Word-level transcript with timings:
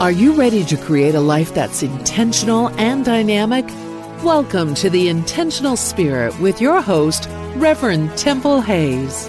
Are 0.00 0.10
you 0.10 0.34
ready 0.34 0.64
to 0.64 0.76
create 0.76 1.14
a 1.14 1.20
life 1.20 1.54
that's 1.54 1.84
intentional 1.84 2.68
and 2.80 3.04
dynamic? 3.04 3.64
Welcome 4.24 4.74
to 4.74 4.90
the 4.90 5.08
Intentional 5.08 5.76
Spirit 5.76 6.36
with 6.40 6.60
your 6.60 6.82
host, 6.82 7.28
Reverend 7.54 8.18
Temple 8.18 8.60
Hayes. 8.60 9.28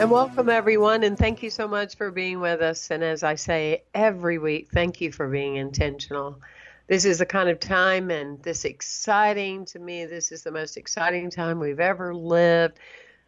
And 0.00 0.10
welcome, 0.10 0.48
everyone, 0.48 1.02
and 1.02 1.18
thank 1.18 1.42
you 1.42 1.50
so 1.50 1.68
much 1.68 1.94
for 1.96 2.10
being 2.10 2.40
with 2.40 2.62
us. 2.62 2.90
And 2.90 3.04
as 3.04 3.22
I 3.22 3.34
say 3.34 3.82
every 3.92 4.38
week, 4.38 4.70
thank 4.72 5.02
you 5.02 5.12
for 5.12 5.28
being 5.28 5.56
intentional. 5.56 6.40
This 6.86 7.04
is 7.04 7.18
the 7.18 7.26
kind 7.26 7.50
of 7.50 7.60
time 7.60 8.10
and 8.10 8.42
this 8.42 8.64
exciting 8.64 9.66
to 9.66 9.78
me, 9.78 10.06
this 10.06 10.32
is 10.32 10.42
the 10.42 10.50
most 10.50 10.78
exciting 10.78 11.28
time 11.28 11.60
we've 11.60 11.78
ever 11.78 12.14
lived 12.14 12.78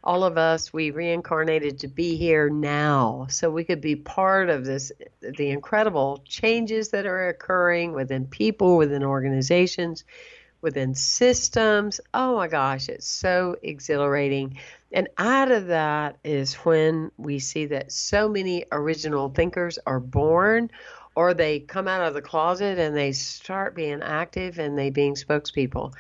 all 0.05 0.23
of 0.23 0.37
us, 0.37 0.71
we 0.71 0.91
reincarnated 0.91 1.79
to 1.79 1.89
be 1.89 2.17
here 2.17 2.51
now 2.51 3.27
so 3.31 3.51
we 3.51 3.65
could 3.65 3.81
be 3.81 3.97
part 3.97 4.51
of 4.51 4.67
this, 4.67 4.93
the 5.21 5.49
incredible 5.51 6.23
changes 6.27 6.91
that 6.91 7.07
are 7.07 7.29
occurring 7.29 7.95
within 7.95 8.27
people, 8.27 8.77
within 8.77 9.03
organizations, 9.03 10.05
within 10.61 10.95
systems. 10.95 12.01
Oh 12.13 12.37
my 12.37 12.49
gosh, 12.49 12.91
it's 12.91 13.07
so 13.09 13.57
exhilarating. 13.63 14.59
And 14.93 15.09
out 15.17 15.51
of 15.51 15.69
that 15.69 16.19
is 16.23 16.55
when 16.55 17.11
we 17.17 17.39
see 17.39 17.65
that 17.67 17.91
so 17.91 18.29
many 18.29 18.67
original 18.71 19.31
thinkers 19.31 19.79
are 19.87 20.01
born 20.01 20.71
or 21.17 21.33
they 21.33 21.61
come 21.61 21.89
out 21.89 22.07
of 22.07 22.13
the 22.13 22.23
closet 22.23 22.79
and 22.79 22.95
they 22.95 23.13
start 23.13 23.75
being 23.75 24.03
active 24.03 24.59
and 24.59 24.77
they 24.77 24.91
being 24.91 25.15
spokespeople. 25.15 25.95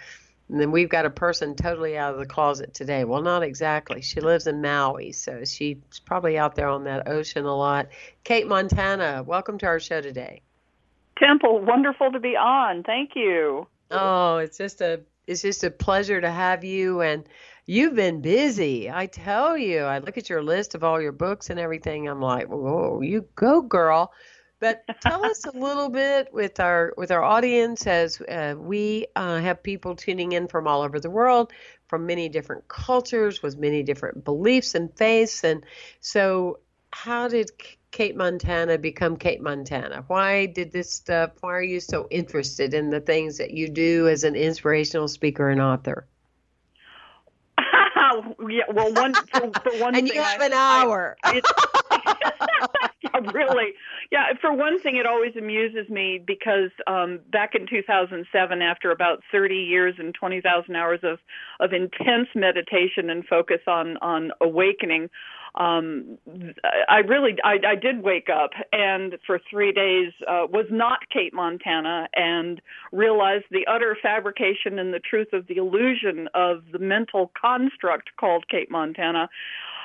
And 0.48 0.60
then 0.60 0.70
we've 0.70 0.88
got 0.88 1.06
a 1.06 1.10
person 1.10 1.56
totally 1.56 1.96
out 1.96 2.12
of 2.12 2.18
the 2.18 2.26
closet 2.26 2.74
today. 2.74 3.04
Well, 3.04 3.22
not 3.22 3.42
exactly. 3.42 4.02
She 4.02 4.20
lives 4.20 4.46
in 4.46 4.60
Maui, 4.60 5.12
so 5.12 5.44
she's 5.44 5.78
probably 6.04 6.36
out 6.36 6.54
there 6.54 6.68
on 6.68 6.84
that 6.84 7.08
ocean 7.08 7.46
a 7.46 7.56
lot. 7.56 7.88
Cate 8.24 8.46
Montana, 8.46 9.22
welcome 9.26 9.56
to 9.58 9.66
our 9.66 9.80
show 9.80 10.02
today. 10.02 10.42
Temple, 11.16 11.60
wonderful 11.60 12.12
to 12.12 12.20
be 12.20 12.36
on. 12.36 12.82
Thank 12.82 13.12
you. 13.14 13.66
Oh, 13.90 14.38
it's 14.38 14.58
just 14.58 14.80
a 14.80 15.00
it's 15.26 15.42
just 15.42 15.64
a 15.64 15.70
pleasure 15.70 16.20
to 16.20 16.30
have 16.30 16.64
you 16.64 17.00
and 17.00 17.24
you've 17.66 17.94
been 17.94 18.20
busy. 18.20 18.90
I 18.90 19.06
tell 19.06 19.56
you. 19.56 19.80
I 19.80 19.98
look 19.98 20.18
at 20.18 20.28
your 20.28 20.42
list 20.42 20.74
of 20.74 20.84
all 20.84 21.00
your 21.00 21.12
books 21.12 21.48
and 21.48 21.58
everything. 21.58 22.08
I'm 22.08 22.20
like, 22.20 22.48
"Whoa, 22.48 23.00
you 23.00 23.26
go, 23.34 23.62
girl." 23.62 24.12
But 24.64 24.82
tell 25.02 25.26
us 25.26 25.44
a 25.44 25.50
little 25.50 25.90
bit 25.90 26.32
with 26.32 26.58
our 26.58 26.94
with 26.96 27.10
our 27.10 27.22
audience 27.22 27.86
as 27.86 28.18
uh, 28.22 28.54
we 28.56 29.08
uh, 29.14 29.38
have 29.40 29.62
people 29.62 29.94
tuning 29.94 30.32
in 30.32 30.48
from 30.48 30.66
all 30.66 30.80
over 30.80 30.98
the 30.98 31.10
world, 31.10 31.52
from 31.86 32.06
many 32.06 32.30
different 32.30 32.66
cultures, 32.66 33.42
with 33.42 33.58
many 33.58 33.82
different 33.82 34.24
beliefs 34.24 34.74
and 34.74 34.90
faiths. 34.96 35.44
And 35.44 35.66
so, 36.00 36.60
how 36.94 37.28
did 37.28 37.50
Cate 37.90 38.16
Montana 38.16 38.78
become 38.78 39.18
Cate 39.18 39.42
Montana? 39.42 40.02
Why 40.06 40.46
did 40.46 40.72
this 40.72 40.90
stuff? 40.90 41.32
Why 41.42 41.50
are 41.56 41.62
you 41.62 41.80
so 41.80 42.08
interested 42.10 42.72
in 42.72 42.88
the 42.88 43.00
things 43.00 43.36
that 43.36 43.50
you 43.50 43.68
do 43.68 44.08
as 44.08 44.24
an 44.24 44.34
inspirational 44.34 45.08
speaker 45.08 45.50
and 45.50 45.60
author? 45.60 46.06
yeah, 47.58 48.62
well, 48.72 48.94
one 48.94 49.12
for, 49.12 49.50
for 49.62 49.78
one 49.78 49.94
and 49.94 50.08
thing, 50.08 50.16
you 50.16 50.22
have 50.22 50.40
I, 50.40 50.46
an 50.46 50.52
hour. 50.54 51.16
I, 51.22 51.42
yeah, 53.14 53.30
really. 53.34 53.72
Yeah, 54.10 54.32
for 54.40 54.52
one 54.52 54.80
thing, 54.80 54.96
it 54.96 55.06
always 55.06 55.36
amuses 55.36 55.88
me 55.88 56.22
because 56.24 56.70
um, 56.86 57.20
back 57.30 57.54
in 57.54 57.66
2007, 57.66 58.62
after 58.62 58.90
about 58.90 59.22
30 59.32 59.54
years 59.54 59.94
and 59.98 60.14
20,000 60.14 60.76
hours 60.76 61.00
of 61.02 61.18
of 61.60 61.72
intense 61.72 62.28
meditation 62.34 63.10
and 63.10 63.24
focus 63.26 63.60
on 63.66 63.96
on 63.98 64.32
awakening, 64.40 65.08
um, 65.56 66.18
I 66.88 66.98
really 66.98 67.36
I, 67.44 67.58
I 67.66 67.74
did 67.76 68.02
wake 68.02 68.28
up 68.28 68.50
and 68.72 69.16
for 69.24 69.40
three 69.48 69.72
days 69.72 70.12
uh, 70.26 70.46
was 70.50 70.66
not 70.70 71.08
Cate 71.12 71.32
Montana 71.32 72.08
and 72.14 72.60
realized 72.90 73.44
the 73.50 73.64
utter 73.70 73.96
fabrication 74.02 74.78
and 74.80 74.92
the 74.92 74.98
truth 74.98 75.28
of 75.32 75.46
the 75.46 75.56
illusion 75.56 76.28
of 76.34 76.64
the 76.72 76.80
mental 76.80 77.30
construct 77.40 78.10
called 78.18 78.48
Cate 78.48 78.70
Montana. 78.70 79.28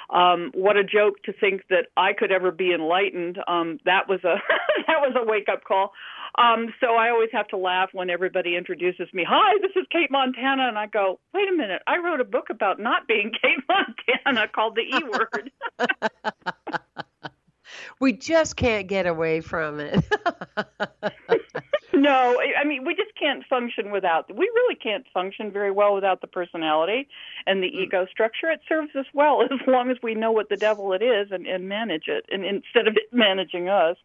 Um, 0.10 0.52
what 0.54 0.76
a 0.76 0.84
joke 0.84 1.22
to 1.26 1.34
think 1.34 1.62
that 1.70 1.86
I 1.96 2.14
could 2.14 2.32
ever 2.32 2.52
be 2.52 2.74
enlightened. 2.74 3.38
Um, 3.48 3.80
that 3.86 4.10
was 4.10 4.24
a 4.24 4.36
that 4.88 5.02
was 5.02 5.14
a 5.16 5.26
wake 5.26 5.48
up 5.52 5.64
call. 5.64 5.94
Um, 6.38 6.74
so 6.80 6.96
I 6.96 7.10
always 7.10 7.30
have 7.34 7.48
to 7.50 7.58
laugh 7.58 7.90
when 7.92 8.10
everybody 8.10 8.56
introduces 8.56 9.08
me. 9.14 9.26
Hi, 9.28 9.58
this 9.62 9.72
is 9.76 9.86
Cate 9.92 10.12
Montana, 10.12 10.68
and 10.68 10.78
I 10.78 10.88
go, 10.88 11.20
wait 11.34 11.50
a 11.50 11.56
minute, 11.56 11.82
I 11.88 11.98
wrote 11.98 12.22
a 12.22 12.26
book 12.26 12.50
about 12.50 12.80
not 12.80 13.08
being 13.08 13.32
Cate 13.42 13.64
Montana 13.68 14.48
called 14.48 14.76
The 14.76 14.82
E 14.82 15.04
Word. 15.04 15.52
we 18.00 18.14
just 18.14 18.56
can't 18.56 18.88
get 18.88 19.06
away 19.06 19.42
from 19.42 19.80
it. 19.80 20.04
No, 22.10 22.42
I 22.58 22.64
mean 22.64 22.86
we 22.86 22.96
just 22.96 23.16
can't 23.20 23.46
function 23.46 23.92
without. 23.92 24.34
We 24.36 24.46
really 24.46 24.76
can't 24.76 25.06
function 25.14 25.52
very 25.52 25.72
well 25.72 25.94
without 25.94 26.22
the 26.22 26.28
personality 26.28 27.08
and 27.46 27.62
the 27.62 27.68
mm. 27.68 27.84
ego 27.84 28.08
structure. 28.12 28.50
It 28.50 28.62
serves 28.68 28.96
us 28.96 29.06
well 29.14 29.42
as 29.52 29.60
long 29.68 29.92
as 29.92 29.98
we 30.02 30.16
know 30.16 30.32
what 30.32 30.50
the 30.50 30.58
devil 30.58 30.94
it 30.94 31.02
is 31.02 31.32
and, 31.32 31.46
and 31.46 31.70
manage 31.70 32.08
it, 32.08 32.26
and 32.32 32.44
instead 32.46 32.88
of 32.88 32.96
it 32.96 33.14
managing 33.14 33.70
us 33.70 33.98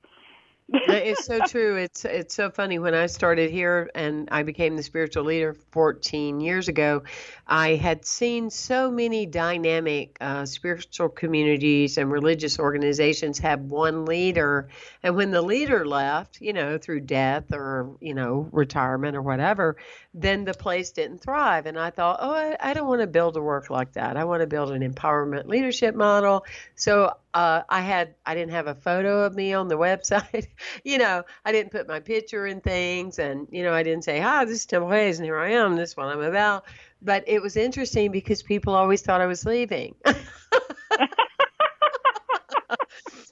it's 0.72 1.26
so 1.26 1.40
true. 1.46 1.76
It's 1.76 2.06
it's 2.06 2.34
so 2.34 2.50
funny. 2.50 2.78
When 2.78 2.94
I 2.94 3.06
started 3.06 3.50
here 3.50 3.90
and 3.94 4.28
I 4.32 4.44
became 4.44 4.76
the 4.76 4.82
spiritual 4.82 5.24
leader 5.24 5.54
14 5.72 6.40
years 6.40 6.68
ago, 6.68 7.02
I 7.46 7.74
had 7.74 8.06
seen 8.06 8.48
so 8.48 8.90
many 8.90 9.26
dynamic 9.26 10.16
uh, 10.22 10.46
spiritual 10.46 11.10
communities 11.10 11.98
and 11.98 12.10
religious 12.10 12.58
organizations 12.58 13.40
have 13.40 13.60
one 13.60 14.06
leader, 14.06 14.68
and 15.02 15.16
when 15.16 15.32
the 15.32 15.42
leader 15.42 15.86
left, 15.86 16.40
you 16.40 16.54
know, 16.54 16.78
through 16.78 17.00
death 17.00 17.52
or 17.52 17.96
you 18.00 18.14
know 18.14 18.48
retirement 18.50 19.16
or 19.16 19.22
whatever, 19.22 19.76
then 20.14 20.44
the 20.44 20.54
place 20.54 20.92
didn't 20.92 21.18
thrive. 21.18 21.66
And 21.66 21.78
I 21.78 21.90
thought, 21.90 22.20
oh, 22.22 22.32
I, 22.32 22.56
I 22.58 22.72
don't 22.72 22.88
want 22.88 23.02
to 23.02 23.06
build 23.06 23.36
a 23.36 23.42
work 23.42 23.68
like 23.68 23.92
that. 23.92 24.16
I 24.16 24.24
want 24.24 24.40
to 24.40 24.46
build 24.46 24.70
an 24.70 24.80
empowerment 24.80 25.46
leadership 25.46 25.94
model. 25.94 26.46
So 26.74 27.12
uh, 27.34 27.62
I 27.68 27.80
had 27.80 28.14
I 28.24 28.34
didn't 28.34 28.52
have 28.52 28.68
a 28.68 28.74
photo 28.74 29.24
of 29.24 29.34
me 29.34 29.52
on 29.52 29.68
the 29.68 29.76
website. 29.78 30.46
you 30.84 30.98
know, 30.98 31.24
I 31.44 31.52
didn't 31.52 31.72
put 31.72 31.88
my 31.88 32.00
picture 32.00 32.46
in 32.46 32.60
things, 32.60 33.18
and 33.18 33.48
you 33.50 33.62
know, 33.62 33.74
I 33.74 33.82
didn't 33.82 34.04
say, 34.04 34.20
"Hi, 34.20 34.44
this 34.44 34.60
is 34.60 34.66
Temple 34.66 34.90
Hayes, 34.90 35.18
and 35.18 35.26
here 35.26 35.38
I 35.38 35.50
am. 35.50 35.76
This 35.76 35.90
is 35.90 35.96
what 35.96 36.06
I'm 36.06 36.22
about." 36.22 36.64
But 37.02 37.24
it 37.26 37.42
was 37.42 37.56
interesting 37.56 38.12
because 38.12 38.42
people 38.42 38.74
always 38.74 39.02
thought 39.02 39.20
I 39.20 39.26
was 39.26 39.44
leaving. 39.44 39.94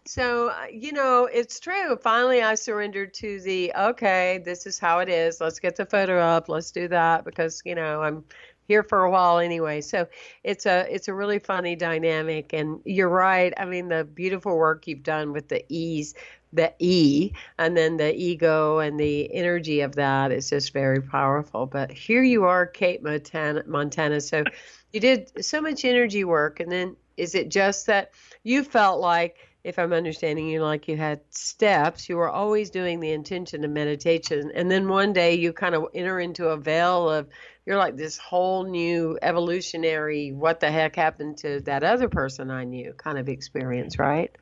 so 0.04 0.48
uh, 0.48 0.66
you 0.70 0.92
know 0.92 1.24
it's 1.32 1.58
true 1.58 1.96
finally 1.96 2.42
i 2.42 2.54
surrendered 2.54 3.14
to 3.14 3.40
the 3.40 3.72
okay 3.78 4.42
this 4.44 4.66
is 4.66 4.78
how 4.78 4.98
it 4.98 5.08
is 5.08 5.40
let's 5.40 5.58
get 5.58 5.74
the 5.74 5.86
photo 5.86 6.18
up 6.18 6.50
let's 6.50 6.70
do 6.70 6.86
that 6.86 7.24
because 7.24 7.62
you 7.64 7.74
know 7.74 8.02
i'm 8.02 8.22
here 8.68 8.82
for 8.82 9.04
a 9.04 9.10
while 9.10 9.38
anyway. 9.38 9.80
So 9.80 10.06
it's 10.44 10.66
a 10.66 10.86
it's 10.92 11.08
a 11.08 11.14
really 11.14 11.38
funny 11.38 11.76
dynamic 11.76 12.52
and 12.52 12.80
you're 12.84 13.08
right. 13.08 13.52
I 13.56 13.64
mean 13.64 13.88
the 13.88 14.04
beautiful 14.04 14.56
work 14.56 14.86
you've 14.86 15.02
done 15.02 15.32
with 15.32 15.48
the 15.48 15.64
ease 15.68 16.14
the 16.52 16.72
E 16.78 17.32
and 17.58 17.76
then 17.76 17.96
the 17.96 18.14
ego 18.14 18.78
and 18.78 19.00
the 19.00 19.32
energy 19.32 19.80
of 19.80 19.94
that 19.96 20.30
is 20.32 20.50
just 20.50 20.72
very 20.72 21.00
powerful. 21.00 21.66
But 21.66 21.90
here 21.90 22.22
you 22.22 22.44
are, 22.44 22.66
Cate 22.66 23.02
Montana, 23.02 23.62
Montana. 23.66 24.20
So 24.20 24.44
you 24.92 25.00
did 25.00 25.44
so 25.44 25.60
much 25.60 25.84
energy 25.84 26.24
work, 26.24 26.60
and 26.60 26.70
then 26.70 26.96
is 27.16 27.34
it 27.34 27.48
just 27.48 27.86
that 27.86 28.12
you 28.42 28.62
felt 28.62 29.00
like, 29.00 29.36
if 29.64 29.78
I'm 29.78 29.92
understanding 29.92 30.48
you, 30.48 30.60
like 30.62 30.88
you 30.88 30.96
had 30.96 31.20
steps, 31.30 32.08
you 32.08 32.16
were 32.16 32.28
always 32.28 32.70
doing 32.70 33.00
the 33.00 33.12
intention 33.12 33.64
of 33.64 33.70
meditation, 33.70 34.50
and 34.54 34.70
then 34.70 34.88
one 34.88 35.12
day 35.12 35.34
you 35.34 35.52
kind 35.52 35.74
of 35.74 35.86
enter 35.94 36.18
into 36.18 36.48
a 36.48 36.56
veil 36.56 37.08
of 37.08 37.28
you're 37.64 37.76
like 37.76 37.96
this 37.96 38.18
whole 38.18 38.64
new 38.64 39.18
evolutionary 39.22 40.32
what 40.32 40.58
the 40.58 40.70
heck 40.70 40.96
happened 40.96 41.38
to 41.38 41.60
that 41.60 41.84
other 41.84 42.08
person 42.08 42.50
I 42.50 42.64
knew 42.64 42.92
kind 42.94 43.18
of 43.18 43.28
experience, 43.28 43.98
right? 43.98 44.34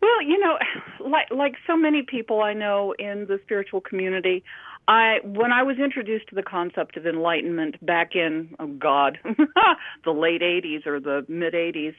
Well, 0.00 0.22
you 0.22 0.38
know, 0.38 0.58
like 1.00 1.30
like 1.30 1.54
so 1.66 1.76
many 1.76 2.02
people 2.02 2.40
I 2.42 2.52
know 2.52 2.94
in 2.96 3.26
the 3.26 3.40
spiritual 3.42 3.80
community, 3.80 4.44
I 4.86 5.16
when 5.24 5.50
I 5.50 5.64
was 5.64 5.78
introduced 5.78 6.28
to 6.28 6.36
the 6.36 6.44
concept 6.44 6.96
of 6.96 7.06
enlightenment 7.06 7.84
back 7.84 8.14
in 8.14 8.54
oh 8.60 8.68
God, 8.68 9.18
the 10.04 10.12
late 10.12 10.42
80s 10.42 10.86
or 10.86 11.00
the 11.00 11.24
mid 11.28 11.54
80s, 11.54 11.94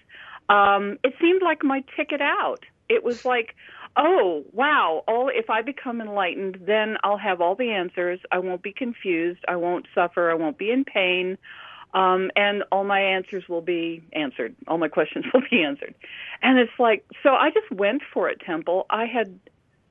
um 0.50 0.98
it 1.04 1.14
seemed 1.20 1.42
like 1.42 1.64
my 1.64 1.84
ticket 1.96 2.22
out. 2.22 2.64
It 2.90 3.04
was 3.04 3.26
like, 3.26 3.56
"Oh, 3.98 4.46
wow, 4.54 5.04
all 5.08 5.30
if 5.30 5.50
I 5.50 5.62
become 5.62 6.02
enlightened, 6.02 6.60
then 6.66 6.98
I'll 7.04 7.18
have 7.18 7.42
all 7.42 7.56
the 7.56 7.72
answers. 7.72 8.20
I 8.32 8.40
won't 8.40 8.62
be 8.62 8.72
confused, 8.72 9.44
I 9.48 9.58
won't 9.58 9.88
suffer, 9.94 10.32
I 10.32 10.36
won't 10.36 10.58
be 10.58 10.72
in 10.72 10.86
pain." 10.86 11.38
Um, 11.94 12.32
and 12.36 12.64
all 12.72 12.84
my 12.84 13.00
answers 13.00 13.48
will 13.48 13.62
be 13.62 14.04
answered. 14.14 14.56
All 14.68 14.78
my 14.78 14.90
questions 14.90 15.26
will 15.34 15.44
be 15.50 15.64
answered. 15.64 15.96
And 16.42 16.60
it's 16.60 16.78
like, 16.78 17.06
so 17.24 17.30
I 17.34 17.50
just 17.50 17.72
went 17.72 18.02
for 18.14 18.30
it, 18.30 18.42
Temple. 18.42 18.86
I 18.90 19.06
had, 19.06 19.40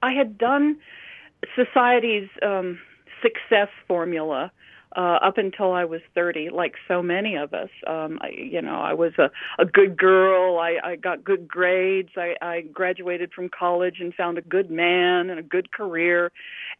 I 0.02 0.12
had 0.12 0.38
done 0.38 0.78
society's 1.54 2.28
um, 2.42 2.78
success 3.22 3.68
formula 3.88 4.52
uh, 4.94 5.18
up 5.22 5.38
until 5.38 5.72
I 5.72 5.84
was 5.84 6.00
30, 6.14 6.50
like 6.50 6.74
so 6.86 7.02
many 7.02 7.36
of 7.36 7.52
us. 7.52 7.70
Um, 7.86 8.18
I, 8.20 8.28
you 8.28 8.62
know, 8.62 8.80
I 8.80 8.94
was 8.94 9.12
a, 9.18 9.30
a 9.60 9.64
good 9.64 9.98
girl. 9.98 10.58
I, 10.58 10.76
I 10.82 10.96
got 10.96 11.24
good 11.24 11.48
grades. 11.48 12.10
I, 12.16 12.34
I 12.40 12.60
graduated 12.72 13.32
from 13.32 13.48
college 13.48 13.96
and 14.00 14.14
found 14.14 14.38
a 14.38 14.42
good 14.42 14.70
man 14.70 15.30
and 15.30 15.38
a 15.38 15.42
good 15.42 15.72
career, 15.72 16.32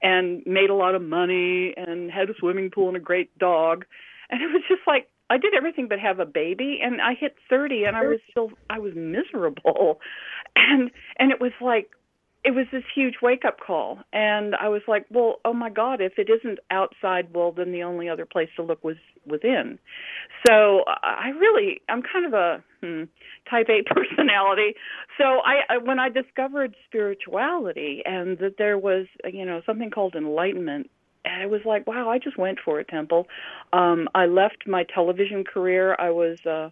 and 0.03 0.43
made 0.47 0.71
a 0.71 0.75
lot 0.75 0.95
of 0.95 1.03
money 1.03 1.75
and 1.77 2.11
had 2.11 2.31
a 2.31 2.35
swimming 2.39 2.71
pool 2.71 2.89
and 2.89 2.97
a 2.97 3.01
great 3.01 3.37
dog. 3.39 3.85
And 4.31 4.43
it 4.43 4.47
was 4.47 4.63
just 4.69 4.83
like 4.87 5.09
I 5.29 5.39
did 5.39 5.55
everything 5.55 5.89
but 5.89 5.99
have 5.99 6.21
a 6.21 6.27
baby 6.27 6.79
and 6.83 7.01
I 7.01 7.15
hit 7.15 7.35
30 7.51 7.85
and 7.85 7.97
I 7.97 8.03
was 8.03 8.21
still 8.31 8.51
I 8.71 8.79
was 8.79 8.93
miserable. 8.95 10.01
And 10.59 10.91
and 11.19 11.33
it 11.33 11.39
was 11.39 11.53
like 11.61 11.91
it 12.47 12.55
was 12.55 12.67
this 12.71 12.85
huge 12.95 13.17
wake 13.21 13.45
up 13.45 13.59
call 13.59 13.99
and 14.13 14.55
I 14.55 14.69
was 14.69 14.83
like, 14.87 15.05
well, 15.11 15.41
oh 15.45 15.53
my 15.53 15.69
god, 15.69 16.01
if 16.01 16.13
it 16.17 16.29
isn't 16.31 16.61
outside, 16.71 17.35
well 17.35 17.51
then 17.51 17.73
the 17.73 17.83
only 17.83 18.09
other 18.09 18.25
place 18.25 18.49
to 18.55 18.63
look 18.63 18.85
was 18.85 18.95
within. 19.27 19.81
So 20.47 20.85
I 20.87 21.31
really 21.31 21.81
I'm 21.89 22.03
kind 22.03 22.25
of 22.25 22.35
a 22.35 22.63
hmm, 22.81 23.03
type 23.51 23.67
A 23.69 23.83
personality. 23.93 24.75
So 25.19 25.25
I, 25.25 25.75
I 25.75 25.79
when 25.79 25.99
I 25.99 26.09
discovered 26.09 26.77
spirituality 26.87 28.03
and 28.05 28.39
that 28.39 28.59
there 28.59 28.79
was, 28.79 29.07
you 29.25 29.45
know, 29.45 29.61
something 29.67 29.91
called 29.91 30.15
enlightenment 30.15 30.89
and 31.25 31.43
it 31.43 31.51
was 31.51 31.63
like, 31.65 31.85
wow, 31.89 32.09
I 32.09 32.19
just 32.19 32.39
went 32.39 32.59
for 32.65 32.79
it, 32.79 32.87
Temple. 32.87 33.27
Um, 33.73 34.09
I 34.15 34.27
left 34.27 34.69
my 34.69 34.85
television 34.85 35.43
career. 35.43 35.97
I 35.99 36.11
was 36.11 36.39
uh, 36.47 36.71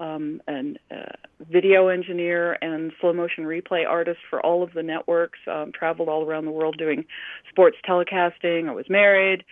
um, 0.00 0.42
an 0.48 0.78
uh, 0.90 1.12
video 1.50 1.88
engineer 1.88 2.58
and 2.62 2.92
slow 3.00 3.12
motion 3.12 3.44
replay 3.44 3.86
artist 3.86 4.18
for 4.28 4.44
all 4.44 4.62
of 4.62 4.72
the 4.72 4.82
networks. 4.82 5.38
Um, 5.46 5.72
traveled 5.72 6.08
all 6.08 6.24
around 6.24 6.46
the 6.46 6.50
world 6.50 6.76
doing 6.78 7.04
sports 7.48 7.76
telecasting. 7.88 8.68
I 8.68 8.72
was 8.72 8.88
married 8.88 9.44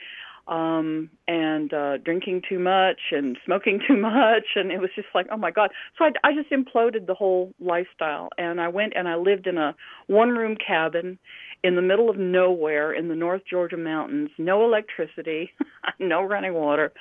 um 0.49 1.11
and 1.27 1.73
uh 1.75 1.99
drinking 1.99 2.43
too 2.49 2.59
much 2.59 3.01
and 3.13 3.39
smoking 3.45 3.81
too 3.87 3.97
much 3.97 4.47
and 4.57 4.73
it 4.73 4.81
was 4.81 4.91
just 4.95 5.09
like 5.15 5.27
oh 5.31 5.37
my 5.37 5.51
god 5.51 5.71
so 5.97 6.05
i 6.05 6.11
i 6.25 6.33
just 6.35 6.51
imploded 6.51 7.07
the 7.07 7.15
whole 7.15 7.53
lifestyle 7.61 8.29
and 8.39 8.61
i 8.61 8.69
went 8.69 8.93
and 8.97 9.09
i 9.09 9.15
lived 9.15 9.47
in 9.47 9.59
a 9.59 9.75
one 10.07 10.31
room 10.31 10.57
cabin 10.57 11.19
in 11.65 11.75
the 11.75 11.83
middle 11.83 12.09
of 12.09 12.17
nowhere 12.17 12.93
in 12.93 13.09
the 13.09 13.17
North 13.17 13.43
Georgia 13.49 13.77
mountains, 13.77 14.31
no 14.39 14.65
electricity, 14.65 15.51
no 15.99 16.23
running 16.23 16.55
water. 16.55 16.93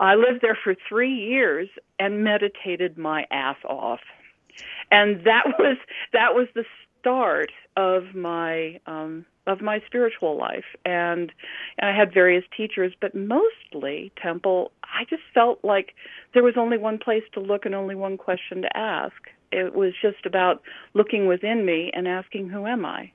I 0.00 0.14
lived 0.14 0.40
there 0.40 0.58
for 0.62 0.74
three 0.88 1.12
years 1.12 1.68
and 1.98 2.24
meditated 2.24 2.96
my 2.96 3.26
ass 3.30 3.58
off. 3.64 4.00
And 4.90 5.24
that 5.24 5.44
was 5.58 5.76
that 6.12 6.34
was 6.34 6.48
the 6.54 6.64
start 7.00 7.50
of 7.76 8.14
my 8.14 8.80
um 8.86 9.26
of 9.46 9.60
my 9.60 9.80
spiritual 9.86 10.36
life. 10.36 10.64
And, 10.84 11.30
and 11.78 11.88
I 11.88 11.96
had 11.96 12.12
various 12.12 12.44
teachers 12.56 12.92
but 13.00 13.14
mostly 13.14 14.12
temple 14.20 14.72
I 14.82 15.04
just 15.08 15.22
felt 15.34 15.60
like 15.62 15.94
there 16.34 16.42
was 16.42 16.54
only 16.56 16.78
one 16.78 16.98
place 16.98 17.22
to 17.34 17.40
look 17.40 17.66
and 17.66 17.74
only 17.74 17.94
one 17.94 18.16
question 18.16 18.62
to 18.62 18.76
ask. 18.76 19.14
It 19.52 19.74
was 19.74 19.92
just 20.00 20.26
about 20.26 20.62
looking 20.94 21.26
within 21.26 21.64
me 21.64 21.90
and 21.94 22.08
asking 22.08 22.48
who 22.48 22.66
am 22.66 22.84
I? 22.84 23.12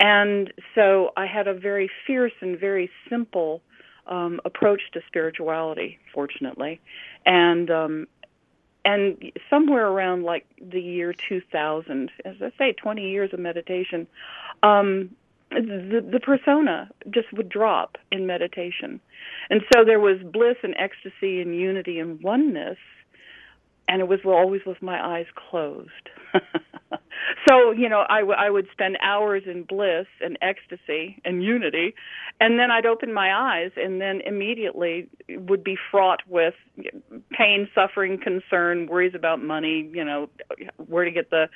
And 0.00 0.52
so 0.74 1.10
I 1.16 1.26
had 1.26 1.48
a 1.48 1.54
very 1.54 1.90
fierce 2.06 2.32
and 2.40 2.58
very 2.58 2.90
simple 3.08 3.62
um, 4.06 4.40
approach 4.44 4.80
to 4.94 5.00
spirituality, 5.06 5.98
fortunately, 6.12 6.80
and 7.24 7.70
um, 7.70 8.06
and 8.84 9.32
somewhere 9.48 9.86
around 9.86 10.24
like 10.24 10.46
the 10.60 10.80
year 10.80 11.12
2000, 11.12 12.10
as 12.24 12.36
I 12.40 12.52
say, 12.58 12.72
20 12.72 13.08
years 13.08 13.32
of 13.32 13.38
meditation, 13.38 14.06
um, 14.62 15.10
the, 15.50 16.04
the 16.10 16.20
persona 16.20 16.90
just 17.10 17.32
would 17.32 17.48
drop 17.48 17.98
in 18.10 18.26
meditation, 18.26 19.00
and 19.50 19.60
so 19.72 19.84
there 19.84 20.00
was 20.00 20.18
bliss 20.22 20.56
and 20.62 20.74
ecstasy 20.78 21.40
and 21.40 21.54
unity 21.54 21.98
and 21.98 22.22
oneness, 22.22 22.78
and 23.88 24.00
it 24.00 24.08
was 24.08 24.20
always 24.24 24.62
with 24.66 24.80
my 24.82 25.04
eyes 25.04 25.26
closed. 25.50 25.90
so 27.48 27.70
you 27.72 27.88
know 27.88 28.04
I, 28.08 28.20
w- 28.20 28.36
I 28.38 28.50
would 28.50 28.66
spend 28.72 28.96
hours 29.02 29.42
in 29.46 29.64
bliss 29.64 30.06
and 30.20 30.38
ecstasy 30.40 31.20
and 31.24 31.42
unity 31.42 31.94
and 32.40 32.58
then 32.58 32.70
i'd 32.70 32.86
open 32.86 33.12
my 33.12 33.34
eyes 33.34 33.70
and 33.76 34.00
then 34.00 34.22
immediately 34.24 35.08
would 35.28 35.62
be 35.62 35.76
fraught 35.90 36.20
with 36.26 36.54
pain 37.30 37.68
suffering 37.74 38.18
concern 38.18 38.86
worries 38.86 39.14
about 39.14 39.42
money 39.42 39.90
you 39.92 40.04
know 40.04 40.30
where 40.88 41.04
to 41.04 41.10
get 41.10 41.28
the 41.30 41.48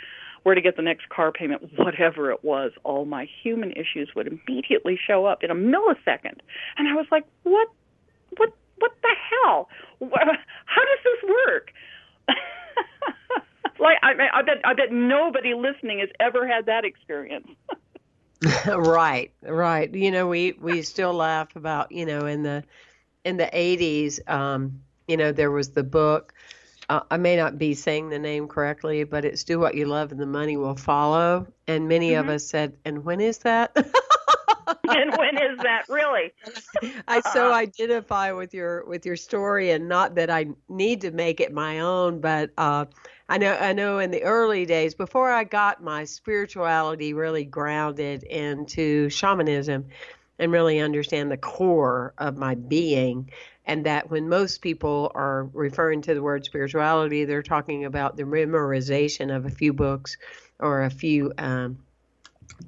where 0.46 0.54
to 0.54 0.60
get 0.60 0.76
the 0.76 0.82
next 0.82 1.08
car 1.08 1.32
payment 1.32 1.60
whatever 1.76 2.30
it 2.30 2.44
was. 2.44 2.70
All 2.84 3.04
my 3.04 3.26
human 3.42 3.72
issues 3.72 4.10
would 4.14 4.28
immediately 4.28 4.96
show 4.96 5.26
up 5.26 5.42
in 5.42 5.50
a 5.50 5.56
millisecond. 5.56 6.38
And 6.78 6.86
i 6.86 6.94
was 6.94 7.06
like 7.10 7.24
what 7.42 7.68
what 8.36 8.52
what 8.78 8.92
the 9.02 9.14
hell? 9.30 9.68
How 10.00 10.82
does 10.84 11.02
this 11.02 11.30
work 11.48 11.72
like 13.78 13.98
I, 14.02 14.12
I 14.34 14.42
bet 14.42 14.60
I 14.64 14.74
bet 14.74 14.92
nobody 14.92 15.54
listening 15.54 16.00
has 16.00 16.08
ever 16.20 16.46
had 16.46 16.66
that 16.66 16.84
experience. 16.84 17.48
right, 18.66 19.30
right. 19.42 19.94
You 19.94 20.10
know, 20.10 20.26
we 20.26 20.52
we 20.60 20.82
still 20.82 21.14
laugh 21.14 21.54
about 21.56 21.92
you 21.92 22.06
know 22.06 22.26
in 22.26 22.42
the 22.42 22.64
in 23.24 23.36
the 23.36 23.48
eighties. 23.56 24.20
Um, 24.26 24.80
you 25.08 25.16
know, 25.16 25.32
there 25.32 25.50
was 25.50 25.70
the 25.70 25.82
book. 25.82 26.34
Uh, 26.88 27.00
I 27.10 27.16
may 27.16 27.36
not 27.36 27.58
be 27.58 27.74
saying 27.74 28.10
the 28.10 28.18
name 28.18 28.46
correctly, 28.46 29.04
but 29.04 29.24
it's 29.24 29.44
"Do 29.44 29.58
What 29.58 29.74
You 29.74 29.86
Love 29.86 30.12
and 30.12 30.20
the 30.20 30.26
Money 30.26 30.56
Will 30.56 30.76
Follow." 30.76 31.46
And 31.66 31.88
many 31.88 32.10
mm-hmm. 32.10 32.28
of 32.28 32.34
us 32.34 32.44
said, 32.44 32.76
"And 32.84 33.04
when 33.04 33.20
is 33.20 33.38
that?" 33.38 33.74
and 34.88 35.16
when 35.16 35.36
is 35.36 35.58
that 35.58 35.84
really? 35.88 36.32
I 37.08 37.20
so 37.32 37.52
identify 37.52 38.32
with 38.32 38.54
your 38.54 38.84
with 38.86 39.06
your 39.06 39.16
story, 39.16 39.70
and 39.70 39.88
not 39.88 40.14
that 40.16 40.30
I 40.30 40.46
need 40.68 41.00
to 41.02 41.10
make 41.10 41.40
it 41.40 41.52
my 41.52 41.80
own, 41.80 42.20
but 42.20 42.50
uh, 42.58 42.86
I 43.28 43.38
know 43.38 43.54
I 43.54 43.72
know 43.72 43.98
in 43.98 44.10
the 44.10 44.22
early 44.22 44.66
days 44.66 44.94
before 44.94 45.30
I 45.30 45.44
got 45.44 45.82
my 45.82 46.04
spirituality 46.04 47.12
really 47.12 47.44
grounded 47.44 48.22
into 48.22 49.08
shamanism 49.08 49.86
and 50.38 50.52
really 50.52 50.80
understand 50.80 51.30
the 51.30 51.36
core 51.36 52.14
of 52.18 52.36
my 52.36 52.54
being 52.54 53.30
and 53.66 53.84
that 53.84 54.10
when 54.10 54.28
most 54.28 54.62
people 54.62 55.10
are 55.14 55.48
referring 55.52 56.02
to 56.02 56.14
the 56.14 56.22
word 56.22 56.44
spirituality 56.44 57.24
they're 57.24 57.42
talking 57.42 57.84
about 57.84 58.16
the 58.16 58.22
memorization 58.22 59.34
of 59.34 59.46
a 59.46 59.50
few 59.50 59.72
books 59.72 60.18
or 60.58 60.82
a 60.82 60.90
few 60.90 61.32
um, 61.38 61.78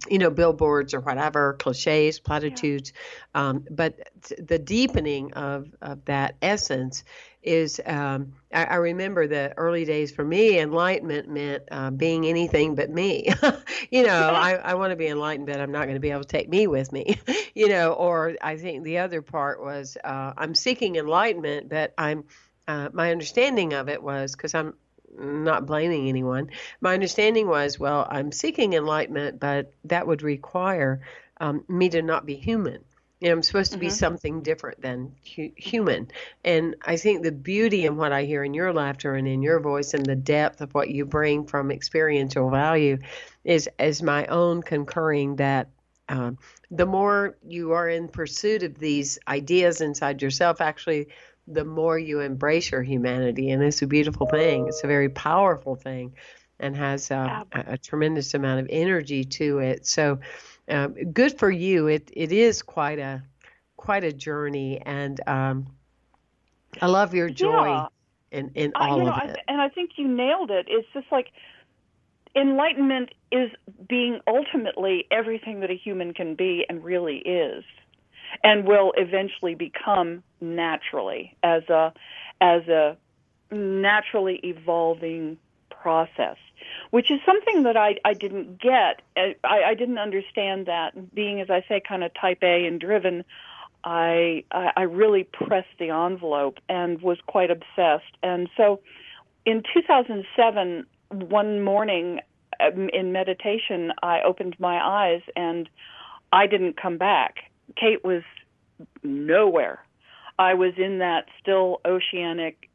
you 0.08 0.18
know, 0.18 0.30
billboards 0.30 0.94
or 0.94 1.00
whatever, 1.00 1.54
cliches, 1.54 2.20
platitudes. 2.20 2.92
Yeah. 3.35 3.49
Um, 3.49 3.64
but 3.70 4.11
the 4.38 4.58
deepening 4.58 5.32
of, 5.35 5.68
of 5.80 6.04
that 6.06 6.37
essence 6.42 7.04
is 7.42 7.80
um, 7.87 8.35
I, 8.52 8.64
I, 8.64 8.75
remember 8.76 9.26
the 9.26 9.54
early 9.56 9.85
days 9.85 10.11
for 10.11 10.25
me. 10.25 10.58
Enlightenment 10.58 11.28
meant 11.28 11.62
uh, 11.70 11.90
being 11.90 12.26
anything 12.26 12.75
but 12.75 12.90
me. 12.90 13.32
you 13.90 14.04
know, 14.04 14.30
I, 14.35 14.54
I 14.54 14.75
want 14.75 14.90
to 14.90 14.97
be 14.97 15.06
enlightened, 15.06 15.47
but 15.47 15.61
I'm 15.61 15.70
not 15.70 15.85
going 15.85 15.94
to 15.94 16.00
be 16.00 16.11
able 16.11 16.23
to 16.23 16.28
take 16.28 16.49
me 16.49 16.66
with 16.66 16.92
me. 16.92 17.18
you 17.54 17.68
know, 17.68 17.92
or 17.92 18.37
I 18.42 18.56
think 18.56 18.85
the 18.85 18.99
other 18.99 19.23
part 19.23 19.62
was 19.62 19.97
uh, 20.02 20.32
I'm 20.37 20.54
seeking 20.54 20.97
enlightenment, 20.97 21.68
but 21.68 21.94
I'm 21.97 22.25
uh, 22.66 22.90
my 22.92 23.12
understanding 23.12 23.73
of 23.73 23.88
it 23.88 24.02
was 24.02 24.32
because 24.32 24.54
I'm 24.54 24.75
not 25.16 25.66
blaming 25.66 26.08
anyone. 26.08 26.50
My 26.80 26.94
understanding 26.94 27.48
was, 27.48 27.78
well, 27.78 28.06
I'm 28.10 28.32
seeking 28.32 28.72
enlightenment, 28.72 29.40
but 29.40 29.72
that 29.84 30.06
would 30.06 30.22
require 30.22 31.00
um, 31.40 31.64
me 31.68 31.88
to 31.90 32.02
not 32.02 32.26
be 32.26 32.36
human. 32.36 32.84
You 33.20 33.28
know, 33.28 33.34
I'm 33.34 33.42
supposed 33.42 33.72
to 33.72 33.78
be 33.78 33.86
mm-hmm. 33.86 33.94
something 33.94 34.42
different 34.42 34.80
than 34.80 35.12
hu- 35.34 35.50
human. 35.56 36.08
And 36.44 36.76
I 36.82 36.96
think 36.96 37.22
the 37.22 37.32
beauty 37.32 37.84
in 37.84 37.96
what 37.96 38.12
I 38.12 38.24
hear 38.24 38.44
in 38.44 38.54
your 38.54 38.72
laughter 38.72 39.14
and 39.14 39.26
in 39.26 39.42
your 39.42 39.58
voice 39.58 39.94
and 39.94 40.06
the 40.06 40.14
depth 40.14 40.60
of 40.60 40.72
what 40.72 40.90
you 40.90 41.04
bring 41.04 41.46
from 41.46 41.72
experiential 41.72 42.48
value 42.48 42.98
is 43.44 43.68
as 43.78 44.02
my 44.02 44.26
own 44.26 44.62
concurring 44.62 45.36
that 45.36 45.68
um, 46.08 46.38
the 46.70 46.86
more 46.86 47.36
you 47.46 47.72
are 47.72 47.88
in 47.88 48.08
pursuit 48.08 48.62
of 48.62 48.78
these 48.78 49.18
ideas 49.26 49.80
inside 49.80 50.22
yourself, 50.22 50.60
actually, 50.60 51.08
the 51.50 51.64
more 51.64 51.98
you 51.98 52.20
embrace 52.20 52.70
your 52.70 52.82
humanity. 52.82 53.50
And 53.50 53.62
it's 53.62 53.82
a 53.82 53.86
beautiful 53.86 54.26
thing. 54.26 54.68
It's 54.68 54.84
a 54.84 54.86
very 54.86 55.08
powerful 55.08 55.76
thing 55.76 56.14
and 56.60 56.76
has 56.76 57.10
uh, 57.10 57.44
a, 57.52 57.64
a, 57.72 57.78
tremendous 57.78 58.34
amount 58.34 58.60
of 58.60 58.66
energy 58.70 59.24
to 59.24 59.58
it. 59.60 59.86
So 59.86 60.18
um, 60.68 60.94
good 61.12 61.38
for 61.38 61.50
you. 61.50 61.86
It 61.86 62.10
it 62.12 62.32
is 62.32 62.62
quite 62.62 62.98
a 62.98 63.22
quite 63.76 64.04
a 64.04 64.12
journey, 64.12 64.80
and 64.84 65.20
um, 65.28 65.66
I 66.82 66.86
love 66.86 67.14
your 67.14 67.30
joy 67.30 67.66
yeah. 67.66 67.86
in 68.32 68.50
in 68.54 68.72
all 68.74 68.98
you 68.98 69.04
know, 69.04 69.12
of 69.12 69.30
it. 69.30 69.38
I, 69.48 69.52
and 69.52 69.60
I 69.60 69.68
think 69.68 69.92
you 69.96 70.08
nailed 70.08 70.50
it. 70.50 70.66
It's 70.68 70.88
just 70.92 71.06
like 71.12 71.28
enlightenment 72.34 73.10
is 73.32 73.50
being 73.88 74.20
ultimately 74.26 75.06
everything 75.10 75.60
that 75.60 75.70
a 75.70 75.76
human 75.76 76.12
can 76.12 76.34
be 76.34 76.64
and 76.68 76.84
really 76.84 77.18
is 77.18 77.64
and 78.42 78.66
will 78.66 78.92
eventually 78.97 79.54
become 79.54 80.23
naturally 80.40 81.37
as 81.42 81.62
a 81.68 81.92
as 82.40 82.66
a 82.68 82.97
naturally 83.50 84.40
evolving 84.42 85.38
process 85.70 86.37
which 86.90 87.11
is 87.11 87.20
something 87.26 87.64
that 87.64 87.76
I, 87.76 87.97
I 88.04 88.14
didn't 88.14 88.61
get. 88.61 89.02
I, 89.16 89.35
I 89.44 89.75
didn't 89.75 89.99
understand 89.99 90.66
that. 90.66 91.14
Being, 91.14 91.40
as 91.40 91.50
I 91.50 91.64
say, 91.68 91.80
kind 91.87 92.02
of 92.02 92.12
type 92.14 92.38
A 92.42 92.66
and 92.66 92.80
driven, 92.80 93.25
I, 93.85 94.44
I, 94.50 94.73
I 94.76 94.82
really 94.82 95.25
pressed 95.25 95.68
the 95.78 95.90
envelope 95.90 96.58
and 96.68 97.00
was 97.02 97.18
quite 97.26 97.50
obsessed. 97.50 98.16
And 98.23 98.49
so 98.56 98.80
in 99.44 99.62
2007, 99.75 100.87
one 101.11 101.62
morning 101.62 102.20
um, 102.61 102.88
in 102.92 103.12
meditation, 103.12 103.92
I 104.02 104.23
opened 104.23 104.56
my 104.58 104.78
eyes 104.82 105.23
and 105.37 105.68
I 106.32 106.47
didn't 106.47 106.80
come 106.80 106.99
back. 106.99 107.37
Cate 107.76 108.04
was 108.04 108.22
nowhere. 109.02 109.80
I 110.38 110.54
was 110.54 110.75
in 110.78 110.98
that 110.98 111.26
still 111.40 111.80
oceanic 111.87 112.68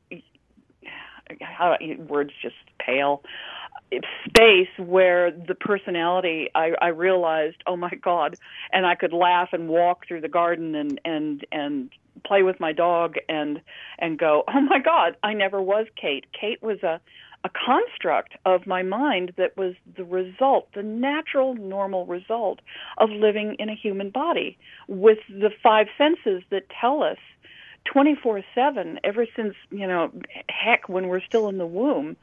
how 1.41 1.77
words 2.07 2.31
just 2.41 2.55
pale 2.79 3.23
space 4.27 4.69
where 4.77 5.31
the 5.31 5.55
personality 5.55 6.49
I, 6.55 6.73
I 6.81 6.87
realized 6.89 7.57
oh 7.67 7.77
my 7.77 7.91
god 8.01 8.35
and 8.71 8.85
i 8.85 8.95
could 8.95 9.13
laugh 9.13 9.49
and 9.53 9.69
walk 9.69 10.07
through 10.07 10.21
the 10.21 10.29
garden 10.29 10.75
and 10.75 10.99
and 11.05 11.45
and 11.51 11.91
play 12.25 12.43
with 12.43 12.59
my 12.59 12.73
dog 12.73 13.15
and 13.29 13.61
and 13.99 14.17
go 14.19 14.43
oh 14.47 14.61
my 14.61 14.79
god 14.79 15.17
i 15.23 15.33
never 15.33 15.61
was 15.61 15.87
kate 15.99 16.25
kate 16.39 16.61
was 16.63 16.81
a 16.83 16.99
a 17.43 17.49
construct 17.49 18.33
of 18.45 18.65
my 18.65 18.83
mind 18.83 19.33
that 19.37 19.55
was 19.57 19.73
the 19.97 20.03
result 20.03 20.67
the 20.73 20.83
natural 20.83 21.53
normal 21.55 22.05
result 22.05 22.59
of 22.97 23.09
living 23.09 23.55
in 23.59 23.69
a 23.69 23.75
human 23.75 24.09
body 24.09 24.57
with 24.87 25.19
the 25.29 25.49
five 25.61 25.87
senses 25.97 26.43
that 26.51 26.63
tell 26.69 27.03
us 27.03 27.17
24/7 27.85 28.99
ever 29.03 29.25
since 29.35 29.55
you 29.71 29.87
know 29.87 30.11
heck 30.47 30.87
when 30.87 31.07
we're 31.07 31.21
still 31.21 31.49
in 31.49 31.57
the 31.57 31.65
womb 31.65 32.15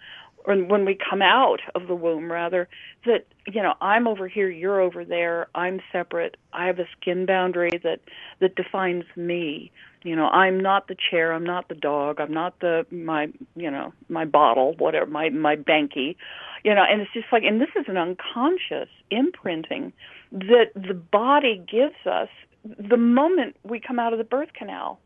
or 0.44 0.56
when 0.56 0.84
we 0.84 0.96
come 1.08 1.22
out 1.22 1.60
of 1.74 1.86
the 1.86 1.94
womb 1.94 2.30
rather 2.30 2.68
that 3.06 3.26
you 3.46 3.62
know 3.62 3.74
i'm 3.80 4.06
over 4.06 4.28
here 4.28 4.50
you're 4.50 4.80
over 4.80 5.04
there 5.04 5.48
i'm 5.54 5.80
separate 5.92 6.36
i 6.52 6.66
have 6.66 6.78
a 6.78 6.86
skin 7.00 7.26
boundary 7.26 7.80
that 7.82 8.00
that 8.40 8.54
defines 8.56 9.04
me. 9.16 9.70
You 10.02 10.16
know 10.16 10.26
i'm 10.28 10.58
not 10.60 10.88
the 10.88 10.96
chair 11.10 11.32
i'm 11.32 11.44
not 11.44 11.68
the 11.68 11.74
dog 11.74 12.20
i'm 12.20 12.32
not 12.32 12.58
the 12.60 12.86
my 12.90 13.28
you 13.54 13.70
know 13.70 13.92
my 14.08 14.24
bottle 14.24 14.74
whatever 14.78 15.06
my 15.06 15.28
my 15.30 15.56
banky. 15.56 16.16
You 16.64 16.74
know 16.74 16.84
and 16.88 17.00
it's 17.02 17.12
just 17.12 17.26
like 17.32 17.42
and 17.44 17.60
this 17.60 17.68
is 17.76 17.84
an 17.88 17.96
unconscious 17.98 18.88
imprinting 19.10 19.92
that 20.32 20.72
the 20.74 20.94
body 20.94 21.62
gives 21.70 22.06
us 22.06 22.28
the 22.64 22.96
moment 22.96 23.56
we 23.62 23.80
come 23.80 23.98
out 23.98 24.12
of 24.12 24.18
the 24.18 24.24
birth 24.24 24.52
canal 24.52 25.00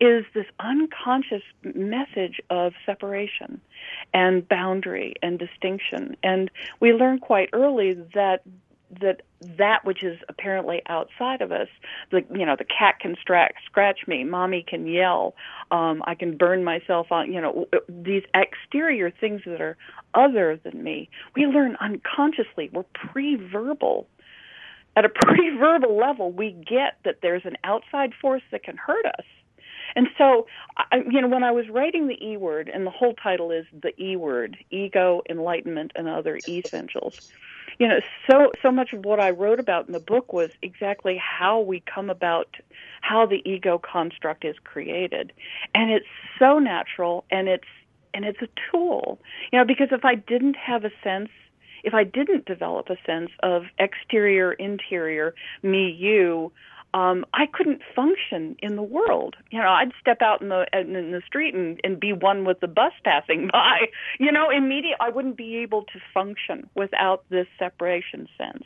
is 0.00 0.24
this 0.34 0.46
unconscious 0.60 1.42
message 1.62 2.40
of 2.50 2.72
separation 2.86 3.60
and 4.14 4.48
boundary 4.48 5.14
and 5.22 5.38
distinction. 5.38 6.16
And 6.22 6.50
we 6.80 6.92
learn 6.92 7.18
quite 7.18 7.50
early 7.52 7.94
that 8.14 8.42
that 9.00 9.20
that 9.58 9.84
which 9.84 10.02
is 10.02 10.18
apparently 10.30 10.80
outside 10.88 11.42
of 11.42 11.52
us 11.52 11.68
the 12.10 12.24
you 12.34 12.46
know 12.46 12.56
the 12.56 12.64
cat 12.64 12.98
can 13.00 13.14
stra- 13.20 13.50
scratch 13.66 14.00
me 14.06 14.24
mommy 14.24 14.64
can 14.66 14.86
yell 14.86 15.34
um 15.70 16.02
i 16.06 16.14
can 16.14 16.36
burn 16.38 16.64
myself 16.64 17.12
on 17.12 17.30
you 17.30 17.38
know 17.38 17.66
these 17.86 18.22
exterior 18.34 19.10
things 19.10 19.42
that 19.44 19.60
are 19.60 19.76
other 20.14 20.58
than 20.64 20.82
me 20.82 21.08
we 21.36 21.44
learn 21.44 21.76
unconsciously 21.80 22.70
we're 22.72 22.82
pre-verbal 22.94 24.06
at 24.98 25.04
a 25.04 25.08
pre-verbal 25.14 25.96
level 25.96 26.32
we 26.32 26.50
get 26.50 26.98
that 27.04 27.18
there's 27.22 27.44
an 27.44 27.56
outside 27.64 28.12
force 28.20 28.42
that 28.50 28.62
can 28.62 28.76
hurt 28.76 29.06
us 29.06 29.24
and 29.96 30.08
so, 30.16 30.46
I, 30.76 30.98
you 31.10 31.20
know, 31.20 31.28
when 31.28 31.42
I 31.42 31.50
was 31.50 31.68
writing 31.68 32.08
the 32.08 32.24
E 32.24 32.36
word, 32.36 32.70
and 32.72 32.86
the 32.86 32.90
whole 32.90 33.14
title 33.14 33.50
is 33.50 33.64
the 33.72 33.92
E 34.00 34.16
word: 34.16 34.56
ego, 34.70 35.22
enlightenment, 35.28 35.92
and 35.96 36.08
other 36.08 36.40
essentials. 36.48 37.14
You 37.78 37.88
know, 37.88 38.00
so 38.28 38.52
so 38.62 38.70
much 38.70 38.92
of 38.92 39.04
what 39.04 39.20
I 39.20 39.30
wrote 39.30 39.60
about 39.60 39.86
in 39.86 39.92
the 39.92 40.00
book 40.00 40.32
was 40.32 40.50
exactly 40.62 41.16
how 41.16 41.60
we 41.60 41.82
come 41.92 42.10
about, 42.10 42.56
how 43.00 43.26
the 43.26 43.42
ego 43.48 43.78
construct 43.78 44.44
is 44.44 44.56
created, 44.64 45.32
and 45.74 45.90
it's 45.90 46.06
so 46.38 46.58
natural, 46.58 47.24
and 47.30 47.48
it's 47.48 47.68
and 48.14 48.24
it's 48.24 48.42
a 48.42 48.48
tool. 48.70 49.18
You 49.52 49.58
know, 49.58 49.64
because 49.64 49.88
if 49.90 50.04
I 50.04 50.16
didn't 50.16 50.56
have 50.56 50.84
a 50.84 50.90
sense 51.02 51.30
if 51.84 51.94
I 51.94 52.04
didn't 52.04 52.46
develop 52.46 52.88
a 52.90 52.96
sense 53.06 53.30
of 53.42 53.64
exterior, 53.78 54.52
interior, 54.52 55.34
me, 55.62 55.90
you, 55.90 56.52
um, 56.94 57.26
I 57.34 57.46
couldn't 57.52 57.82
function 57.94 58.56
in 58.60 58.76
the 58.76 58.82
world. 58.82 59.36
You 59.50 59.60
know, 59.60 59.68
I'd 59.68 59.92
step 60.00 60.22
out 60.22 60.40
in 60.40 60.48
the 60.48 60.66
in 60.72 60.92
the 60.92 61.22
street 61.26 61.54
and, 61.54 61.78
and 61.84 62.00
be 62.00 62.12
one 62.12 62.44
with 62.44 62.60
the 62.60 62.68
bus 62.68 62.92
passing 63.04 63.48
by. 63.52 63.86
You 64.18 64.32
know, 64.32 64.50
immediately 64.50 64.96
I 65.00 65.10
wouldn't 65.10 65.36
be 65.36 65.58
able 65.58 65.82
to 65.82 66.00
function 66.14 66.68
without 66.74 67.24
this 67.30 67.46
separation 67.58 68.26
sense 68.38 68.64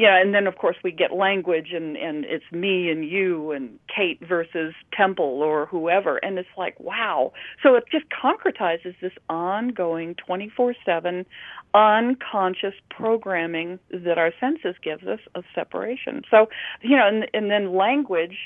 yeah, 0.00 0.18
and 0.18 0.34
then 0.34 0.46
of 0.46 0.56
course 0.56 0.76
we 0.82 0.92
get 0.92 1.12
language 1.12 1.72
and 1.74 1.94
and 1.94 2.24
it's 2.24 2.50
me 2.52 2.88
and 2.88 3.06
you 3.06 3.50
and 3.52 3.78
Cate 3.94 4.18
versus 4.26 4.72
Temple 4.96 5.42
or 5.42 5.66
whoever 5.66 6.16
and 6.24 6.38
it's 6.38 6.48
like 6.56 6.80
wow. 6.80 7.34
So 7.62 7.74
it 7.74 7.84
just 7.92 8.06
concretizes 8.08 8.94
this 9.02 9.12
ongoing 9.28 10.14
24/7 10.26 11.26
unconscious 11.74 12.72
programming 12.88 13.78
that 13.90 14.16
our 14.16 14.32
senses 14.40 14.74
gives 14.82 15.06
us 15.06 15.20
of 15.34 15.44
separation. 15.54 16.22
So, 16.30 16.48
you 16.80 16.96
know, 16.96 17.06
and 17.06 17.26
and 17.34 17.50
then 17.50 17.76
language 17.76 18.38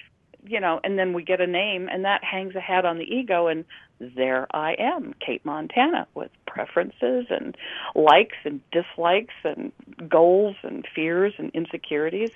you 0.46 0.60
know, 0.60 0.80
and 0.84 0.98
then 0.98 1.12
we 1.12 1.22
get 1.22 1.40
a 1.40 1.46
name, 1.46 1.88
and 1.90 2.04
that 2.04 2.22
hangs 2.22 2.54
a 2.54 2.60
hat 2.60 2.84
on 2.84 2.98
the 2.98 3.04
ego, 3.04 3.46
and 3.46 3.64
there 3.98 4.46
I 4.54 4.74
am, 4.78 5.14
Cate 5.24 5.44
Montana, 5.44 6.06
with 6.14 6.30
preferences 6.46 7.26
and 7.30 7.56
likes 7.94 8.36
and 8.44 8.60
dislikes 8.70 9.34
and 9.44 9.72
goals 10.08 10.56
and 10.62 10.84
fears 10.94 11.32
and 11.38 11.50
insecurities. 11.54 12.30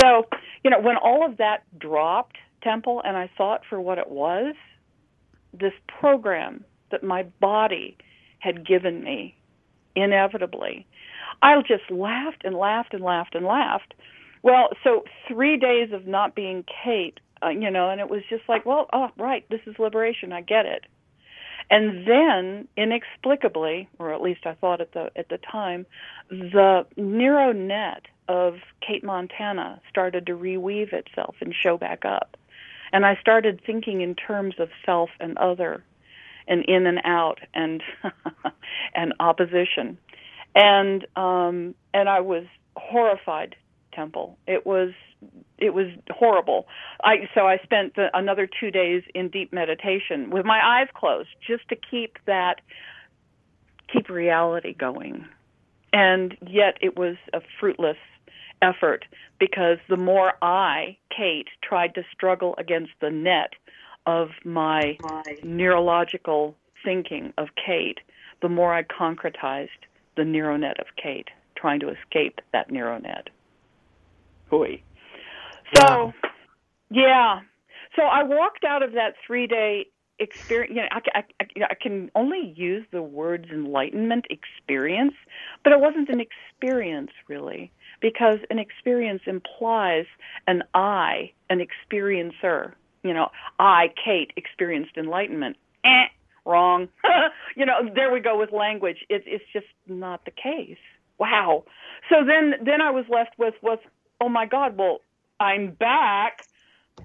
So, 0.00 0.26
you 0.62 0.70
know, 0.70 0.80
when 0.80 0.96
all 0.96 1.26
of 1.26 1.38
that 1.38 1.64
dropped, 1.78 2.36
Temple, 2.62 3.02
and 3.04 3.16
I 3.16 3.30
saw 3.36 3.54
it 3.54 3.62
for 3.68 3.80
what 3.80 3.98
it 3.98 4.10
was, 4.10 4.54
this 5.52 5.72
program 5.88 6.64
that 6.90 7.02
my 7.02 7.24
body 7.40 7.96
had 8.38 8.66
given 8.66 9.02
me, 9.02 9.34
inevitably, 9.96 10.86
I 11.42 11.56
just 11.62 11.90
laughed 11.90 12.42
and 12.44 12.54
laughed 12.54 12.94
and 12.94 13.02
laughed 13.02 13.34
and 13.34 13.46
laughed. 13.46 13.94
Well, 14.42 14.68
so 14.84 15.04
three 15.26 15.56
days 15.56 15.92
of 15.92 16.06
not 16.06 16.34
being 16.34 16.64
Cate 16.84 17.18
uh, 17.42 17.48
you 17.48 17.70
know, 17.70 17.90
and 17.90 18.00
it 18.00 18.10
was 18.10 18.22
just 18.28 18.42
like, 18.48 18.66
well, 18.66 18.88
oh, 18.92 19.08
right, 19.16 19.44
this 19.50 19.60
is 19.66 19.78
liberation. 19.78 20.32
I 20.32 20.42
get 20.42 20.66
it. 20.66 20.84
And 21.70 22.06
then, 22.06 22.68
inexplicably, 22.76 23.88
or 23.98 24.12
at 24.12 24.20
least 24.20 24.44
I 24.44 24.54
thought 24.54 24.80
at 24.80 24.92
the 24.92 25.10
at 25.14 25.28
the 25.28 25.38
time, 25.38 25.86
the 26.28 26.84
neuro 26.96 27.52
net 27.52 28.06
of 28.28 28.54
Cate 28.80 29.04
Montana 29.04 29.80
started 29.88 30.26
to 30.26 30.32
reweave 30.32 30.92
itself 30.92 31.36
and 31.40 31.54
show 31.54 31.76
back 31.78 32.04
up. 32.04 32.36
and 32.92 33.06
I 33.06 33.16
started 33.20 33.60
thinking 33.64 34.00
in 34.00 34.14
terms 34.14 34.54
of 34.58 34.68
self 34.84 35.10
and 35.20 35.38
other, 35.38 35.84
and 36.48 36.64
in 36.64 36.86
and 36.86 37.00
out, 37.04 37.38
and 37.54 37.82
and 38.94 39.14
opposition, 39.20 39.96
and 40.54 41.06
um, 41.16 41.74
and 41.94 42.08
I 42.08 42.20
was 42.20 42.44
horrified. 42.76 43.54
Temple. 44.00 44.38
It 44.46 44.64
was 44.64 44.92
it 45.58 45.74
was 45.74 45.88
horrible. 46.10 46.66
I 47.04 47.28
so 47.34 47.46
I 47.46 47.58
spent 47.62 47.96
the, 47.96 48.06
another 48.14 48.48
two 48.48 48.70
days 48.70 49.02
in 49.14 49.28
deep 49.28 49.52
meditation 49.52 50.30
with 50.30 50.46
my 50.46 50.60
eyes 50.64 50.88
closed, 50.94 51.28
just 51.46 51.68
to 51.68 51.76
keep 51.76 52.16
that 52.26 52.62
keep 53.92 54.08
reality 54.08 54.72
going. 54.72 55.26
And 55.92 56.36
yet 56.46 56.78
it 56.80 56.96
was 56.96 57.16
a 57.34 57.42
fruitless 57.58 57.98
effort 58.62 59.04
because 59.38 59.78
the 59.88 59.98
more 59.98 60.32
I, 60.40 60.96
Cate, 61.14 61.48
tried 61.62 61.94
to 61.96 62.02
struggle 62.10 62.54
against 62.56 62.92
the 63.00 63.10
net 63.10 63.52
of 64.06 64.28
my 64.44 64.96
neurological 65.42 66.56
thinking 66.82 67.34
of 67.36 67.48
Cate, 67.66 67.98
the 68.40 68.48
more 68.48 68.72
I 68.72 68.82
concretized 68.84 69.82
the 70.16 70.22
neuronet 70.22 70.78
of 70.80 70.86
Cate, 70.96 71.28
trying 71.54 71.80
to 71.80 71.90
escape 71.90 72.40
that 72.52 72.70
neuronet. 72.70 73.28
Hooey. 74.50 74.82
So, 75.74 75.82
wow. 75.84 76.14
yeah. 76.90 77.40
So 77.96 78.02
I 78.02 78.22
walked 78.22 78.64
out 78.64 78.82
of 78.82 78.92
that 78.92 79.14
three 79.26 79.46
day 79.46 79.86
experience. 80.18 80.72
You 80.74 80.82
know, 80.82 80.88
I, 80.92 81.24
I, 81.40 81.44
I 81.70 81.74
can 81.74 82.10
only 82.14 82.52
use 82.56 82.84
the 82.92 83.02
words 83.02 83.46
enlightenment 83.50 84.26
experience, 84.30 85.14
but 85.64 85.72
it 85.72 85.80
wasn't 85.80 86.08
an 86.08 86.20
experience 86.20 87.10
really, 87.28 87.72
because 88.00 88.38
an 88.50 88.58
experience 88.58 89.22
implies 89.26 90.06
an 90.46 90.62
I, 90.74 91.32
an 91.48 91.60
experiencer. 91.60 92.72
You 93.02 93.14
know, 93.14 93.28
I, 93.58 93.92
Cate, 94.04 94.32
experienced 94.36 94.96
enlightenment. 94.96 95.56
Eh, 95.84 96.06
wrong. 96.44 96.88
you 97.56 97.64
know, 97.64 97.88
there 97.94 98.12
we 98.12 98.20
go 98.20 98.38
with 98.38 98.52
language. 98.52 98.98
It's 99.08 99.24
it's 99.26 99.44
just 99.52 99.66
not 99.86 100.24
the 100.24 100.30
case. 100.30 100.78
Wow. 101.18 101.64
So 102.08 102.24
then 102.26 102.64
then 102.64 102.80
I 102.80 102.90
was 102.90 103.04
left 103.08 103.38
with 103.38 103.54
was 103.62 103.78
oh 104.20 104.28
my 104.28 104.46
God, 104.46 104.76
well 104.76 104.98
I'm 105.40 105.72
back. 105.72 106.44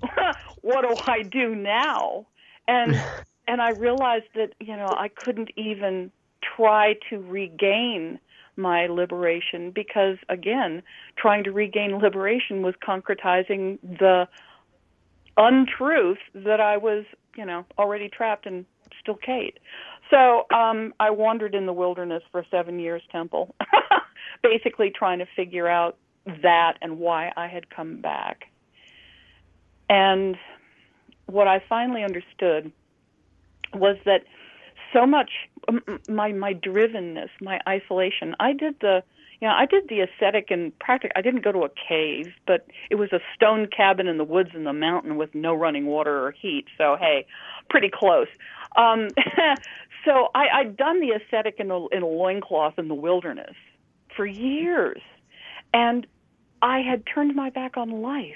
what 0.62 0.82
do 0.82 0.96
I 1.08 1.24
do 1.24 1.56
now? 1.56 2.28
And 2.68 2.96
and 3.48 3.62
I 3.62 3.70
realized 3.70 4.26
that 4.36 4.54
you 4.60 4.76
know 4.76 4.94
I 4.98 5.10
couldn't 5.10 5.52
even 5.56 6.12
try 6.56 6.96
to 7.10 7.18
regain 7.18 8.20
my 8.58 8.88
liberation 8.88 9.72
because 9.72 10.18
again 10.30 10.82
trying 11.18 11.44
to 11.44 11.52
regain 11.52 11.98
liberation 11.98 12.62
was 12.62 12.74
concretizing 12.88 13.80
the 13.82 14.28
untruth 15.38 16.20
that 16.34 16.60
I 16.60 16.78
was 16.78 17.06
you 17.36 17.46
know 17.46 17.66
already 17.78 18.10
trapped 18.10 18.46
and 18.46 18.66
still 19.02 19.16
Cate. 19.16 19.60
So 20.10 20.44
um 20.56 20.94
I 21.00 21.10
wandered 21.10 21.56
in 21.56 21.66
the 21.66 21.74
wilderness 21.74 22.24
for 22.32 22.46
7 22.50 22.80
years 22.80 23.02
temple 23.12 23.56
basically 24.44 24.92
trying 24.92 25.20
to 25.20 25.26
figure 25.36 25.68
out 25.68 25.98
that 26.26 26.78
and 26.82 27.00
why 27.00 27.32
I 27.36 27.48
had 27.48 27.70
come 27.70 28.02
back. 28.02 28.46
And 29.90 30.38
what 31.28 31.48
I 31.48 31.64
finally 31.68 32.04
understood 32.04 32.72
was 33.74 33.98
that 34.06 34.24
so 34.94 35.06
much 35.06 35.30
my 36.08 36.32
my 36.32 36.54
drivenness, 36.54 37.30
my 37.42 37.60
isolation. 37.68 38.36
I 38.40 38.54
did 38.54 38.76
the 38.80 39.04
you 39.42 39.48
know, 39.48 39.54
I 39.54 39.66
did 39.66 39.90
the 39.90 40.00
ascetic 40.00 40.50
and 40.50 40.78
practice. 40.80 41.12
I 41.16 41.22
didn't 41.22 41.44
go 41.44 41.52
to 41.52 41.64
a 41.64 41.70
cave, 41.70 42.34
but 42.48 42.68
it 42.90 42.96
was 42.96 43.12
a 43.12 43.20
stone 43.36 43.68
cabin 43.68 44.08
in 44.08 44.18
the 44.18 44.24
woods 44.24 44.52
in 44.54 44.64
the 44.64 44.74
mountain 44.74 45.18
with 45.18 45.36
no 45.36 45.54
running 45.54 45.88
water 45.88 46.26
or 46.26 46.32
heat. 46.32 46.66
So 46.78 46.96
hey, 47.00 47.26
pretty 47.70 47.90
close. 47.94 48.28
Um, 48.78 49.10
so 50.06 50.30
I, 50.34 50.48
I'd 50.54 50.78
done 50.78 51.02
the 51.02 51.12
ascetic 51.12 51.56
in 51.60 51.72
a, 51.72 51.88
in 51.88 52.04
a 52.04 52.08
loincloth 52.08 52.80
in 52.80 52.88
the 52.88 52.96
wilderness 52.96 53.56
for 54.16 54.26
years, 54.26 55.02
and 55.74 56.08
I 56.66 56.82
had 56.82 57.04
turned 57.06 57.36
my 57.36 57.52
back 57.52 57.78
on 57.78 58.02
life. 58.02 58.34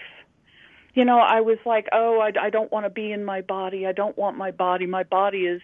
You 0.93 1.03
know, 1.03 1.17
I 1.17 1.41
was 1.41 1.57
like, 1.65 1.87
oh, 1.91 2.19
I, 2.19 2.31
I 2.39 2.51
don't 2.51 2.71
want 2.71 2.85
to 2.85 2.91
be 2.91 3.11
in 3.11 3.25
my 3.25 3.41
body. 3.41 3.87
I 3.87 3.91
don't 3.91 4.15
want 4.19 4.37
my 4.37 4.51
body. 4.51 4.85
My 4.85 5.01
body 5.01 5.47
is, 5.47 5.63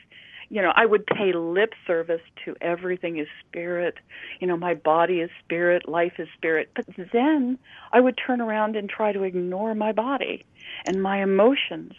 you 0.49 0.63
know, 0.63 0.71
I 0.75 0.87
would 0.87 1.05
pay 1.05 1.31
lip 1.31 1.73
service 1.85 2.23
to 2.43 2.55
everything 2.61 3.19
is 3.19 3.27
spirit. 3.47 3.93
You 4.39 4.47
know, 4.47 4.57
my 4.57 4.73
body 4.73 5.19
is 5.19 5.29
spirit, 5.43 5.87
life 5.87 6.13
is 6.17 6.27
spirit. 6.33 6.71
But 6.75 6.87
then 7.13 7.59
I 7.93 7.99
would 7.99 8.17
turn 8.17 8.41
around 8.41 8.75
and 8.75 8.89
try 8.89 9.11
to 9.11 9.21
ignore 9.21 9.75
my 9.75 9.91
body 9.91 10.43
and 10.87 11.03
my 11.03 11.21
emotions 11.21 11.93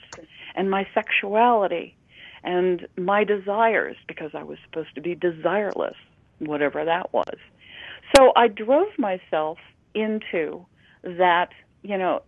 and 0.57 0.69
my 0.69 0.85
sexuality 0.95 1.95
and 2.43 2.89
my 2.97 3.23
desires 3.23 3.97
because 4.09 4.33
I 4.35 4.43
was 4.43 4.59
supposed 4.65 4.97
to 4.97 5.01
be 5.01 5.15
desireless, 5.15 5.95
whatever 6.41 6.85
that 6.85 7.13
was. 7.13 7.39
So 8.17 8.33
I 8.35 8.49
drove 8.49 8.99
myself 8.99 9.59
into 9.97 10.67
that, 11.03 11.49
you 11.83 11.99
know, 11.99 12.23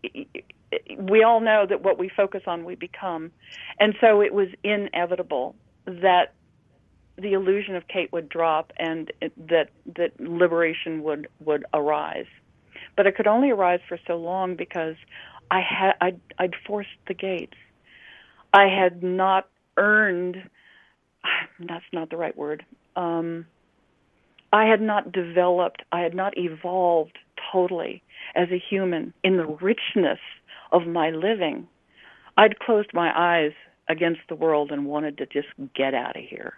we 0.99 1.23
all 1.23 1.41
know 1.41 1.67
that 1.69 1.83
what 1.83 1.99
we 1.99 2.09
focus 2.09 2.43
on 2.47 2.65
we 2.65 2.75
become. 2.75 3.31
And 3.79 3.95
so 4.01 4.21
it 4.21 4.33
was 4.33 4.49
inevitable 4.63 5.55
that 5.87 6.35
the 7.17 7.33
illusion 7.33 7.75
of 7.75 7.89
Cate 7.89 8.13
would 8.13 8.29
drop 8.29 8.73
and 8.79 9.13
that 9.49 9.71
that 9.97 10.13
liberation 10.21 11.03
would 11.03 11.29
would 11.41 11.65
arise. 11.75 12.27
But 12.97 13.07
it 13.07 13.17
could 13.17 13.27
only 13.27 13.51
arise 13.51 13.81
for 13.89 13.99
so 14.07 14.17
long 14.17 14.55
because 14.57 14.97
I 15.51 15.61
had 15.61 15.95
I'd, 16.01 16.21
I'd 16.39 16.55
forced 16.67 16.91
the 17.07 17.15
gates. 17.15 17.57
I 18.53 18.67
had 18.67 19.03
not 19.03 19.49
earned. 19.77 20.37
That's 21.59 21.85
not 21.93 22.11
the 22.11 22.17
right 22.17 22.37
word. 22.37 22.65
Um, 22.97 23.47
I 24.53 24.67
had 24.67 24.81
not 24.81 25.13
developed. 25.13 25.83
I 25.93 26.01
had 26.01 26.15
not 26.15 26.39
evolved 26.39 27.19
totally 27.53 28.03
as 28.35 28.49
a 28.51 28.63
human 28.71 29.13
in 29.25 29.37
the 29.37 29.47
richness 29.47 30.19
of 30.73 30.87
my 30.87 31.11
living, 31.11 31.67
I'd 32.37 32.59
closed 32.59 32.91
my 32.93 33.11
eyes 33.15 33.53
against 33.89 34.21
the 34.29 34.35
world 34.35 34.71
and 34.71 34.87
wanted 34.87 35.19
to 35.19 35.27
just 35.27 35.49
get 35.75 35.95
out 35.95 36.17
of 36.17 36.23
here. 36.23 36.55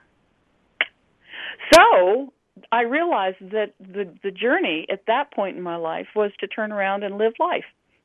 So 1.73 2.33
I 2.73 2.83
realized 2.83 3.37
that 3.53 3.75
the 3.79 4.13
the 4.23 4.31
journey 4.31 4.87
at 4.91 5.07
that 5.07 5.33
point 5.33 5.57
in 5.57 5.63
my 5.63 5.77
life 5.77 6.09
was 6.15 6.33
to 6.41 6.47
turn 6.47 6.73
around 6.73 7.05
and 7.05 7.19
live 7.19 7.35
life 7.39 7.65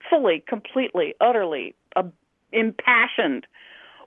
fully, 0.09 0.43
completely, 0.47 1.15
utterly, 1.19 1.75
uh, 1.95 2.03
impassioned 2.51 3.47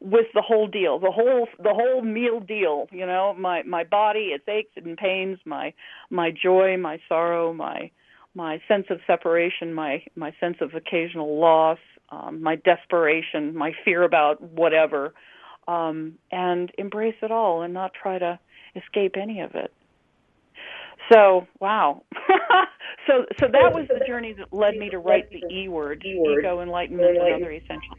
with 0.00 0.26
the 0.33 0.42
whole 0.42 0.68
deal, 0.68 0.98
the 0.98 1.11
whole 1.11 1.48
the 1.59 1.74
whole 1.74 2.02
meal 2.02 2.40
deal. 2.40 2.88
You 2.92 3.07
know, 3.07 3.35
my 3.38 3.62
my 3.64 3.85
body, 3.85 4.31
its 4.35 4.48
aches 4.48 4.72
and 4.76 4.96
pains, 4.96 5.38
my 5.44 5.72
my 6.11 6.31
joy, 6.31 6.76
my 6.76 6.98
sorrow, 7.09 7.52
my 7.52 7.90
my 8.35 8.61
sense 8.69 8.87
of 8.91 9.01
separation, 9.07 9.75
my 9.75 10.03
my 10.17 10.33
sense 10.41 10.57
of 10.61 10.75
occasional 10.75 11.41
loss, 11.41 11.79
um, 12.11 12.43
my 12.43 12.57
desperation, 12.57 13.57
my 13.57 13.73
fear 13.85 14.03
about 14.05 14.41
whatever, 14.43 15.14
um, 15.69 16.19
and 16.33 16.71
embrace 16.79 17.17
it 17.23 17.33
all 17.33 17.62
and 17.62 17.75
not 17.75 17.93
try 18.01 18.19
to 18.19 18.38
escape 18.77 19.14
any 19.21 19.41
of 19.41 19.53
it. 19.55 19.73
So 21.12 21.47
wow, 21.61 22.05
so 23.07 23.25
so 23.41 23.47
that 23.53 23.73
was 23.73 23.87
the 23.95 24.01
journey 24.01 24.35
that 24.35 24.49
led 24.53 24.77
me 24.77 24.91
to 24.91 24.99
write 24.99 25.27
the 25.33 25.45
E 25.51 25.69
word, 25.69 26.05
ego, 26.25 26.61
enlightenment, 26.62 27.17
and 27.19 27.31
other 27.31 27.53
essentials 27.53 27.99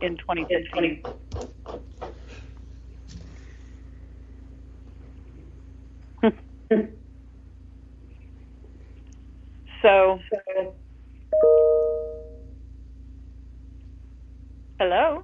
in 0.00 0.16
2015. 0.18 1.02
So, 9.88 10.20
hello. 14.78 15.22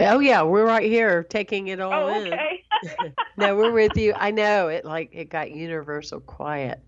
Oh 0.00 0.18
yeah, 0.18 0.42
we're 0.42 0.66
right 0.66 0.90
here 0.90 1.22
taking 1.22 1.68
it 1.68 1.80
all 1.80 1.92
oh, 1.92 2.08
in. 2.08 2.32
Okay. 2.32 2.64
no, 3.36 3.54
we're 3.54 3.70
with 3.70 3.96
you. 3.96 4.12
I 4.12 4.32
know 4.32 4.66
it 4.66 4.84
like 4.84 5.10
it 5.12 5.30
got 5.30 5.52
universal 5.52 6.18
quiet. 6.18 6.80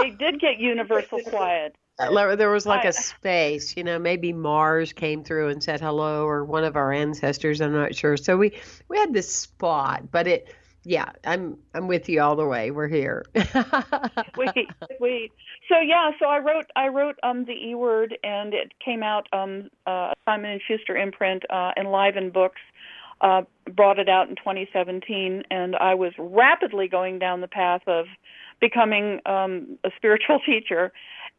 it 0.00 0.18
did 0.18 0.40
get 0.40 0.58
universal 0.58 1.20
quiet. 1.20 1.76
Uh, 1.96 2.34
there 2.34 2.50
was 2.50 2.66
like 2.66 2.84
a 2.84 2.92
space, 2.92 3.76
you 3.76 3.84
know, 3.84 4.00
maybe 4.00 4.32
Mars 4.32 4.92
came 4.92 5.22
through 5.22 5.50
and 5.50 5.62
said 5.62 5.80
hello 5.80 6.26
or 6.26 6.44
one 6.44 6.64
of 6.64 6.74
our 6.74 6.90
ancestors, 6.90 7.60
I'm 7.60 7.72
not 7.72 7.94
sure. 7.94 8.16
So 8.16 8.36
we 8.36 8.58
we 8.88 8.98
had 8.98 9.12
this 9.12 9.32
spot, 9.32 10.10
but 10.10 10.26
it 10.26 10.52
yeah, 10.84 11.10
I'm 11.24 11.56
I'm 11.74 11.88
with 11.88 12.08
you 12.08 12.20
all 12.20 12.36
the 12.36 12.46
way. 12.46 12.70
We're 12.70 12.88
here. 12.88 13.24
sweet, 14.34 14.68
sweet. 14.98 15.32
So 15.68 15.80
yeah, 15.80 16.10
so 16.18 16.26
I 16.26 16.38
wrote 16.38 16.66
I 16.76 16.88
wrote 16.88 17.16
um 17.22 17.46
the 17.46 17.52
E 17.52 17.74
word 17.74 18.16
and 18.22 18.52
it 18.52 18.72
came 18.84 19.02
out 19.02 19.26
um 19.32 19.70
uh 19.86 20.12
Simon 20.26 20.50
and 20.50 20.60
Schuster 20.68 20.96
imprint 20.96 21.44
uh 21.50 21.72
Enliven 21.78 22.30
Books 22.30 22.60
uh 23.22 23.42
brought 23.74 23.98
it 23.98 24.08
out 24.08 24.28
in 24.28 24.36
2017 24.36 25.44
and 25.50 25.74
I 25.76 25.94
was 25.94 26.12
rapidly 26.18 26.88
going 26.88 27.18
down 27.18 27.40
the 27.40 27.48
path 27.48 27.82
of 27.86 28.04
becoming 28.60 29.20
um 29.24 29.78
a 29.84 29.90
spiritual 29.96 30.40
teacher 30.46 30.92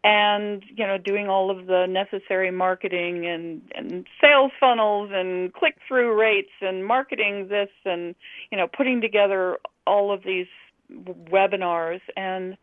and 0.05 0.63
you 0.77 0.85
know 0.85 0.99
doing 0.99 1.27
all 1.29 1.49
of 1.49 1.65
the 1.65 1.87
necessary 1.89 2.51
marketing 2.51 3.25
and 3.25 3.61
and 3.73 4.05
sales 4.21 4.51
funnels 4.59 5.09
and 5.11 5.51
click 5.53 5.75
through 5.87 6.17
rates 6.17 6.51
and 6.61 6.85
marketing 6.85 7.47
this 7.49 7.69
and 7.85 8.13
you 8.51 8.57
know 8.57 8.67
putting 8.67 9.01
together 9.01 9.57
all 9.87 10.13
of 10.13 10.23
these 10.23 10.45
webinars. 10.93 12.01
And 12.15 12.55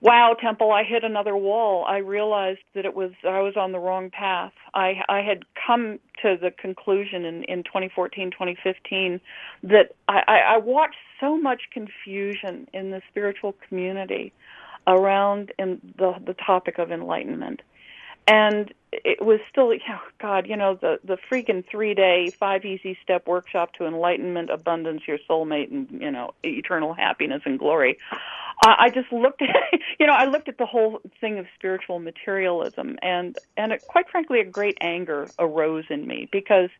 wow 0.00 0.34
temple 0.40 0.72
i 0.72 0.82
hit 0.82 1.04
another 1.04 1.36
wall. 1.36 1.84
I 1.86 1.98
realized 1.98 2.60
that 2.74 2.86
it 2.86 2.94
was 2.94 3.10
i 3.28 3.40
was 3.40 3.54
on 3.58 3.72
the 3.72 3.78
wrong 3.78 4.08
path. 4.10 4.52
I 4.72 4.94
i 5.10 5.20
had 5.20 5.44
come 5.66 5.98
to 6.22 6.38
the 6.40 6.52
conclusion 6.52 7.26
in 7.26 7.44
in 7.44 7.64
2014 7.64 8.30
2015 8.30 9.20
that 9.64 9.94
i 10.08 10.22
i 10.54 10.56
watched 10.56 10.96
so 11.20 11.36
much 11.38 11.64
confusion 11.70 12.66
in 12.72 12.92
the 12.92 13.02
spiritual 13.10 13.54
community 13.68 14.32
around 14.86 15.52
in 15.58 15.80
the 15.98 16.14
the 16.24 16.34
topic 16.34 16.78
of 16.78 16.90
enlightenment. 16.90 17.62
And 18.28 18.72
it 18.92 19.24
was 19.24 19.40
still 19.50 19.72
oh 19.72 20.00
god 20.20 20.46
you 20.46 20.56
know 20.56 20.74
the 20.74 20.98
the 21.04 21.16
freaking 21.30 21.64
three 21.68 21.94
day 21.94 22.30
five 22.30 22.64
easy 22.64 22.96
step 23.02 23.26
workshop 23.26 23.72
to 23.74 23.86
enlightenment 23.86 24.50
abundance 24.50 25.02
your 25.06 25.18
soulmate 25.28 25.70
and 25.70 25.88
you 26.00 26.10
know 26.10 26.32
eternal 26.42 26.94
happiness 26.94 27.42
and 27.44 27.58
glory. 27.58 27.98
I, 28.64 28.74
I 28.78 28.90
just 28.90 29.12
looked 29.12 29.42
at 29.42 29.48
you 30.00 30.06
know 30.06 30.14
i 30.14 30.24
looked 30.24 30.48
at 30.48 30.58
the 30.58 30.66
whole 30.66 31.00
thing 31.20 31.38
of 31.38 31.46
spiritual 31.56 31.98
materialism 31.98 32.98
and 33.02 33.38
and 33.56 33.72
it, 33.72 33.86
quite 33.86 34.08
frankly 34.08 34.40
a 34.40 34.44
great 34.44 34.78
anger 34.80 35.28
arose 35.38 35.84
in 35.90 36.06
me 36.06 36.28
because 36.32 36.70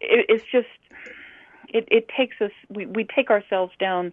it, 0.00 0.26
it's 0.28 0.44
just 0.50 0.68
it 1.68 1.88
it 1.90 2.06
takes 2.16 2.36
us 2.40 2.52
we 2.68 2.86
we 2.86 3.04
take 3.04 3.30
ourselves 3.30 3.72
down 3.78 4.12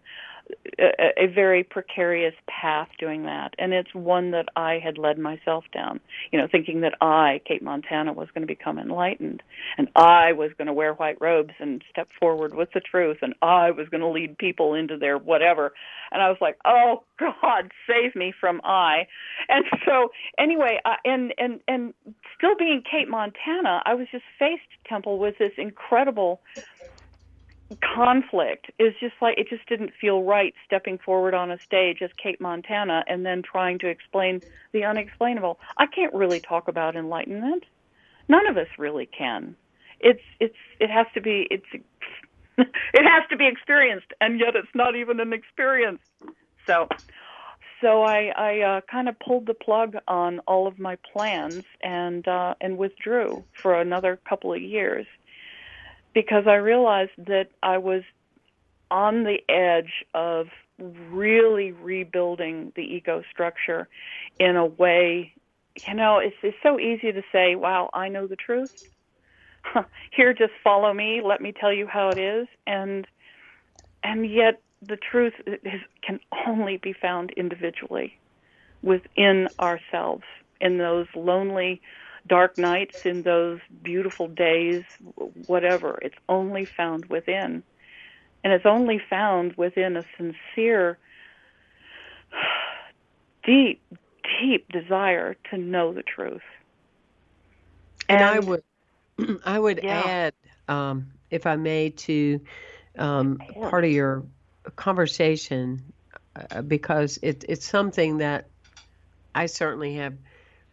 a, 0.80 1.24
a 1.24 1.28
very 1.28 1.64
precarious 1.64 2.34
path 2.48 2.90
doing 3.00 3.24
that, 3.24 3.54
and 3.58 3.74
it's 3.74 3.94
one 3.94 4.32
that 4.32 4.48
I 4.56 4.80
had 4.84 4.98
led 4.98 5.18
myself 5.18 5.64
down. 5.74 6.00
You 6.32 6.40
know, 6.40 6.48
thinking 6.52 6.82
that 6.82 6.96
I, 7.02 7.42
Cate 7.46 7.62
Montana, 7.62 8.14
was 8.14 8.28
going 8.34 8.42
to 8.42 8.48
become 8.48 8.78
enlightened, 8.78 9.42
and 9.78 9.88
I 9.96 10.34
was 10.34 10.52
going 10.58 10.68
to 10.68 10.74
wear 10.74 10.94
white 10.94 11.18
robes 11.22 11.54
and 11.60 11.84
step 11.90 12.10
forward 12.20 12.54
with 12.54 12.70
the 12.74 12.82
truth, 12.82 13.18
and 13.22 13.34
I 13.42 13.72
was 13.72 13.88
going 13.90 14.02
to 14.02 14.08
lead 14.08 14.38
people 14.38 14.74
into 14.74 14.98
their 14.98 15.18
whatever. 15.18 15.74
And 16.12 16.22
I 16.22 16.30
was 16.30 16.38
like, 16.42 16.58
"Oh 16.66 17.04
God, 17.20 17.72
save 17.88 18.16
me 18.16 18.34
from 18.40 18.62
I." 18.64 19.08
And 19.50 19.66
so, 19.86 20.10
anyway, 20.38 20.80
uh, 20.86 20.96
and 21.06 21.34
and 21.38 21.60
and 21.68 21.94
still 22.38 22.56
being 22.58 22.84
Cate 22.90 23.10
Montana, 23.10 23.82
I 23.86 23.94
was 23.94 24.08
just 24.12 24.26
faced 24.38 24.62
Temple 24.88 25.20
with 25.20 25.38
this 25.38 25.54
incredible 25.58 26.42
conflict 27.82 28.72
is 28.80 28.94
just 29.00 29.16
like 29.22 29.38
it 29.38 29.48
just 29.50 29.68
didn't 29.68 29.92
feel 30.00 30.24
right 30.24 30.54
stepping 30.66 30.98
forward 30.98 31.34
on 31.34 31.52
a 31.52 31.60
stage 31.60 32.02
as 32.02 32.10
Cate 32.22 32.42
Montana 32.42 33.04
and 33.08 33.26
then 33.26 33.42
trying 33.42 33.80
to 33.80 33.88
explain 33.88 34.42
the 34.72 34.84
unexplainable. 34.84 35.60
I 35.78 35.86
can't 35.86 36.14
really 36.14 36.40
talk 36.40 36.68
about 36.68 36.96
enlightenment. 36.96 37.64
None 38.28 38.48
of 38.48 38.58
us 38.58 38.68
really 38.78 39.06
can. 39.06 39.56
It's 40.00 40.24
it's 40.40 40.56
it 40.80 40.90
has 40.90 41.08
to 41.14 41.22
be 41.22 41.48
it's 41.50 41.66
it 42.58 43.04
has 43.06 43.24
to 43.30 43.38
be 43.38 43.48
experienced 43.48 44.14
and 44.22 44.40
yet 44.40 44.56
it's 44.56 44.74
not 44.76 44.96
even 44.96 45.20
an 45.20 45.34
experience. 45.34 46.00
So 46.68 46.88
so 47.82 48.04
I 48.04 48.32
I 48.36 48.60
uh, 48.62 48.82
kind 48.90 49.10
of 49.10 49.16
pulled 49.20 49.46
the 49.46 49.54
plug 49.54 49.96
on 50.08 50.40
all 50.48 50.68
of 50.68 50.80
my 50.80 50.98
plans 51.12 51.64
and 51.82 52.28
uh 52.28 52.56
and 52.62 52.78
withdrew 52.78 53.44
for 53.62 53.80
another 53.80 54.20
couple 54.28 54.54
of 54.54 54.62
years 54.62 55.06
because 56.14 56.46
I 56.48 56.56
realized 56.56 57.12
that 57.18 57.48
I 57.62 57.78
was 57.78 58.04
on 58.92 59.24
the 59.24 59.38
edge 59.50 60.06
of 60.14 60.48
really 61.12 61.72
rebuilding 61.72 62.72
the 62.76 62.82
ego 62.82 63.24
structure 63.32 63.88
in 64.40 64.56
a 64.56 64.66
way 64.66 65.34
you 65.88 65.94
know 65.94 66.20
it's 66.20 66.36
it's 66.44 66.58
so 66.62 66.80
easy 66.80 67.12
to 67.12 67.22
say 67.32 67.56
wow 67.56 67.90
i 67.94 68.10
know 68.10 68.28
the 68.28 68.36
truth. 68.36 68.70
Here 70.16 70.34
just 70.34 70.54
follow 70.64 70.94
me. 70.94 71.22
Let 71.24 71.42
me 71.42 71.54
tell 71.58 71.74
you 71.74 71.88
how 71.88 72.10
it 72.10 72.18
is. 72.18 72.48
And 72.68 73.08
and 74.04 74.30
yet 74.30 74.62
the 74.86 74.98
truth 74.98 75.34
is, 75.48 75.82
can 76.06 76.20
only 76.48 76.78
be 76.78 76.94
found 76.94 77.32
individually 77.38 78.20
within 78.82 79.48
ourselves 79.60 80.24
in 80.60 80.78
those 80.78 81.08
lonely 81.16 81.82
dark 82.28 82.58
nights, 82.58 83.06
in 83.06 83.22
those 83.24 83.60
beautiful 83.82 84.28
days, 84.28 84.84
whatever. 85.48 86.00
It's 86.02 86.16
only 86.30 86.66
found 86.66 87.06
within. 87.06 87.64
And 88.44 88.54
it's 88.54 88.66
only 88.66 89.00
found 89.10 89.54
within 89.54 89.98
a 89.98 90.04
sincere, 90.18 90.98
deep, 93.46 93.82
deep 94.42 94.70
desire 94.70 95.36
to 95.50 95.58
know 95.58 95.94
the 95.94 96.04
truth. 96.04 96.42
And, 98.10 98.22
and 98.22 98.30
I 98.30 98.40
would, 98.40 98.64
I 99.46 99.60
would 99.60 99.82
yeah. 99.84 100.02
add, 100.06 100.34
um, 100.68 101.12
if 101.30 101.46
I 101.46 101.56
may, 101.56 101.90
to 101.90 102.42
um, 102.98 103.40
part 103.62 103.86
of 103.86 103.92
your 103.92 104.24
conversation, 104.76 105.84
uh, 106.36 106.62
because 106.62 107.20
it, 107.22 107.46
it's 107.48 107.66
something 107.66 108.18
that 108.18 108.48
I 109.36 109.46
certainly 109.48 109.96
have 109.96 110.16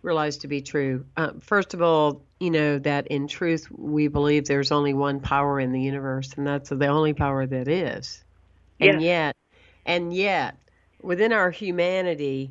realized 0.03 0.43
to 0.43 0.49
be 0.49 0.63
true. 0.63 1.05
Uh, 1.17 1.33
first 1.41 1.75
of 1.75 1.83
all, 1.83 2.23
you 2.39 2.51
know 2.51 2.79
that 2.79 3.09
in 3.09 3.29
truth 3.29 3.71
we 3.71 4.09
believe 4.09 4.47
there's 4.47 4.73
only 4.73 4.95
one 4.95 5.21
power 5.21 5.61
in 5.61 5.73
the 5.73 5.81
universe, 5.81 6.33
and 6.37 6.47
that's 6.47 6.71
the 6.71 6.87
only 6.87 7.13
power 7.13 7.47
that 7.47 7.69
is. 7.69 8.23
And 8.81 9.03
yet, 9.03 9.37
and 9.85 10.13
yet, 10.15 10.57
within 11.03 11.33
our 11.33 11.51
humanity, 11.51 12.51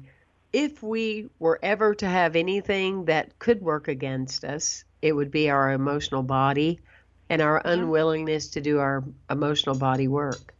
if 0.54 0.84
we 0.84 1.30
were 1.40 1.60
ever 1.62 1.96
to 1.96 2.08
have 2.08 2.36
anything 2.36 3.06
that 3.06 3.40
could 3.40 3.62
work 3.62 3.88
against 3.88 4.44
us, 4.44 4.84
it 5.02 5.14
would 5.14 5.32
be 5.32 5.50
our 5.50 5.72
emotional 5.72 6.24
body 6.24 6.80
and 7.30 7.42
our 7.42 7.62
unwillingness 7.64 8.50
to 8.50 8.62
do 8.62 8.80
our 8.80 9.04
emotional 9.30 9.78
body 9.78 10.08
work. 10.08 10.54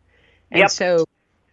And 0.52 0.62
yep. 0.62 0.70
so 0.72 1.06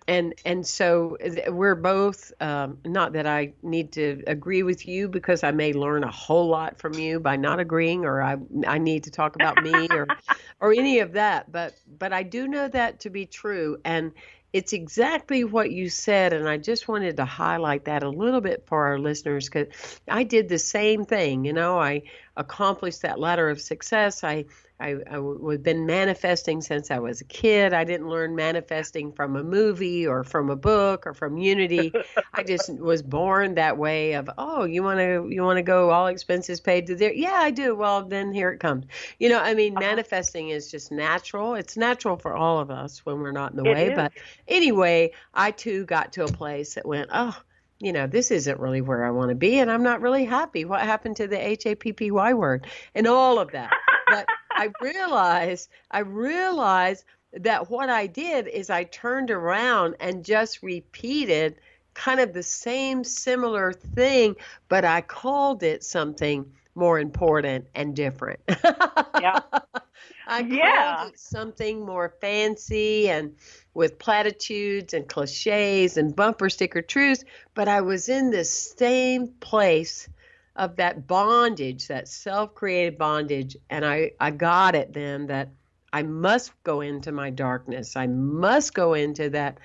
and 0.08 0.34
and 0.44 0.66
so 0.66 1.16
we're 1.48 1.74
both 1.74 2.32
um, 2.40 2.78
not 2.84 3.14
that 3.14 3.26
I 3.26 3.54
need 3.62 3.92
to 3.92 4.22
agree 4.26 4.62
with 4.62 4.86
you 4.86 5.08
because 5.08 5.42
I 5.42 5.50
may 5.50 5.72
learn 5.72 6.04
a 6.04 6.10
whole 6.10 6.48
lot 6.48 6.78
from 6.78 6.94
you 6.94 7.18
by 7.18 7.36
not 7.36 7.58
agreeing 7.58 8.04
or 8.04 8.22
I 8.22 8.36
I 8.66 8.78
need 8.78 9.04
to 9.04 9.10
talk 9.10 9.36
about 9.36 9.62
me 9.62 9.88
or 9.90 10.06
or 10.60 10.72
any 10.72 11.00
of 11.00 11.12
that. 11.12 11.50
But 11.50 11.74
but 11.98 12.12
I 12.12 12.22
do 12.22 12.46
know 12.46 12.68
that 12.68 13.00
to 13.00 13.10
be 13.10 13.26
true. 13.26 13.78
And 13.84 14.12
it's 14.52 14.72
exactly 14.72 15.44
what 15.44 15.70
you 15.70 15.90
said 15.90 16.32
and 16.32 16.48
I 16.48 16.56
just 16.56 16.88
wanted 16.88 17.16
to 17.16 17.24
highlight 17.24 17.86
that 17.86 18.02
a 18.02 18.08
little 18.08 18.40
bit 18.40 18.64
for 18.66 18.86
our 18.86 18.98
listeners 18.98 19.48
cuz 19.48 19.66
I 20.08 20.22
did 20.22 20.48
the 20.48 20.58
same 20.58 21.04
thing. 21.04 21.44
You 21.44 21.52
know 21.52 21.78
I 21.80 22.02
accomplished 22.36 23.02
that 23.02 23.18
ladder 23.18 23.48
of 23.48 23.60
success 23.60 24.22
I 24.24 24.44
I, 24.78 24.96
have 25.08 25.62
been 25.62 25.86
manifesting 25.86 26.60
since 26.60 26.90
I 26.90 26.98
was 26.98 27.22
a 27.22 27.24
kid. 27.24 27.72
I 27.72 27.84
didn't 27.84 28.08
learn 28.08 28.36
manifesting 28.36 29.10
from 29.10 29.36
a 29.36 29.42
movie 29.42 30.06
or 30.06 30.22
from 30.22 30.50
a 30.50 30.56
book 30.56 31.06
or 31.06 31.14
from 31.14 31.38
Unity. 31.38 31.92
I 32.34 32.42
just 32.46 32.70
was 32.78 33.02
born 33.02 33.54
that 33.54 33.78
way 33.78 34.12
of, 34.12 34.28
oh, 34.36 34.64
you 34.64 34.82
want 34.82 34.98
to 34.98 35.28
you 35.30 35.42
want 35.42 35.56
to 35.56 35.62
go 35.62 35.90
all 35.90 36.08
expenses 36.08 36.60
paid 36.60 36.86
to 36.88 36.94
there? 36.94 37.12
Yeah, 37.12 37.32
I 37.32 37.50
do. 37.50 37.74
Well, 37.74 38.04
then 38.04 38.34
here 38.34 38.50
it 38.50 38.60
comes. 38.60 38.84
You 39.18 39.30
know, 39.30 39.40
I 39.40 39.54
mean, 39.54 39.72
uh-huh. 39.72 39.86
manifesting 39.86 40.50
is 40.50 40.70
just 40.70 40.92
natural. 40.92 41.54
It's 41.54 41.78
natural 41.78 42.16
for 42.18 42.34
all 42.36 42.58
of 42.58 42.70
us 42.70 43.04
when 43.06 43.20
we're 43.20 43.32
not 43.32 43.52
in 43.52 43.56
the 43.56 43.70
it 43.70 43.74
way. 43.74 43.86
Is. 43.88 43.96
But 43.96 44.12
anyway, 44.46 45.12
I 45.32 45.52
too 45.52 45.86
got 45.86 46.12
to 46.14 46.24
a 46.24 46.28
place 46.28 46.74
that 46.74 46.84
went, 46.84 47.08
oh, 47.14 47.34
you 47.78 47.92
know, 47.92 48.06
this 48.06 48.30
isn't 48.30 48.58
really 48.58 48.80
where 48.80 49.04
I 49.04 49.10
want 49.10 49.28
to 49.30 49.34
be, 49.34 49.58
and 49.58 49.70
I'm 49.70 49.82
not 49.82 50.00
really 50.00 50.24
happy. 50.24 50.64
What 50.64 50.80
happened 50.80 51.16
to 51.16 51.26
the 51.26 51.38
H 51.38 51.66
A 51.66 51.74
P 51.74 51.92
P 51.92 52.10
Y 52.10 52.34
word 52.34 52.66
and 52.94 53.06
all 53.06 53.38
of 53.38 53.52
that? 53.52 53.72
But 54.08 54.26
I 54.50 54.70
realized, 54.82 55.68
I 55.90 56.00
realized 56.00 57.04
that 57.32 57.70
what 57.70 57.90
I 57.90 58.06
did 58.06 58.48
is 58.48 58.70
I 58.70 58.84
turned 58.84 59.30
around 59.30 59.96
and 60.00 60.24
just 60.24 60.62
repeated 60.62 61.56
kind 61.92 62.20
of 62.20 62.32
the 62.32 62.42
same 62.42 63.04
similar 63.04 63.72
thing, 63.72 64.36
but 64.68 64.84
I 64.84 65.00
called 65.00 65.62
it 65.62 65.84
something 65.84 66.50
more 66.74 66.98
important 66.98 67.66
and 67.74 67.96
different. 67.96 68.40
yeah. 69.20 69.40
I 70.26 70.40
yeah. 70.40 71.06
it 71.06 71.18
something 71.18 71.84
more 71.84 72.14
fancy 72.20 73.08
and 73.08 73.34
with 73.74 73.98
platitudes 73.98 74.94
and 74.94 75.08
cliches 75.08 75.96
and 75.96 76.16
bumper 76.16 76.50
sticker 76.50 76.82
truths, 76.82 77.24
but 77.54 77.68
I 77.68 77.82
was 77.82 78.08
in 78.08 78.30
this 78.30 78.50
same 78.76 79.28
place 79.40 80.08
of 80.56 80.76
that 80.76 81.06
bondage, 81.06 81.88
that 81.88 82.08
self 82.08 82.54
created 82.54 82.98
bondage. 82.98 83.56
And 83.70 83.84
I, 83.84 84.12
I 84.18 84.30
got 84.30 84.74
it 84.74 84.92
then 84.92 85.26
that 85.28 85.50
I 85.96 86.02
must 86.02 86.52
go 86.62 86.82
into 86.82 87.10
my 87.10 87.30
darkness. 87.30 87.96
I 87.96 88.06
must 88.06 88.74
go 88.74 88.92
into 88.92 89.30
that 89.30 89.56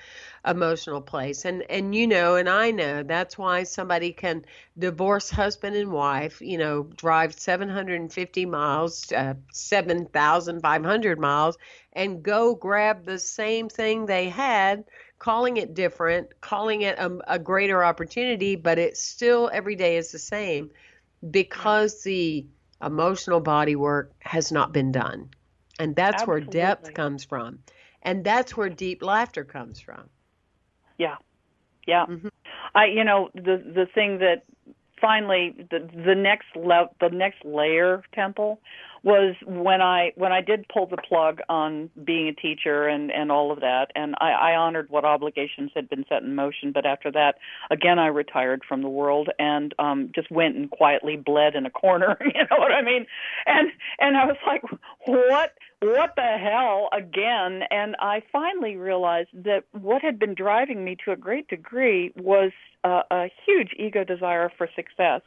emotional 0.48 1.02
place. 1.02 1.44
And 1.44 1.64
and 1.70 1.94
you 1.94 2.08
know, 2.08 2.36
and 2.36 2.48
I 2.48 2.72
know 2.72 3.04
that's 3.04 3.38
why 3.38 3.64
somebody 3.64 4.14
can 4.14 4.46
divorce 4.80 5.30
husband 5.30 5.76
and 5.76 5.92
wife, 5.92 6.42
you 6.42 6.58
know, 6.58 6.84
drive 6.96 7.34
750 7.34 8.46
miles, 8.46 9.12
uh, 9.12 9.34
7,500 9.52 11.20
miles 11.20 11.58
and 11.92 12.24
go 12.24 12.56
grab 12.56 13.04
the 13.04 13.20
same 13.20 13.68
thing 13.68 14.06
they 14.06 14.30
had, 14.30 14.86
calling 15.20 15.58
it 15.58 15.74
different, 15.74 16.40
calling 16.40 16.84
it 16.84 16.98
a, 16.98 17.12
a 17.28 17.40
greater 17.40 17.84
opportunity, 17.84 18.56
but 18.56 18.80
it 18.80 18.96
still 18.96 19.50
every 19.52 19.76
day 19.76 19.98
is 19.98 20.14
the 20.14 20.20
same 20.20 20.72
because 21.30 22.04
the 22.04 22.46
emotional 22.82 23.42
body 23.42 23.76
work 23.76 24.14
has 24.22 24.50
not 24.50 24.72
been 24.72 24.94
done. 24.94 25.30
And 25.82 25.96
that's 25.96 26.22
Absolutely. 26.22 26.46
where 26.46 26.68
depth 26.68 26.94
comes 26.94 27.24
from. 27.24 27.60
And 28.04 28.24
that's 28.24 28.56
where 28.56 28.70
deep 28.70 29.02
laughter 29.02 29.44
comes 29.44 29.80
from. 29.80 30.10
Yeah. 31.00 31.16
Yeah. 31.88 32.06
Mm-hmm. 32.06 32.28
I 32.76 32.86
you 32.86 33.04
know 33.04 33.30
the 33.34 33.58
the 33.58 33.88
thing 33.96 34.20
that 34.20 34.44
finally 35.02 35.56
the 35.72 35.90
the 36.06 36.14
next 36.14 36.56
le- 36.56 36.92
the 37.00 37.10
next 37.10 37.44
layer 37.44 38.04
temple 38.14 38.60
was 39.04 39.36
when 39.46 39.82
I 39.82 40.12
when 40.16 40.32
I 40.32 40.42
did 40.42 40.66
pull 40.72 40.86
the 40.86 40.98
plug 40.98 41.40
on 41.50 41.90
being 42.04 42.28
a 42.28 42.34
teacher 42.34 42.88
and 42.88 43.12
and 43.12 43.32
all 43.32 43.52
of 43.52 43.62
that, 43.62 43.88
and 43.96 44.16
I, 44.20 44.32
I 44.32 44.56
honored 44.56 44.90
what 44.90 45.06
obligations 45.06 45.72
had 45.74 45.90
been 45.90 46.06
set 46.08 46.22
in 46.22 46.36
motion. 46.36 46.72
But 46.72 46.86
after 46.86 47.12
that, 47.12 47.36
again, 47.72 47.98
I 47.98 48.08
retired 48.08 48.62
from 48.68 48.84
the 48.84 48.90
world 48.90 49.30
and 49.40 49.74
um 49.80 50.12
just 50.14 50.30
went 50.32 50.56
and 50.56 50.70
quietly 50.70 51.18
bled 51.18 51.56
in 51.56 51.66
a 51.66 51.72
corner. 51.72 52.18
You 52.34 52.48
know 52.50 52.58
what 52.60 52.72
I 52.72 52.82
mean? 52.82 53.06
And 53.46 53.72
and 54.00 54.16
I 54.16 54.26
was 54.26 54.38
like, 54.48 54.62
what 55.06 55.54
what 55.82 56.14
the 56.16 56.38
hell 56.38 56.88
again? 56.94 57.64
And 57.72 57.96
I 58.00 58.22
finally 58.32 58.78
realized 58.78 59.30
that 59.34 59.64
what 59.72 60.02
had 60.02 60.18
been 60.18 60.34
driving 60.34 60.86
me 60.86 60.96
to 61.06 61.12
a 61.12 61.18
great 61.18 61.48
degree 61.50 62.14
was 62.16 62.52
uh, 62.84 63.02
a 63.12 63.32
huge 63.46 63.74
ego 63.78 64.04
desire 64.04 64.52
for 64.58 64.70
success 64.76 65.22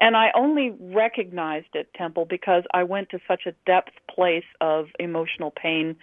and 0.00 0.16
I 0.16 0.30
only 0.34 0.74
recognized 0.78 1.74
it, 1.74 1.92
Temple, 1.94 2.24
because 2.24 2.64
I 2.72 2.84
went 2.84 3.10
to 3.10 3.18
such 3.26 3.46
a 3.46 3.52
depth 3.66 3.92
place 4.08 4.44
of 4.60 4.88
emotional 4.98 5.50
pain 5.50 5.96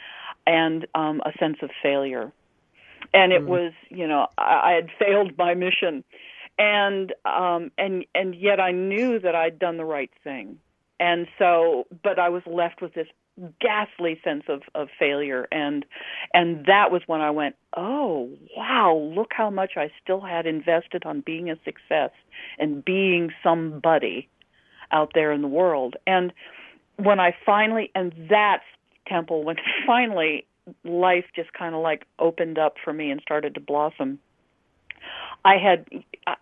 and 0.48 0.88
um, 0.96 1.22
a 1.26 1.38
sense 1.38 1.58
of 1.62 1.70
failure. 1.84 2.32
And 3.14 3.34
it 3.34 3.42
mm. 3.42 3.48
was, 3.48 3.74
you 3.90 4.08
know, 4.08 4.28
I, 4.38 4.62
I 4.64 4.72
had 4.74 4.90
failed 4.98 5.38
my 5.38 5.54
mission, 5.54 6.04
and 6.58 7.14
um, 7.26 7.72
and 7.78 8.06
and 8.16 8.36
yet 8.36 8.60
I 8.60 8.72
knew 8.72 9.20
that 9.20 9.36
I'd 9.36 9.60
done 9.60 9.78
the 9.78 9.86
right 9.86 10.12
thing, 10.24 10.60
and 11.00 11.28
so, 11.38 11.88
but 12.04 12.20
I 12.20 12.30
was 12.30 12.44
left 12.46 12.82
with 12.82 12.94
this 12.94 13.08
ghastly 13.60 14.20
sense 14.24 14.44
of 14.48 14.62
of 14.76 14.89
failure. 14.98 15.48
And 15.52 15.86
and 16.34 16.65
that 16.65 16.91
was 16.91 17.02
when 17.08 17.22
I 17.22 17.32
went 17.32 17.56
oh 17.76 18.30
wow 18.56 18.96
look 18.96 19.32
how 19.32 19.50
much 19.50 19.74
I 19.78 19.91
still 20.04 20.22
had 20.22 20.46
invested 20.46 21.06
on 21.06 21.22
being 21.22 21.50
a 21.50 21.56
success 21.63 22.12
and 22.60 22.84
being 22.84 23.32
somebody 23.44 24.28
out 24.91 25.12
there 25.13 25.32
in 25.32 25.41
the 25.41 25.48
world. 25.48 25.96
And 26.06 26.34
when 26.98 27.20
I 27.20 27.36
finally 27.46 27.91
and 27.96 28.13
that's 28.30 28.63
temple 29.08 29.44
when 29.44 29.58
finally 29.86 30.46
life 30.84 31.26
just 31.36 31.52
kind 31.54 31.74
of 31.74 31.82
like 31.82 32.06
opened 32.20 32.60
up 32.60 32.76
for 32.84 32.94
me 32.94 33.10
and 33.10 33.20
started 33.22 33.56
to 33.56 33.60
blossom 33.60 34.20
I 35.44 35.58
had 35.58 35.86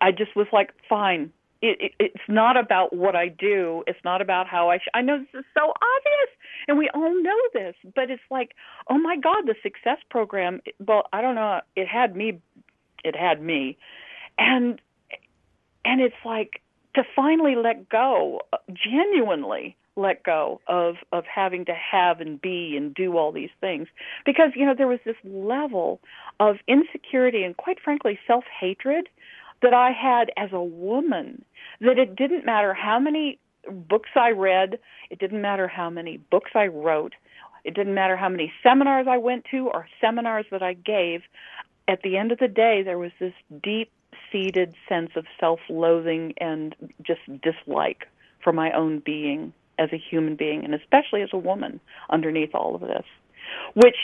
I 0.00 0.12
just 0.12 0.36
was 0.36 0.46
like 0.52 0.72
fine 0.88 1.32
it, 1.62 1.78
it, 1.80 1.92
it's 1.98 2.24
not 2.28 2.56
about 2.56 2.94
what 2.94 3.14
I 3.14 3.28
do. 3.28 3.84
It's 3.86 3.98
not 4.04 4.22
about 4.22 4.46
how 4.46 4.70
I. 4.70 4.78
Sh- 4.78 4.94
I 4.94 5.02
know 5.02 5.18
this 5.18 5.40
is 5.40 5.44
so 5.54 5.70
obvious, 5.70 6.30
and 6.68 6.78
we 6.78 6.88
all 6.94 7.22
know 7.22 7.38
this, 7.52 7.74
but 7.94 8.10
it's 8.10 8.22
like, 8.30 8.52
oh 8.88 8.98
my 8.98 9.16
God, 9.16 9.46
the 9.46 9.54
success 9.62 9.98
program. 10.10 10.60
Well, 10.86 11.04
I 11.12 11.20
don't 11.20 11.34
know. 11.34 11.60
It 11.76 11.86
had 11.86 12.16
me. 12.16 12.40
It 13.04 13.16
had 13.16 13.42
me, 13.42 13.76
and 14.38 14.80
and 15.84 16.00
it's 16.00 16.14
like 16.24 16.62
to 16.94 17.02
finally 17.14 17.56
let 17.56 17.88
go, 17.88 18.40
genuinely 18.72 19.76
let 19.96 20.22
go 20.22 20.60
of 20.66 20.96
of 21.12 21.24
having 21.24 21.64
to 21.66 21.74
have 21.74 22.20
and 22.20 22.40
be 22.40 22.74
and 22.76 22.94
do 22.94 23.16
all 23.16 23.32
these 23.32 23.50
things 23.60 23.88
because 24.24 24.50
you 24.54 24.64
know 24.64 24.74
there 24.76 24.88
was 24.88 25.00
this 25.04 25.16
level 25.24 26.00
of 26.38 26.56
insecurity 26.68 27.42
and 27.42 27.56
quite 27.56 27.78
frankly 27.82 28.18
self 28.26 28.44
hatred 28.58 29.08
that 29.62 29.74
I 29.74 29.90
had 29.90 30.30
as 30.36 30.50
a 30.52 30.62
woman 30.62 31.44
that 31.80 31.98
it 31.98 32.16
didn't 32.16 32.44
matter 32.44 32.74
how 32.74 32.98
many 32.98 33.38
books 33.70 34.10
I 34.16 34.30
read, 34.30 34.78
it 35.10 35.18
didn't 35.18 35.42
matter 35.42 35.68
how 35.68 35.90
many 35.90 36.16
books 36.16 36.52
I 36.54 36.66
wrote, 36.66 37.14
it 37.64 37.74
didn't 37.74 37.94
matter 37.94 38.16
how 38.16 38.28
many 38.28 38.52
seminars 38.62 39.06
I 39.08 39.18
went 39.18 39.44
to 39.50 39.68
or 39.68 39.86
seminars 40.00 40.46
that 40.50 40.62
I 40.62 40.74
gave. 40.74 41.22
At 41.88 42.02
the 42.02 42.16
end 42.16 42.32
of 42.32 42.38
the 42.38 42.48
day, 42.48 42.82
there 42.82 42.98
was 42.98 43.12
this 43.18 43.34
deep 43.62 43.90
seated 44.32 44.74
sense 44.88 45.10
of 45.16 45.26
self 45.38 45.60
loathing 45.68 46.34
and 46.38 46.74
just 47.02 47.20
dislike 47.42 48.06
for 48.42 48.52
my 48.52 48.72
own 48.72 49.00
being 49.00 49.52
as 49.78 49.90
a 49.92 49.98
human 49.98 50.36
being, 50.36 50.64
and 50.64 50.74
especially 50.74 51.22
as 51.22 51.30
a 51.32 51.38
woman 51.38 51.80
underneath 52.10 52.54
all 52.54 52.74
of 52.74 52.82
this, 52.82 53.04
which 53.74 53.96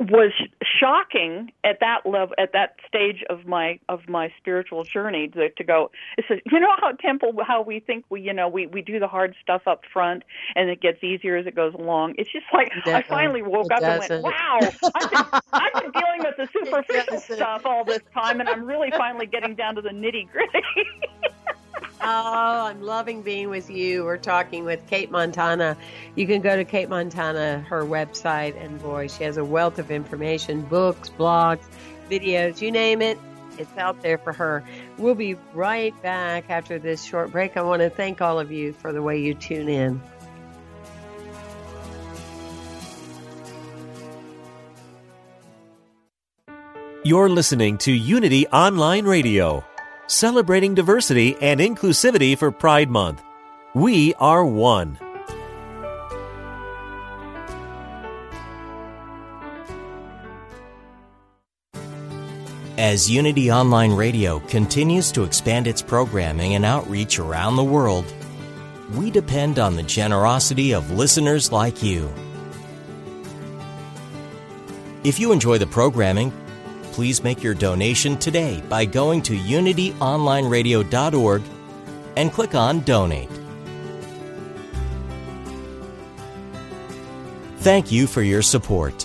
was 0.00 0.32
shocking 0.80 1.52
at 1.62 1.78
that 1.78 2.04
level 2.04 2.34
at 2.36 2.52
that 2.52 2.74
stage 2.86 3.22
of 3.30 3.46
my 3.46 3.78
of 3.88 4.08
my 4.08 4.32
spiritual 4.38 4.82
journey 4.82 5.28
to, 5.28 5.48
to 5.50 5.62
go 5.62 5.88
it 6.18 6.24
says 6.26 6.40
you 6.50 6.58
know 6.58 6.74
how 6.80 6.90
temple 6.92 7.32
how 7.46 7.62
we 7.62 7.78
think 7.78 8.04
we 8.10 8.20
you 8.20 8.32
know 8.32 8.48
we 8.48 8.66
we 8.66 8.82
do 8.82 8.98
the 8.98 9.06
hard 9.06 9.36
stuff 9.40 9.62
up 9.66 9.82
front 9.92 10.24
and 10.56 10.68
it 10.68 10.80
gets 10.80 11.02
easier 11.04 11.36
as 11.36 11.46
it 11.46 11.54
goes 11.54 11.74
along. 11.74 12.14
It's 12.18 12.30
just 12.32 12.46
like 12.52 12.70
i 12.86 13.02
finally 13.02 13.42
woke 13.42 13.70
up 13.70 13.82
and 13.82 14.00
went 14.00 14.24
wow 14.24 14.58
i've 14.60 15.10
been, 15.10 15.40
I've 15.52 15.72
been 15.74 15.92
dealing 15.92 16.20
with 16.20 16.36
the 16.38 16.48
superficial 16.64 17.18
stuff 17.18 17.62
all 17.64 17.84
this 17.84 18.00
time 18.12 18.40
and 18.40 18.48
i'm 18.48 18.64
really 18.64 18.90
finally 18.90 19.26
getting 19.26 19.54
down 19.54 19.76
to 19.76 19.82
the 19.82 19.90
nitty 19.90 20.28
gritty 20.30 20.62
oh, 22.00 22.66
I'm 22.66 22.82
loving 22.82 23.22
being 23.22 23.48
with 23.48 23.70
you. 23.70 24.04
We're 24.04 24.16
talking 24.16 24.64
with 24.64 24.86
Cate 24.86 25.10
Montana. 25.10 25.76
You 26.14 26.26
can 26.26 26.40
go 26.40 26.56
to 26.56 26.64
Cate 26.64 26.88
Montana, 26.88 27.60
her 27.68 27.84
website, 27.84 28.60
and 28.62 28.80
boy, 28.80 29.08
she 29.08 29.24
has 29.24 29.36
a 29.36 29.44
wealth 29.44 29.78
of 29.78 29.90
information 29.90 30.62
books, 30.62 31.10
blogs, 31.10 31.64
videos, 32.10 32.60
you 32.60 32.70
name 32.70 33.02
it. 33.02 33.18
It's 33.58 33.76
out 33.76 34.02
there 34.02 34.18
for 34.18 34.32
her. 34.32 34.64
We'll 34.98 35.14
be 35.14 35.36
right 35.52 36.00
back 36.02 36.50
after 36.50 36.78
this 36.78 37.04
short 37.04 37.30
break. 37.30 37.56
I 37.56 37.62
want 37.62 37.82
to 37.82 37.90
thank 37.90 38.20
all 38.20 38.40
of 38.40 38.50
you 38.50 38.72
for 38.72 38.92
the 38.92 39.02
way 39.02 39.20
you 39.20 39.34
tune 39.34 39.68
in. 39.68 40.00
You're 47.04 47.28
listening 47.28 47.76
to 47.78 47.92
Unity 47.92 48.46
Online 48.48 49.04
Radio 49.04 49.62
celebrating 50.06 50.74
diversity 50.74 51.36
and 51.40 51.60
inclusivity 51.60 52.36
for 52.36 52.50
Pride 52.50 52.90
Month. 52.90 53.22
We 53.74 54.14
are 54.14 54.44
one. 54.44 54.98
As 62.76 63.08
Unity 63.08 63.50
Online 63.50 63.92
Radio 63.92 64.40
continues 64.40 65.12
to 65.12 65.22
expand 65.22 65.66
its 65.66 65.80
programming 65.80 66.54
and 66.54 66.64
outreach 66.64 67.18
around 67.18 67.56
the 67.56 67.64
world, 67.64 68.04
we 68.94 69.10
depend 69.10 69.58
on 69.58 69.76
the 69.76 69.82
generosity 69.82 70.74
of 70.74 70.90
listeners 70.90 71.50
like 71.50 71.82
you. 71.82 72.12
If 75.04 75.20
you 75.20 75.32
enjoy 75.32 75.58
the 75.58 75.66
programming, 75.66 76.32
please 76.94 77.24
make 77.24 77.42
your 77.42 77.54
donation 77.54 78.16
today 78.16 78.62
by 78.68 78.84
going 78.84 79.20
to 79.20 79.36
unityonlineradio.org 79.36 81.42
and 82.16 82.32
click 82.32 82.54
on 82.54 82.78
Donate. 82.82 83.28
Thank 87.58 87.90
you 87.90 88.06
for 88.06 88.22
your 88.22 88.42
support. 88.42 89.04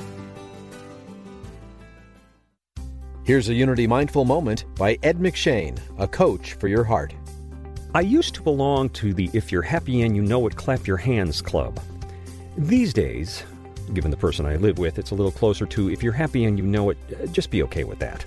Here's 3.24 3.50
a 3.50 3.56
Unity 3.56 3.88
Mindful 3.88 4.24
Moment 4.24 4.66
by 4.76 5.00
Ed 5.02 5.18
McShane, 5.18 5.80
a 5.98 6.08
coach 6.08 6.54
for 6.54 6.68
your 6.68 6.84
heart. 6.84 7.16
I 7.96 8.02
used 8.02 8.36
to 8.36 8.44
belong 8.44 8.90
to 8.90 9.16
the 9.16 9.32
If 9.34 9.52
You're 9.52 9.64
Happy 9.64 10.04
and 10.04 10.16
You 10.16 10.22
Know 10.22 10.46
It, 10.46 10.56
Clap 10.56 10.86
Your 10.86 10.98
Hands 10.98 11.42
Club. 11.42 11.80
These 12.56 12.94
days, 12.94 13.42
given 13.94 14.12
the 14.12 14.18
person 14.18 14.46
I 14.46 14.56
live 14.56 14.78
with, 14.78 15.00
it's 15.00 15.12
a 15.12 15.16
little 15.16 15.32
closer 15.32 15.66
to 15.66 15.90
if 15.90 16.04
you're 16.04 16.14
happy 16.14 16.46
and 16.46 16.58
you 16.58 16.66
know 16.66 16.90
it, 16.90 16.98
uh, 17.12 17.26
just 17.28 17.52
be 17.52 17.64
okay 17.64 17.84
with 17.84 18.00
that. 18.00 18.26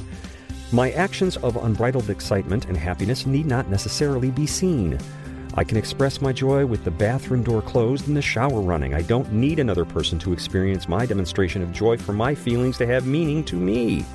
My 0.72 0.90
actions 0.92 1.36
of 1.38 1.56
unbridled 1.56 2.10
excitement 2.10 2.66
and 2.66 2.76
happiness 2.76 3.26
need 3.26 3.46
not 3.46 3.68
necessarily 3.68 4.30
be 4.30 4.46
seen. 4.46 4.98
I 5.54 5.64
can 5.64 5.76
express 5.76 6.22
my 6.22 6.32
joy 6.32 6.64
with 6.64 6.82
the 6.82 6.90
bathroom 6.90 7.42
door 7.42 7.60
closed 7.60 8.08
and 8.08 8.16
the 8.16 8.22
shower 8.22 8.60
running. 8.62 8.94
I 8.94 9.02
don't 9.02 9.30
need 9.32 9.58
another 9.58 9.84
person 9.84 10.18
to 10.20 10.32
experience 10.32 10.88
my 10.88 11.04
demonstration 11.04 11.60
of 11.60 11.72
joy 11.72 11.98
for 11.98 12.14
my 12.14 12.34
feelings 12.34 12.78
to 12.78 12.86
have 12.86 13.06
meaning 13.06 13.44
to 13.44 13.56
me. 13.56 14.06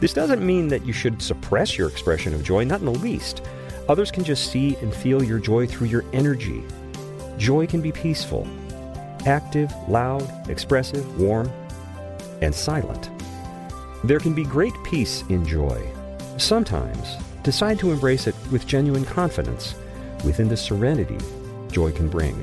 This 0.00 0.14
doesn't 0.14 0.44
mean 0.44 0.68
that 0.68 0.86
you 0.86 0.94
should 0.94 1.20
suppress 1.20 1.76
your 1.76 1.88
expression 1.88 2.32
of 2.32 2.42
joy, 2.42 2.64
not 2.64 2.80
in 2.80 2.86
the 2.86 2.92
least. 2.92 3.42
Others 3.88 4.10
can 4.10 4.24
just 4.24 4.50
see 4.50 4.76
and 4.76 4.94
feel 4.94 5.22
your 5.22 5.38
joy 5.38 5.66
through 5.66 5.88
your 5.88 6.04
energy. 6.14 6.64
Joy 7.36 7.66
can 7.66 7.82
be 7.82 7.92
peaceful, 7.92 8.48
active, 9.26 9.72
loud, 9.88 10.50
expressive, 10.50 11.20
warm, 11.20 11.50
and 12.40 12.54
silent. 12.54 13.10
There 14.04 14.18
can 14.18 14.34
be 14.34 14.44
great 14.44 14.72
peace 14.84 15.22
in 15.28 15.46
joy. 15.46 15.86
Sometimes, 16.36 17.16
decide 17.42 17.78
to 17.80 17.92
embrace 17.92 18.26
it 18.26 18.34
with 18.50 18.66
genuine 18.66 19.04
confidence 19.04 19.74
within 20.24 20.48
the 20.48 20.56
serenity 20.56 21.18
joy 21.70 21.92
can 21.92 22.08
bring. 22.08 22.42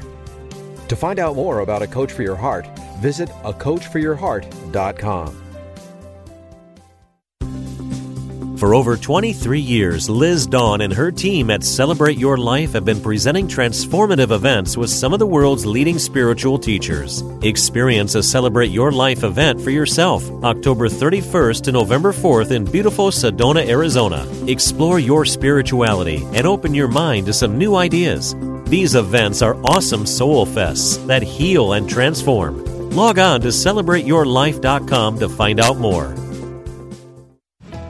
To 0.87 0.95
find 0.95 1.19
out 1.19 1.35
more 1.35 1.59
about 1.59 1.83
A 1.83 1.87
Coach 1.87 2.11
for 2.11 2.23
Your 2.23 2.35
Heart, 2.35 2.67
visit 2.99 3.29
acoachforyourheart.com. 3.43 5.48
For 8.59 8.75
over 8.75 8.97
23 8.97 9.57
years, 9.57 10.09
Liz 10.09 10.45
Dawn 10.45 10.81
and 10.81 10.91
her 10.91 11.13
team 11.13 11.49
at 11.49 11.63
Celebrate 11.63 12.17
Your 12.17 12.35
Life 12.35 12.73
have 12.73 12.83
been 12.83 12.99
presenting 12.99 13.47
transformative 13.47 14.31
events 14.31 14.75
with 14.75 14.89
some 14.89 15.13
of 15.13 15.19
the 15.19 15.25
world's 15.25 15.65
leading 15.65 15.97
spiritual 15.97 16.59
teachers. 16.59 17.23
Experience 17.41 18.15
a 18.15 18.21
Celebrate 18.21 18.69
Your 18.69 18.91
Life 18.91 19.23
event 19.23 19.61
for 19.61 19.69
yourself 19.69 20.29
October 20.43 20.89
31st 20.89 21.63
to 21.63 21.71
November 21.71 22.11
4th 22.11 22.51
in 22.51 22.65
beautiful 22.65 23.11
Sedona, 23.11 23.65
Arizona. 23.65 24.27
Explore 24.45 24.99
your 24.99 25.23
spirituality 25.23 26.27
and 26.33 26.45
open 26.45 26.73
your 26.73 26.89
mind 26.89 27.27
to 27.27 27.33
some 27.33 27.57
new 27.57 27.75
ideas. 27.77 28.35
These 28.65 28.93
events 28.93 29.41
are 29.41 29.55
awesome 29.63 30.05
soul 30.05 30.45
fests 30.45 31.07
that 31.07 31.23
heal 31.23 31.71
and 31.71 31.89
transform. 31.89 32.89
Log 32.89 33.19
on 33.19 33.39
to 33.39 33.47
celebrateyourlife.com 33.47 35.19
to 35.19 35.29
find 35.29 35.61
out 35.61 35.77
more. 35.77 36.13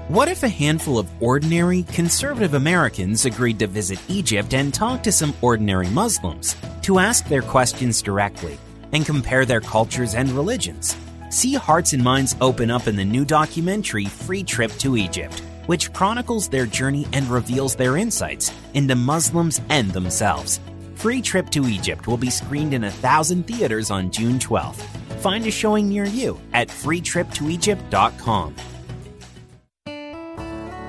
What 0.10 0.28
if 0.28 0.42
a 0.42 0.50
handful 0.50 0.98
of 0.98 1.22
ordinary, 1.22 1.84
conservative 1.84 2.56
Americans 2.56 3.26
agreed 3.26 3.60
to 3.60 3.68
visit 3.68 4.02
Egypt 4.08 4.56
and 4.56 4.74
talk 4.74 5.04
to 5.04 5.12
some 5.12 5.36
ordinary 5.40 5.88
Muslims 5.90 6.56
to 6.82 6.98
ask 6.98 7.28
their 7.28 7.44
questions 7.44 8.02
directly 8.02 8.58
and 8.92 9.06
compare 9.06 9.46
their 9.46 9.62
cultures 9.62 10.16
and 10.16 10.32
religions? 10.32 10.98
See 11.30 11.54
hearts 11.54 11.94
and 11.94 12.04
minds 12.04 12.36
open 12.42 12.72
up 12.72 12.88
in 12.88 12.96
the 12.96 13.06
new 13.06 13.24
documentary 13.24 14.06
Free 14.06 14.42
Trip 14.42 14.72
to 14.80 14.98
Egypt, 14.98 15.44
which 15.68 15.94
chronicles 15.94 16.50
their 16.50 16.66
journey 16.66 17.06
and 17.14 17.28
reveals 17.28 17.76
their 17.76 17.96
insights 17.96 18.52
into 18.74 18.96
Muslims 18.96 19.62
and 19.70 19.92
themselves. 19.92 20.60
Free 20.96 21.22
Trip 21.22 21.52
to 21.52 21.68
Egypt 21.68 22.08
will 22.08 22.18
be 22.18 22.32
screened 22.32 22.74
in 22.74 22.86
a 22.86 22.90
thousand 22.90 23.46
theaters 23.46 23.92
on 23.92 24.10
June 24.10 24.40
12th. 24.40 24.82
Find 25.22 25.46
a 25.46 25.52
showing 25.52 25.88
near 25.88 26.06
you 26.06 26.42
at 26.54 26.70
freetriptoegypt.com. 26.70 28.56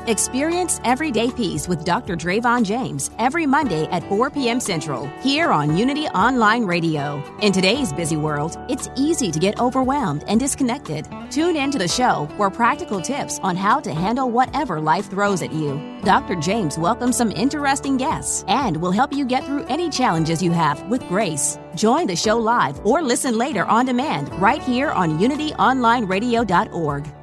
Experience 0.06 0.80
everyday 0.84 1.30
peace 1.30 1.68
with 1.68 1.84
Dr. 1.84 2.16
Drayvon 2.16 2.64
James 2.64 3.10
every 3.18 3.44
Monday 3.44 3.84
at 3.88 4.02
4 4.08 4.30
p.m. 4.30 4.58
Central 4.58 5.06
here 5.20 5.52
on 5.52 5.76
Unity 5.76 6.06
Online 6.06 6.64
Radio. 6.64 7.22
In 7.42 7.52
today's 7.52 7.92
busy 7.92 8.16
world, 8.16 8.56
it's 8.70 8.88
easy 8.96 9.30
to 9.30 9.38
get 9.38 9.60
overwhelmed 9.60 10.24
and 10.26 10.40
disconnected. 10.40 11.06
Tune 11.30 11.54
in 11.54 11.70
to 11.70 11.78
the 11.78 11.86
show 11.86 12.26
for 12.38 12.50
practical 12.50 13.02
tips 13.02 13.38
on 13.40 13.56
how 13.56 13.78
to 13.78 13.92
handle 13.92 14.30
whatever 14.30 14.80
life 14.80 15.10
throws 15.10 15.42
at 15.42 15.52
you. 15.52 15.78
Dr. 16.02 16.36
James 16.36 16.78
welcomes 16.78 17.16
some 17.16 17.30
interesting 17.32 17.98
guests 17.98 18.42
and 18.48 18.78
will 18.78 18.92
help 18.92 19.12
you 19.12 19.26
get 19.26 19.44
through 19.44 19.66
any 19.66 19.90
challenges 19.90 20.42
you 20.42 20.50
have 20.50 20.82
with 20.88 21.06
grace. 21.08 21.58
Join 21.74 22.06
the 22.06 22.16
show 22.16 22.38
live 22.38 22.84
or 22.86 23.02
listen 23.02 23.36
later 23.36 23.66
on 23.66 23.84
demand 23.84 24.32
right 24.40 24.62
here 24.62 24.92
on 24.92 25.18
unityonlineradio.org. 25.18 27.19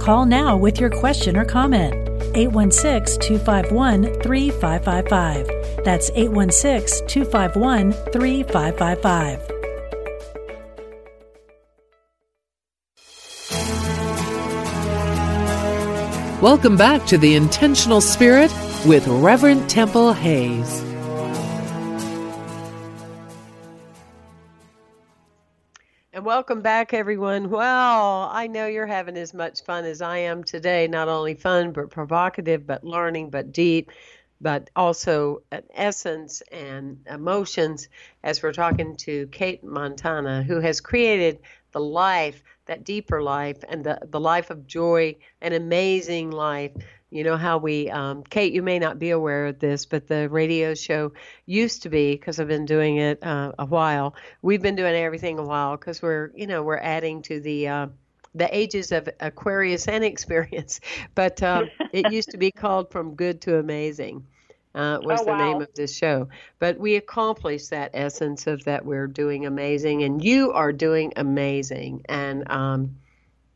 Call 0.00 0.26
now 0.26 0.56
with 0.56 0.80
your 0.80 0.90
question 0.90 1.36
or 1.36 1.44
comment. 1.44 1.94
816 2.34 3.20
251 3.20 4.04
3555. 4.22 5.84
That's 5.84 6.10
816 6.14 7.06
251 7.08 7.92
3555. 8.12 9.58
Welcome 16.40 16.76
back 16.76 17.04
to 17.06 17.18
The 17.18 17.34
Intentional 17.34 18.00
Spirit 18.00 18.52
with 18.86 19.08
Reverend 19.08 19.68
Temple 19.68 20.12
Hayes. 20.12 20.87
Welcome 26.28 26.60
back, 26.60 26.92
everyone. 26.92 27.48
Well, 27.48 28.28
I 28.30 28.48
know 28.48 28.66
you're 28.66 28.84
having 28.84 29.16
as 29.16 29.32
much 29.32 29.64
fun 29.64 29.86
as 29.86 30.02
I 30.02 30.18
am 30.18 30.44
today. 30.44 30.86
Not 30.86 31.08
only 31.08 31.32
fun, 31.32 31.72
but 31.72 31.88
provocative, 31.88 32.66
but 32.66 32.84
learning, 32.84 33.30
but 33.30 33.50
deep, 33.50 33.90
but 34.38 34.68
also 34.76 35.40
an 35.50 35.62
essence 35.72 36.42
and 36.52 36.98
emotions 37.08 37.88
as 38.22 38.42
we're 38.42 38.52
talking 38.52 38.94
to 38.98 39.26
Cate 39.28 39.64
Montana, 39.64 40.42
who 40.42 40.60
has 40.60 40.82
created 40.82 41.38
the 41.72 41.80
life, 41.80 42.42
that 42.66 42.84
deeper 42.84 43.22
life, 43.22 43.64
and 43.66 43.82
the, 43.82 43.98
the 44.10 44.20
life 44.20 44.50
of 44.50 44.66
joy, 44.66 45.16
an 45.40 45.54
amazing 45.54 46.30
life 46.30 46.72
you 47.10 47.24
know 47.24 47.36
how 47.36 47.58
we, 47.58 47.90
um, 47.90 48.22
Cate, 48.22 48.52
you 48.52 48.62
may 48.62 48.78
not 48.78 48.98
be 48.98 49.10
aware 49.10 49.46
of 49.46 49.58
this, 49.58 49.86
but 49.86 50.08
the 50.08 50.28
radio 50.28 50.74
show 50.74 51.12
used 51.46 51.82
to 51.82 51.88
be, 51.88 52.12
because 52.12 52.38
I've 52.38 52.48
been 52.48 52.66
doing 52.66 52.98
it 52.98 53.22
uh, 53.22 53.52
a 53.58 53.64
while, 53.64 54.14
we've 54.42 54.60
been 54.60 54.76
doing 54.76 54.94
everything 54.94 55.38
a 55.38 55.42
while 55.42 55.76
because 55.76 56.02
we're, 56.02 56.30
you 56.34 56.46
know, 56.46 56.62
we're 56.62 56.78
adding 56.78 57.22
to 57.22 57.40
the, 57.40 57.68
uh, 57.68 57.86
the 58.34 58.54
ages 58.54 58.92
of 58.92 59.08
Aquarius 59.20 59.88
and 59.88 60.04
experience. 60.04 60.80
But 61.14 61.42
um, 61.42 61.70
it 61.92 62.12
used 62.12 62.30
to 62.30 62.38
be 62.38 62.50
called 62.50 62.90
From 62.90 63.14
Good 63.14 63.40
to 63.42 63.58
Amazing. 63.58 64.26
Uh, 64.74 64.98
was 65.02 65.22
oh, 65.22 65.24
the 65.24 65.36
name 65.36 65.60
of 65.62 65.74
this 65.74 65.96
show. 65.96 66.28
But 66.58 66.78
we 66.78 66.96
accomplished 66.96 67.70
that 67.70 67.90
essence 67.94 68.46
of 68.46 68.62
that 68.64 68.84
we're 68.84 69.08
doing 69.08 69.46
amazing, 69.46 70.04
and 70.04 70.22
you 70.22 70.52
are 70.52 70.72
doing 70.72 71.14
amazing. 71.16 72.02
And 72.08 72.48
um, 72.50 72.96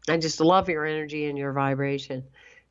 I 0.08 0.16
just 0.16 0.40
love 0.40 0.68
your 0.68 0.84
energy 0.84 1.26
and 1.26 1.38
your 1.38 1.52
vibration. 1.52 2.24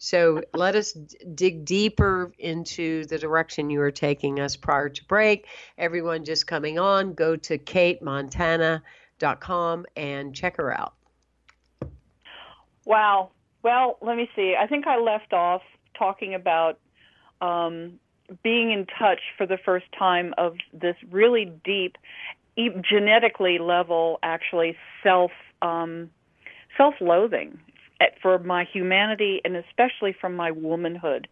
So 0.03 0.41
let 0.55 0.75
us 0.75 0.93
d- 0.93 1.15
dig 1.35 1.63
deeper 1.63 2.33
into 2.39 3.05
the 3.05 3.19
direction 3.19 3.69
you 3.69 3.81
are 3.81 3.91
taking 3.91 4.39
us 4.39 4.55
prior 4.55 4.89
to 4.89 5.05
break. 5.05 5.45
Everyone 5.77 6.25
just 6.25 6.47
coming 6.47 6.79
on, 6.79 7.13
go 7.13 7.35
to 7.35 7.59
catemontana.com 7.59 9.85
and 9.95 10.33
check 10.33 10.57
her 10.57 10.75
out. 10.75 10.95
Wow. 12.83 13.29
Well, 13.61 13.99
let 14.01 14.17
me 14.17 14.27
see. 14.35 14.55
I 14.59 14.65
think 14.65 14.87
I 14.87 14.97
left 14.97 15.33
off 15.33 15.61
talking 15.93 16.33
about 16.33 16.79
um, 17.39 17.99
being 18.41 18.71
in 18.71 18.87
touch 18.97 19.21
for 19.37 19.45
the 19.45 19.59
first 19.63 19.85
time 19.91 20.33
of 20.39 20.55
this 20.73 20.95
really 21.11 21.53
deep, 21.63 21.99
genetically 22.57 23.59
level, 23.59 24.17
actually 24.23 24.75
self 25.03 25.29
um, 25.61 26.09
self-loathing 26.75 27.51
at- 27.51 27.70
for 28.21 28.39
my 28.39 28.65
humanity 28.71 29.41
and 29.43 29.55
especially 29.55 30.13
from 30.19 30.35
my 30.35 30.51
womanhood 30.51 31.27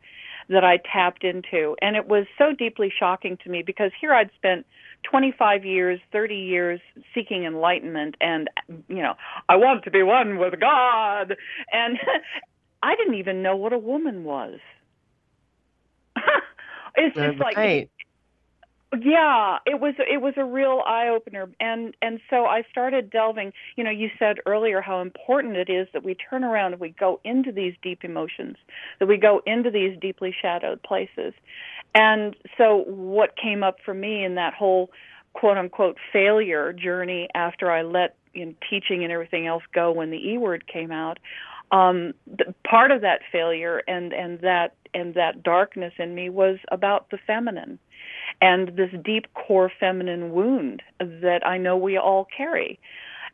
that 0.50 0.64
I 0.64 0.78
tapped 0.78 1.24
into. 1.24 1.76
And 1.82 1.96
it 1.96 2.08
was 2.08 2.26
so 2.38 2.54
deeply 2.54 2.92
shocking 2.98 3.38
to 3.44 3.50
me 3.50 3.62
because 3.62 3.92
here 4.00 4.14
I'd 4.14 4.32
spent 4.36 4.66
25 5.04 5.64
years, 5.64 6.00
30 6.12 6.36
years 6.36 6.82
seeking 7.14 7.46
enlightenment 7.46 8.16
and, 8.20 8.50
you 8.88 9.02
know, 9.02 9.14
I 9.48 9.56
want 9.56 9.84
to 9.84 9.92
be 9.92 10.04
one 10.04 10.38
with 10.40 10.60
God. 10.60 11.36
And 11.72 12.00
I 12.84 12.96
didn't 12.96 13.16
even 13.16 13.42
know 13.42 13.56
what 13.56 13.74
a 13.74 13.78
woman 13.78 14.24
was. 14.24 14.60
it's 16.96 17.16
just 17.16 17.40
like 17.40 17.56
right. 17.58 17.90
Yeah 18.98 19.58
it 19.66 19.80
was 19.80 19.94
it 20.00 20.22
was 20.22 20.34
a 20.38 20.44
real 20.44 20.82
eye 20.86 21.08
opener 21.10 21.48
and 21.60 21.96
and 22.02 22.20
so 22.30 22.46
i 22.46 22.64
started 22.72 23.10
delving. 23.12 23.54
You 23.76 23.84
know 23.84 23.92
you 23.92 24.10
said 24.18 24.38
earlier 24.46 24.82
how 24.82 25.02
important 25.02 25.58
it 25.58 25.70
is 25.70 25.88
that 25.94 26.04
we 26.04 26.16
turn 26.16 26.44
around 26.44 26.74
and 26.74 26.82
we 26.82 26.90
go 26.90 27.20
into 27.24 27.52
these 27.52 27.76
deep 27.84 28.04
emotions 28.04 28.58
that 29.00 29.08
we 29.08 29.18
go 29.18 29.42
into 29.46 29.70
these 29.70 29.98
deeply 30.00 30.34
shadowed 30.42 30.82
places. 30.84 31.34
And 31.96 32.36
so 32.58 32.84
what 32.88 33.36
came 33.42 33.64
up 33.64 33.78
for 33.84 33.94
me 33.94 34.24
in 34.24 34.36
that 34.36 34.54
whole 34.54 34.90
quote 35.34 35.58
unquote 35.58 35.98
failure 36.12 36.74
journey 36.74 37.28
after 37.36 37.72
i 37.72 37.82
let 37.84 38.16
you 38.34 38.48
know, 38.48 38.54
teaching 38.70 39.04
and 39.04 39.12
everything 39.12 39.48
else 39.48 39.64
go 39.74 39.92
when 39.92 40.10
the 40.10 40.18
e 40.18 40.38
word 40.38 40.66
came 40.68 40.92
out 40.92 41.20
um 41.72 42.14
the, 42.26 42.54
part 42.68 42.92
of 42.92 43.02
that 43.02 43.22
failure 43.32 43.84
and 43.88 44.14
and 44.14 44.40
that 44.42 44.76
and 44.94 45.14
that 45.14 45.44
darkness 45.44 45.94
in 46.00 46.16
me 46.16 46.30
was 46.30 46.58
about 46.72 47.10
the 47.12 47.18
feminine 47.28 47.78
and 48.42 48.70
this 48.76 48.92
deep 49.04 49.28
core 49.34 49.72
feminine 49.80 50.32
wound 50.32 50.82
that 51.00 51.46
I 51.46 51.58
know 51.58 51.78
we 51.78 51.98
all 51.98 52.28
carry. 52.36 52.80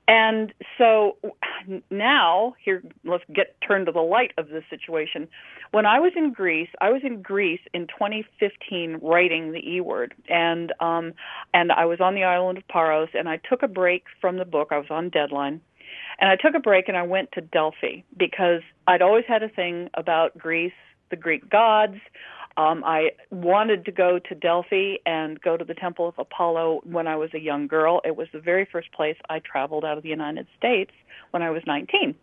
And 0.08 0.54
so 0.78 1.18
now, 1.90 2.54
here, 2.64 2.84
let's 3.06 3.24
get 3.34 3.56
turned 3.68 3.88
to 3.88 3.92
the 3.92 4.02
light 4.02 4.34
of 4.38 4.50
this 4.50 4.64
situation. 4.70 5.28
When 5.72 5.88
I 5.88 6.00
was 6.00 6.12
in 6.16 6.32
Greece, 6.32 6.70
I 6.80 6.92
was 6.92 7.02
in 7.04 7.24
Greece 7.24 7.62
in 7.74 7.88
2015 7.88 9.00
writing 9.02 9.52
the 9.52 9.68
E 9.68 9.82
word, 9.82 10.14
and 10.30 10.74
um, 10.80 11.14
and 11.56 11.72
I 11.72 11.86
was 11.86 12.00
on 12.02 12.14
the 12.14 12.24
island 12.24 12.60
of 12.60 12.68
Paros, 12.68 13.10
and 13.16 13.28
I 13.28 13.38
took 13.38 13.64
a 13.64 13.68
break 13.68 14.04
from 14.22 14.38
the 14.38 14.46
book. 14.46 14.68
I 14.70 14.78
was 14.78 14.92
on 14.92 15.10
deadline, 15.10 15.60
and 16.20 16.30
I 16.30 16.36
took 16.36 16.56
a 16.56 16.60
break 16.60 16.88
and 16.88 16.98
I 16.98 17.04
went 17.04 17.32
to 17.34 17.42
Delphi 17.42 18.02
because 18.18 18.62
I'd 18.88 19.02
always 19.02 19.26
had 19.28 19.44
a 19.44 19.50
thing 19.50 19.90
about 19.96 20.38
Greece, 20.38 20.74
the 21.10 21.16
Greek 21.16 21.50
gods. 21.50 21.98
Um, 22.58 22.84
I 22.86 23.10
wanted 23.32 23.86
to 23.86 23.92
go 23.92 24.20
to 24.20 24.36
Delphi 24.36 24.96
and 25.06 25.42
go 25.42 25.58
to 25.58 25.66
the 25.66 25.74
Temple 25.74 26.08
of 26.08 26.16
Apollo 26.18 26.82
when 26.86 27.08
I 27.08 27.16
was 27.18 27.30
a 27.34 27.40
young 27.40 27.68
girl. 27.68 28.02
It 28.06 28.16
was 28.16 28.28
the 28.32 28.40
very 28.40 28.68
first 28.72 28.92
place 28.94 29.18
I 29.30 29.40
traveled 29.40 29.84
out 29.84 29.98
of 29.98 30.04
the 30.04 30.10
United 30.10 30.48
States 30.58 30.92
when 31.32 31.44
I 31.44 31.50
was 31.50 31.64
19. 31.68 32.16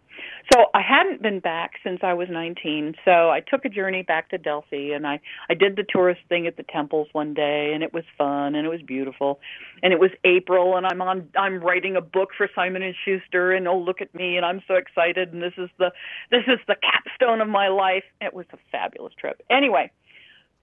So 0.53 0.67
I 0.75 0.81
hadn't 0.83 1.23
been 1.23 1.41
back 1.41 1.73
since 1.85 2.01
I 2.03 2.15
was 2.15 2.29
19. 2.31 2.95
So 3.05 3.31
I 3.31 3.41
took 3.41 3.65
a 3.65 3.69
journey 3.69 4.03
back 4.03 4.31
to 4.31 4.39
Delphi 4.39 4.93
and 4.95 5.07
I 5.07 5.21
I 5.49 5.55
did 5.55 5.77
the 5.77 5.85
tourist 5.89 6.21
thing 6.29 6.47
at 6.47 6.57
the 6.57 6.65
temples 6.65 7.09
one 7.13 7.35
day 7.35 7.73
and 7.75 7.83
it 7.83 7.93
was 7.93 8.05
fun 8.19 8.55
and 8.55 8.67
it 8.67 8.71
was 8.71 8.83
beautiful. 8.83 9.41
And 9.83 9.93
it 9.93 10.01
was 10.01 10.11
April 10.25 10.77
and 10.77 10.87
I'm 10.87 11.01
on 11.01 11.29
I'm 11.37 11.61
writing 11.61 11.97
a 11.97 12.01
book 12.01 12.31
for 12.37 12.49
Simon 12.55 12.83
and 12.83 12.95
Schuster 13.05 13.53
and 13.53 13.67
oh 13.69 13.79
look 13.79 14.01
at 14.01 14.15
me 14.15 14.37
and 14.37 14.45
I'm 14.45 14.63
so 14.69 14.75
excited 14.75 15.33
and 15.33 15.43
this 15.43 15.55
is 15.57 15.71
the 15.79 15.93
this 16.31 16.45
is 16.47 16.59
the 16.67 16.77
capstone 16.77 17.41
of 17.41 17.49
my 17.49 17.69
life. 17.69 18.05
It 18.21 18.35
was 18.35 18.47
a 18.53 18.59
fabulous 18.71 19.15
trip. 19.19 19.43
Anyway, 19.51 19.91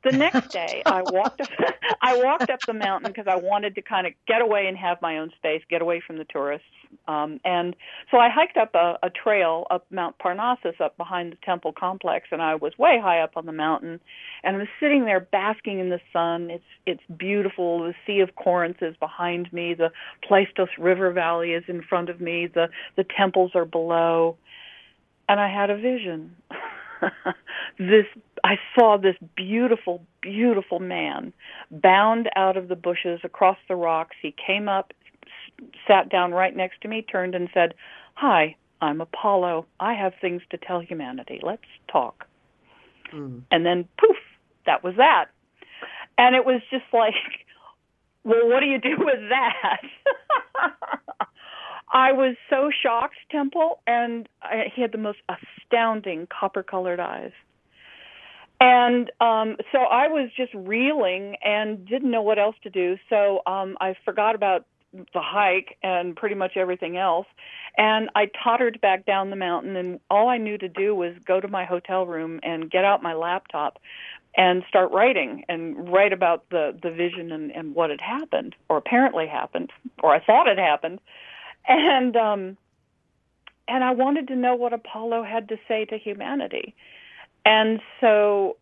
the 0.03 0.11
next 0.11 0.51
day 0.51 0.81
i 0.85 1.01
walked 1.01 1.41
up 1.41 1.49
i 2.01 2.21
walked 2.23 2.49
up 2.49 2.59
the 2.67 2.73
mountain 2.73 3.11
because 3.11 3.27
i 3.27 3.35
wanted 3.35 3.75
to 3.75 3.81
kind 3.81 4.07
of 4.07 4.13
get 4.27 4.41
away 4.41 4.67
and 4.67 4.77
have 4.77 5.01
my 5.01 5.17
own 5.17 5.31
space 5.37 5.61
get 5.69 5.81
away 5.81 6.01
from 6.05 6.17
the 6.17 6.25
tourists 6.25 6.67
um 7.07 7.39
and 7.43 7.75
so 8.11 8.17
i 8.17 8.29
hiked 8.29 8.57
up 8.57 8.73
a, 8.75 8.97
a 9.03 9.09
trail 9.09 9.65
up 9.69 9.85
mount 9.91 10.17
parnassus 10.19 10.79
up 10.79 10.95
behind 10.97 11.31
the 11.31 11.37
temple 11.45 11.73
complex 11.77 12.27
and 12.31 12.41
i 12.41 12.55
was 12.55 12.77
way 12.77 12.99
high 13.01 13.19
up 13.19 13.35
on 13.35 13.45
the 13.45 13.51
mountain 13.51 13.99
and 14.43 14.55
i 14.55 14.59
was 14.59 14.67
sitting 14.79 15.05
there 15.05 15.19
basking 15.19 15.79
in 15.79 15.89
the 15.89 15.99
sun. 16.11 16.49
It's 16.49 16.63
it's 16.85 17.03
beautiful. 17.17 17.79
The 17.79 17.93
sea 18.05 18.19
of 18.19 18.35
corinth 18.35 18.81
is 18.81 18.95
behind 18.97 19.51
me. 19.51 19.73
The 19.73 19.91
Pleistos 20.29 20.69
river 20.77 21.11
valley 21.11 21.51
is 21.51 21.63
in 21.67 21.81
front 21.81 22.09
of 22.09 22.21
me. 22.21 22.47
The 22.47 22.69
the 22.95 23.05
temples 23.17 23.51
are 23.55 23.65
below. 23.65 24.37
And 25.27 25.39
i 25.39 25.47
had 25.47 25.69
a 25.69 25.77
vision. 25.77 26.35
This 27.77 28.05
I 28.43 28.57
saw 28.77 28.97
this 28.97 29.15
beautiful, 29.35 30.05
beautiful 30.21 30.79
man 30.79 31.33
bound 31.71 32.29
out 32.35 32.57
of 32.57 32.67
the 32.67 32.75
bushes 32.75 33.19
across 33.23 33.57
the 33.67 33.75
rocks. 33.75 34.15
He 34.21 34.33
came 34.45 34.69
up, 34.69 34.93
sat 35.87 36.09
down 36.09 36.31
right 36.31 36.55
next 36.55 36.81
to 36.81 36.87
me, 36.87 37.01
turned 37.01 37.35
and 37.35 37.49
said, 37.53 37.73
"Hi, 38.15 38.55
I'm 38.81 39.01
Apollo. 39.01 39.65
I 39.79 39.93
have 39.93 40.13
things 40.21 40.41
to 40.51 40.57
tell 40.57 40.79
humanity. 40.79 41.39
Let's 41.43 41.63
talk." 41.91 42.27
Mm. 43.13 43.43
And 43.51 43.65
then 43.65 43.87
poof, 43.97 44.17
that 44.65 44.83
was 44.83 44.95
that. 44.97 45.25
And 46.17 46.35
it 46.35 46.45
was 46.45 46.61
just 46.69 46.85
like, 46.93 47.13
well, 48.23 48.47
what 48.47 48.59
do 48.59 48.65
you 48.65 48.79
do 48.79 48.95
with 48.99 49.29
that? 49.29 49.81
I 51.91 52.11
was 52.11 52.35
so 52.49 52.69
shocked, 52.83 53.15
Temple, 53.31 53.79
and 53.87 54.29
I, 54.41 54.65
he 54.75 54.81
had 54.81 54.91
the 54.91 54.99
most 54.99 55.19
astounding 55.29 56.27
copper 56.27 56.61
colored 56.61 56.99
eyes. 56.99 57.31
And 58.59 59.11
um 59.21 59.57
so 59.71 59.79
I 59.79 60.07
was 60.07 60.29
just 60.37 60.53
reeling 60.53 61.35
and 61.43 61.85
didn't 61.87 62.11
know 62.11 62.21
what 62.21 62.39
else 62.39 62.55
to 62.63 62.69
do. 62.69 62.97
So 63.09 63.41
um 63.47 63.77
I 63.81 63.95
forgot 64.05 64.35
about 64.35 64.65
the 64.93 65.21
hike 65.21 65.77
and 65.83 66.15
pretty 66.15 66.35
much 66.35 66.57
everything 66.57 66.97
else. 66.97 67.27
And 67.77 68.09
I 68.15 68.29
tottered 68.43 68.81
back 68.81 69.05
down 69.05 69.29
the 69.29 69.35
mountain 69.35 69.75
and 69.75 69.99
all 70.09 70.29
I 70.29 70.37
knew 70.37 70.57
to 70.57 70.69
do 70.69 70.95
was 70.95 71.15
go 71.25 71.39
to 71.39 71.47
my 71.47 71.65
hotel 71.65 72.05
room 72.05 72.39
and 72.43 72.71
get 72.71 72.85
out 72.85 73.03
my 73.03 73.13
laptop 73.13 73.79
and 74.35 74.63
start 74.69 74.91
writing 74.91 75.43
and 75.49 75.91
write 75.91 76.13
about 76.13 76.49
the 76.51 76.77
the 76.83 76.91
vision 76.91 77.31
and, 77.31 77.51
and 77.51 77.75
what 77.75 77.89
had 77.91 78.01
happened 78.01 78.55
or 78.69 78.77
apparently 78.77 79.27
happened 79.27 79.71
or 80.03 80.13
I 80.13 80.23
thought 80.23 80.47
it 80.47 80.57
happened 80.59 80.99
and 81.67 82.15
um 82.17 82.57
and 83.67 83.83
I 83.83 83.91
wanted 83.91 84.27
to 84.29 84.35
know 84.35 84.55
what 84.55 84.73
Apollo 84.73 85.23
had 85.23 85.49
to 85.49 85.57
say 85.67 85.85
to 85.85 85.97
humanity. 85.97 86.75
And 87.49 87.81
so 87.99 88.57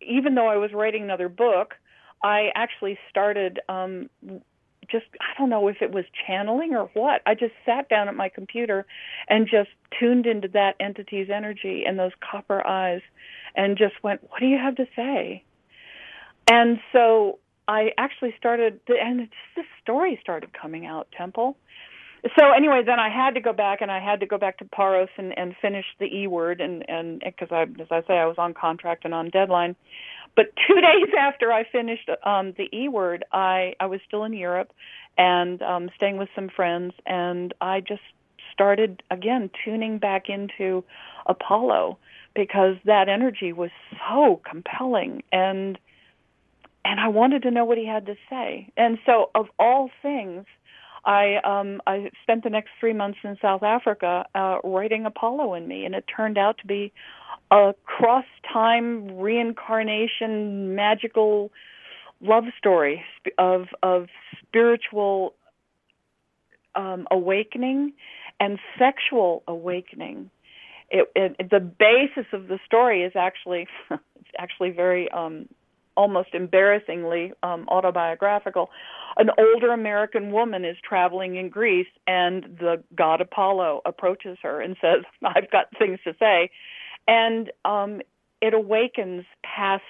even 0.00 0.34
though 0.34 0.48
I 0.48 0.56
was 0.56 0.72
writing 0.72 1.04
another 1.04 1.28
book, 1.28 1.74
I 2.24 2.50
actually 2.56 2.98
started 3.08 3.60
um 3.68 4.10
just 4.90 5.06
I 5.20 5.38
don't 5.38 5.48
know 5.48 5.68
if 5.68 5.76
it 5.80 5.92
was 5.92 6.04
channeling 6.26 6.74
or 6.74 6.90
what. 6.94 7.22
I 7.24 7.34
just 7.34 7.54
sat 7.64 7.88
down 7.88 8.08
at 8.08 8.16
my 8.16 8.28
computer 8.28 8.84
and 9.28 9.46
just 9.48 9.70
tuned 9.98 10.26
into 10.26 10.48
that 10.48 10.74
entity's 10.80 11.30
energy 11.30 11.84
and 11.86 11.96
those 11.96 12.10
copper 12.20 12.66
eyes 12.66 13.00
and 13.54 13.78
just 13.78 13.94
went, 14.02 14.28
"What 14.28 14.40
do 14.40 14.46
you 14.46 14.58
have 14.58 14.74
to 14.74 14.88
say?" 14.96 15.44
And 16.50 16.80
so 16.92 17.38
I 17.68 17.92
actually 17.96 18.34
started 18.36 18.80
and 18.88 19.20
just 19.20 19.32
the 19.54 19.62
story 19.80 20.18
started 20.20 20.52
coming 20.52 20.84
out, 20.84 21.06
Temple 21.16 21.56
so 22.38 22.52
anyway, 22.52 22.82
then 22.86 23.00
I 23.00 23.08
had 23.08 23.34
to 23.34 23.40
go 23.40 23.52
back 23.52 23.80
and 23.80 23.90
I 23.90 23.98
had 23.98 24.20
to 24.20 24.26
go 24.26 24.38
back 24.38 24.58
to 24.58 24.64
Paros 24.64 25.08
and, 25.16 25.36
and 25.36 25.54
finish 25.60 25.84
the 25.98 26.06
E 26.06 26.26
word 26.28 26.60
and 26.60 26.88
and 26.88 27.20
because 27.20 27.48
I 27.50 27.62
as 27.62 27.88
I 27.90 28.02
say 28.06 28.14
I 28.14 28.26
was 28.26 28.36
on 28.38 28.54
contract 28.54 29.04
and 29.04 29.12
on 29.12 29.30
deadline. 29.30 29.74
But 30.36 30.46
two 30.68 30.80
days 30.80 31.12
after 31.18 31.52
I 31.52 31.64
finished 31.64 32.08
um, 32.24 32.54
the 32.56 32.68
E 32.72 32.88
word, 32.88 33.24
I 33.32 33.74
I 33.80 33.86
was 33.86 34.00
still 34.06 34.22
in 34.24 34.32
Europe 34.32 34.72
and 35.18 35.60
um, 35.62 35.90
staying 35.96 36.16
with 36.16 36.28
some 36.34 36.48
friends, 36.48 36.94
and 37.06 37.52
I 37.60 37.80
just 37.80 38.02
started 38.52 39.02
again 39.10 39.50
tuning 39.64 39.98
back 39.98 40.28
into 40.28 40.84
Apollo 41.26 41.98
because 42.34 42.76
that 42.84 43.08
energy 43.08 43.52
was 43.52 43.70
so 44.08 44.40
compelling 44.48 45.22
and 45.32 45.76
and 46.84 47.00
I 47.00 47.08
wanted 47.08 47.42
to 47.42 47.50
know 47.50 47.64
what 47.64 47.78
he 47.78 47.86
had 47.86 48.06
to 48.06 48.16
say. 48.28 48.68
And 48.76 48.98
so 49.06 49.30
of 49.34 49.46
all 49.58 49.90
things 50.02 50.46
I 51.04 51.36
um 51.44 51.80
I 51.86 52.10
spent 52.22 52.44
the 52.44 52.50
next 52.50 52.70
three 52.78 52.92
months 52.92 53.18
in 53.24 53.36
South 53.42 53.62
Africa 53.62 54.24
uh, 54.34 54.58
writing 54.64 55.04
Apollo 55.04 55.54
in 55.54 55.66
me, 55.66 55.84
and 55.84 55.94
it 55.94 56.04
turned 56.14 56.38
out 56.38 56.58
to 56.58 56.66
be 56.66 56.92
a 57.50 57.74
cross 57.84 58.24
time 58.52 59.18
reincarnation 59.18 60.74
magical 60.74 61.50
love 62.20 62.44
story 62.56 63.02
of 63.38 63.66
of 63.82 64.06
spiritual 64.40 65.34
um, 66.74 67.06
awakening 67.10 67.92
and 68.40 68.58
sexual 68.78 69.42
awakening. 69.46 70.30
It, 70.90 71.10
it, 71.16 71.50
the 71.50 71.60
basis 71.60 72.26
of 72.32 72.48
the 72.48 72.58
story 72.66 73.02
is 73.02 73.12
actually 73.16 73.66
it's 73.90 74.30
actually 74.38 74.70
very 74.70 75.10
um, 75.10 75.48
almost 75.96 76.30
embarrassingly 76.34 77.32
um, 77.42 77.66
autobiographical. 77.68 78.70
An 79.16 79.30
older 79.38 79.72
American 79.72 80.32
woman 80.32 80.64
is 80.64 80.76
traveling 80.82 81.36
in 81.36 81.48
Greece, 81.48 81.88
and 82.06 82.44
the 82.58 82.82
god 82.94 83.20
Apollo 83.20 83.82
approaches 83.84 84.38
her 84.42 84.60
and 84.60 84.76
says, 84.80 85.04
"I've 85.24 85.50
got 85.50 85.66
things 85.78 85.98
to 86.04 86.14
say," 86.18 86.50
and 87.06 87.50
um, 87.64 88.00
it 88.40 88.54
awakens 88.54 89.24
past 89.42 89.82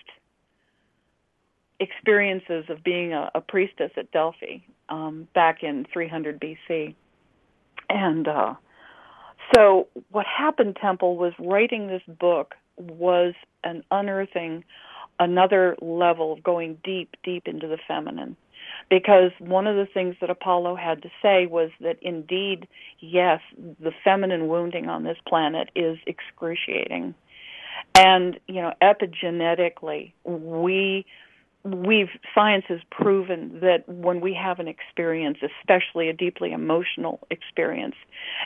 experiences 1.81 2.65
of 2.69 2.85
being 2.85 3.13
a, 3.13 3.31
a 3.35 3.41
priestess 3.41 3.91
at 3.97 4.11
Delphi 4.13 4.59
um, 4.89 5.27
back 5.35 5.63
in 5.63 5.87
300 5.93 6.41
BC, 6.41 6.95
and 7.89 8.29
uh, 8.29 8.55
so 9.55 9.89
what 10.11 10.27
happened, 10.27 10.77
Temple, 10.81 11.17
was 11.17 11.33
writing 11.39 11.87
this 11.87 12.03
book 12.07 12.55
was 12.77 13.35
an 13.65 13.83
unearthing 13.91 14.65
another 15.23 15.77
level 15.81 16.33
of 16.33 16.43
going 16.43 16.79
deep, 16.85 17.17
deep 17.23 17.47
into 17.47 17.67
the 17.67 17.79
feminine. 17.87 18.37
Because 18.89 19.31
one 19.39 19.67
of 19.67 19.77
the 19.77 19.87
things 19.87 20.17
that 20.21 20.31
Apollo 20.31 20.77
had 20.77 21.03
to 21.03 21.11
say 21.23 21.47
was 21.47 21.71
that 21.81 21.99
indeed, 22.03 22.67
yes, 23.01 23.41
the 23.81 23.93
feminine 24.05 24.49
wounding 24.49 24.89
on 24.89 25.05
this 25.05 25.19
planet 25.27 25.71
is 25.75 25.99
excruciating. 26.07 27.15
And, 27.95 28.39
you 28.49 28.61
know, 28.63 28.73
epigenetically, 28.83 30.13
we 30.25 31.07
we've 31.65 32.09
science 32.35 32.65
has 32.69 32.81
proven 32.91 33.61
that 33.61 33.89
when 33.89 34.21
we 34.21 34.35
have 34.35 34.59
an 34.59 34.67
experience 34.67 35.39
especially 35.61 36.09
a 36.09 36.13
deeply 36.13 36.53
emotional 36.53 37.21
experience 37.31 37.95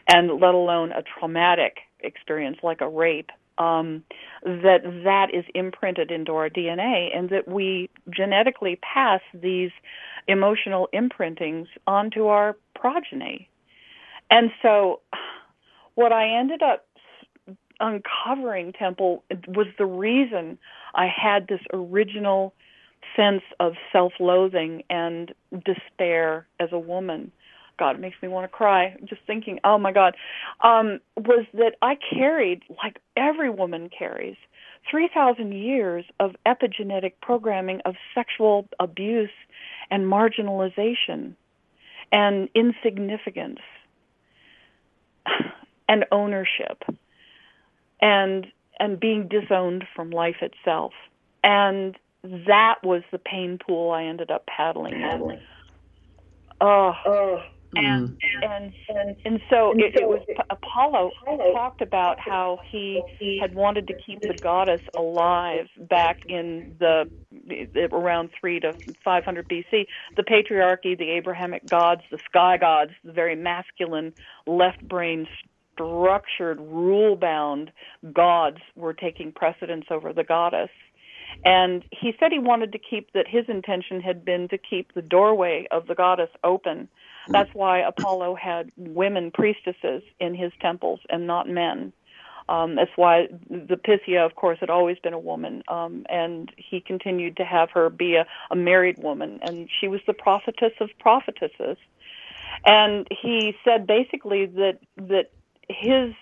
and 0.06 0.28
let 0.38 0.54
alone 0.54 0.92
a 0.92 1.02
traumatic 1.18 1.78
experience 2.00 2.58
like 2.62 2.82
a 2.82 2.88
rape 2.88 3.30
um, 3.59 4.02
that 4.44 4.82
that 5.04 5.34
is 5.34 5.44
imprinted 5.54 6.11
into 6.11 6.32
our 6.32 6.48
DNA, 6.48 7.16
and 7.16 7.30
that 7.30 7.48
we 7.48 7.90
genetically 8.11 8.76
pass 8.76 9.20
these 9.34 9.70
emotional 10.28 10.88
imprintings 10.92 11.68
onto 11.86 12.26
our 12.26 12.57
progeny. 12.74 13.48
And 14.30 14.50
so, 14.62 15.00
what 15.94 16.12
I 16.12 16.28
ended 16.38 16.62
up 16.62 16.86
uncovering, 17.80 18.72
Temple, 18.72 19.22
was 19.48 19.66
the 19.78 19.86
reason 19.86 20.59
I 20.94 21.07
had 21.07 21.46
this 21.48 21.61
original 21.72 22.54
sense 23.14 23.42
of 23.61 23.74
self 23.92 24.12
loathing 24.18 24.82
and 24.90 25.32
despair 25.64 26.46
as 26.61 26.70
a 26.72 26.78
woman 26.78 27.32
God, 27.78 27.96
it 27.96 28.00
makes 28.00 28.16
me 28.22 28.28
want 28.28 28.44
to 28.44 28.48
cry 28.48 28.96
just 29.04 29.20
thinking, 29.26 29.60
oh 29.64 29.78
my 29.78 29.92
God, 29.92 30.14
um, 30.62 31.00
was 31.16 31.46
that 31.54 31.74
I 31.82 31.96
carried, 31.96 32.62
like 32.82 32.98
every 33.16 33.50
woman 33.50 33.90
carries, 33.96 34.36
3,000 34.90 35.52
years 35.52 36.04
of 36.20 36.36
epigenetic 36.46 37.12
programming 37.20 37.80
of 37.84 37.94
sexual 38.14 38.68
abuse 38.78 39.30
and 39.90 40.04
marginalization 40.04 41.34
and 42.12 42.48
insignificance 42.54 43.58
and 45.88 46.04
ownership 46.12 46.82
and 48.00 48.46
and 48.78 49.00
being 49.00 49.26
disowned 49.26 49.84
from 49.94 50.10
life 50.10 50.36
itself. 50.42 50.92
And 51.42 51.96
that 52.22 52.76
was 52.82 53.02
the 53.10 53.18
pain 53.18 53.58
pool 53.58 53.90
I 53.90 54.04
ended 54.04 54.30
up 54.30 54.44
paddling 54.46 55.00
in. 55.00 55.40
Oh, 56.60 56.92
oh 57.06 57.42
and, 57.74 58.08
mm. 58.08 58.16
and 58.42 58.72
and 58.88 59.16
and 59.24 59.40
so 59.50 59.72
it, 59.72 59.94
it 59.96 60.08
was 60.08 60.22
Apollo 60.50 61.10
talked 61.52 61.82
about 61.82 62.18
how 62.18 62.58
he 62.70 63.02
had 63.40 63.54
wanted 63.54 63.86
to 63.88 63.94
keep 63.94 64.20
the 64.20 64.36
goddess 64.42 64.80
alive 64.96 65.66
back 65.78 66.20
in 66.28 66.76
the 66.78 67.10
around 67.92 68.30
three 68.40 68.60
to 68.60 68.72
500 69.04 69.48
BC. 69.48 69.86
The 70.16 70.22
patriarchy, 70.22 70.96
the 70.96 71.10
Abrahamic 71.10 71.68
gods, 71.68 72.02
the 72.10 72.18
sky 72.28 72.56
gods, 72.58 72.92
the 73.04 73.12
very 73.12 73.36
masculine 73.36 74.12
left 74.46 74.86
brain 74.86 75.26
structured 75.74 76.58
rule 76.58 77.16
bound 77.16 77.70
gods 78.12 78.58
were 78.74 78.94
taking 78.94 79.32
precedence 79.32 79.86
over 79.90 80.12
the 80.12 80.24
goddess. 80.24 80.70
And 81.44 81.84
he 81.90 82.12
said 82.18 82.32
he 82.32 82.38
wanted 82.38 82.72
to 82.72 82.78
keep 82.78 83.12
that 83.12 83.26
his 83.28 83.44
intention 83.48 84.00
had 84.00 84.24
been 84.24 84.48
to 84.48 84.58
keep 84.58 84.94
the 84.94 85.02
doorway 85.02 85.66
of 85.70 85.86
the 85.86 85.94
goddess 85.94 86.30
open 86.42 86.88
that's 87.32 87.50
why 87.54 87.80
Apollo 87.80 88.36
had 88.36 88.70
women 88.76 89.30
priestesses 89.32 90.02
in 90.20 90.34
his 90.34 90.52
temples 90.60 91.00
and 91.10 91.26
not 91.26 91.48
men. 91.48 91.92
Um, 92.48 92.76
that's 92.76 92.90
why 92.96 93.28
the 93.50 93.76
Pythia, 93.76 94.24
of 94.24 94.36
course, 94.36 94.58
had 94.60 94.70
always 94.70 94.98
been 95.02 95.14
a 95.14 95.18
woman, 95.18 95.62
um, 95.68 96.06
and 96.08 96.50
he 96.56 96.80
continued 96.80 97.36
to 97.38 97.44
have 97.44 97.70
her 97.74 97.90
be 97.90 98.16
a, 98.16 98.26
a 98.50 98.56
married 98.56 98.98
woman, 98.98 99.40
and 99.42 99.68
she 99.80 99.88
was 99.88 100.00
the 100.06 100.14
prophetess 100.14 100.72
of 100.80 100.90
prophetesses. 101.00 101.78
And 102.66 103.06
he 103.22 103.54
said 103.64 103.86
basically 103.86 104.46
that 104.46 104.78
that 104.98 105.26
his 105.68 106.14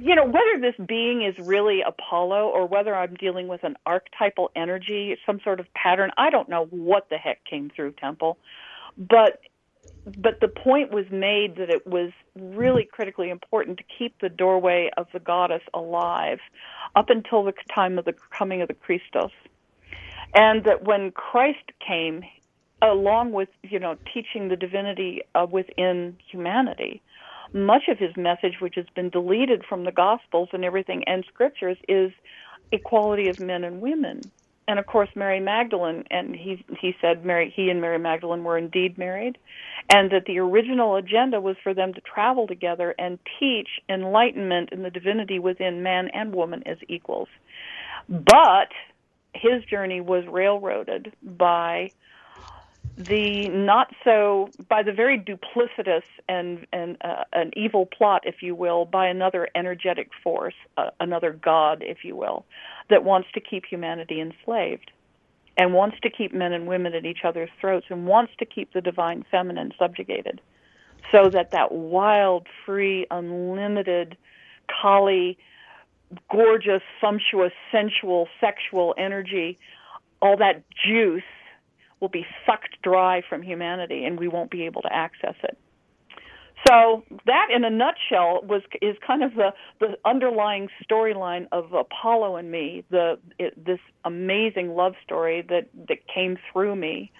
you 0.00 0.14
know 0.14 0.26
whether 0.26 0.60
this 0.60 0.74
being 0.88 1.22
is 1.22 1.34
really 1.38 1.80
apollo 1.86 2.48
or 2.48 2.66
whether 2.66 2.94
i'm 2.94 3.14
dealing 3.16 3.48
with 3.48 3.64
an 3.64 3.76
archetypal 3.86 4.50
energy 4.56 5.16
some 5.26 5.40
sort 5.44 5.60
of 5.60 5.66
pattern 5.74 6.10
i 6.18 6.30
don't 6.30 6.48
know 6.48 6.66
what 6.70 7.08
the 7.10 7.16
heck 7.16 7.44
came 7.44 7.70
through 7.74 7.92
temple 7.92 8.38
but 8.98 9.40
but 10.16 10.40
the 10.40 10.48
point 10.48 10.90
was 10.90 11.04
made 11.10 11.56
that 11.56 11.68
it 11.70 11.86
was 11.86 12.12
really 12.34 12.84
critically 12.84 13.30
important 13.30 13.78
to 13.78 13.84
keep 13.98 14.18
the 14.20 14.28
doorway 14.28 14.90
of 14.96 15.06
the 15.12 15.20
goddess 15.20 15.62
alive 15.74 16.38
up 16.96 17.10
until 17.10 17.44
the 17.44 17.52
time 17.74 17.98
of 17.98 18.04
the 18.06 18.14
coming 18.36 18.62
of 18.62 18.68
the 18.68 18.74
Christos. 18.74 19.30
And 20.34 20.64
that 20.64 20.84
when 20.84 21.10
Christ 21.10 21.72
came, 21.86 22.22
along 22.80 23.32
with, 23.32 23.48
you 23.62 23.78
know, 23.78 23.96
teaching 24.14 24.48
the 24.48 24.56
divinity 24.56 25.22
uh, 25.34 25.46
within 25.50 26.16
humanity, 26.30 27.02
much 27.52 27.88
of 27.88 27.98
his 27.98 28.16
message, 28.16 28.60
which 28.60 28.74
has 28.76 28.86
been 28.94 29.10
deleted 29.10 29.62
from 29.68 29.84
the 29.84 29.92
Gospels 29.92 30.48
and 30.52 30.64
everything 30.64 31.04
and 31.06 31.24
scriptures, 31.28 31.76
is 31.88 32.12
equality 32.72 33.28
of 33.28 33.38
men 33.40 33.64
and 33.64 33.80
women 33.80 34.30
and 34.68 34.78
of 34.78 34.86
course 34.86 35.08
Mary 35.16 35.40
Magdalene 35.40 36.04
and 36.10 36.36
he 36.36 36.64
he 36.80 36.94
said 37.00 37.24
Mary 37.24 37.52
he 37.56 37.70
and 37.70 37.80
Mary 37.80 37.98
Magdalene 37.98 38.44
were 38.44 38.58
indeed 38.58 38.96
married 38.98 39.38
and 39.90 40.10
that 40.12 40.26
the 40.26 40.38
original 40.38 40.96
agenda 40.96 41.40
was 41.40 41.56
for 41.62 41.74
them 41.74 41.94
to 41.94 42.00
travel 42.02 42.46
together 42.46 42.94
and 42.98 43.18
teach 43.40 43.68
enlightenment 43.88 44.68
and 44.70 44.84
the 44.84 44.90
divinity 44.90 45.38
within 45.38 45.82
man 45.82 46.08
and 46.12 46.34
woman 46.34 46.62
as 46.66 46.76
equals. 46.88 47.28
But 48.08 48.68
his 49.34 49.64
journey 49.64 50.00
was 50.00 50.24
railroaded 50.26 51.12
by 51.22 51.90
the 52.98 53.48
not 53.48 53.94
so 54.02 54.50
by 54.68 54.82
the 54.82 54.92
very 54.92 55.16
duplicitous 55.16 56.02
and 56.28 56.66
and 56.72 56.96
uh, 57.00 57.22
an 57.32 57.52
evil 57.56 57.86
plot 57.86 58.22
if 58.24 58.42
you 58.42 58.56
will 58.56 58.84
by 58.84 59.06
another 59.06 59.48
energetic 59.54 60.10
force 60.22 60.54
uh, 60.76 60.90
another 60.98 61.32
god 61.32 61.80
if 61.80 62.04
you 62.04 62.16
will 62.16 62.44
that 62.90 63.04
wants 63.04 63.28
to 63.32 63.40
keep 63.40 63.64
humanity 63.64 64.20
enslaved 64.20 64.90
and 65.56 65.72
wants 65.72 65.96
to 66.02 66.10
keep 66.10 66.34
men 66.34 66.52
and 66.52 66.66
women 66.66 66.92
at 66.92 67.06
each 67.06 67.20
other's 67.24 67.50
throats 67.60 67.86
and 67.88 68.04
wants 68.04 68.32
to 68.36 68.44
keep 68.44 68.72
the 68.72 68.80
divine 68.80 69.24
feminine 69.30 69.72
subjugated 69.78 70.40
so 71.12 71.30
that 71.30 71.52
that 71.52 71.70
wild 71.70 72.48
free 72.66 73.06
unlimited 73.12 74.16
Kali 74.82 75.38
gorgeous 76.28 76.82
sumptuous 77.00 77.52
sensual 77.70 78.26
sexual 78.40 78.92
energy 78.98 79.56
all 80.20 80.36
that 80.36 80.64
juice 80.84 81.22
will 82.00 82.08
be 82.08 82.26
sucked 82.46 82.80
dry 82.82 83.22
from 83.28 83.42
humanity 83.42 84.04
and 84.04 84.18
we 84.18 84.28
won't 84.28 84.50
be 84.50 84.64
able 84.66 84.82
to 84.82 84.92
access 84.92 85.34
it 85.42 85.58
so 86.66 87.04
that, 87.26 87.48
in 87.54 87.64
a 87.64 87.70
nutshell, 87.70 88.40
was 88.42 88.62
is 88.82 88.96
kind 89.06 89.22
of 89.22 89.34
the 89.34 89.52
the 89.80 89.96
underlying 90.04 90.68
storyline 90.84 91.46
of 91.52 91.72
Apollo 91.72 92.36
and 92.36 92.50
me. 92.50 92.84
The 92.90 93.18
it, 93.38 93.64
this 93.64 93.78
amazing 94.04 94.74
love 94.74 94.94
story 95.04 95.42
that 95.48 95.68
that 95.88 95.98
came 96.12 96.36
through 96.52 96.74
me 96.76 97.12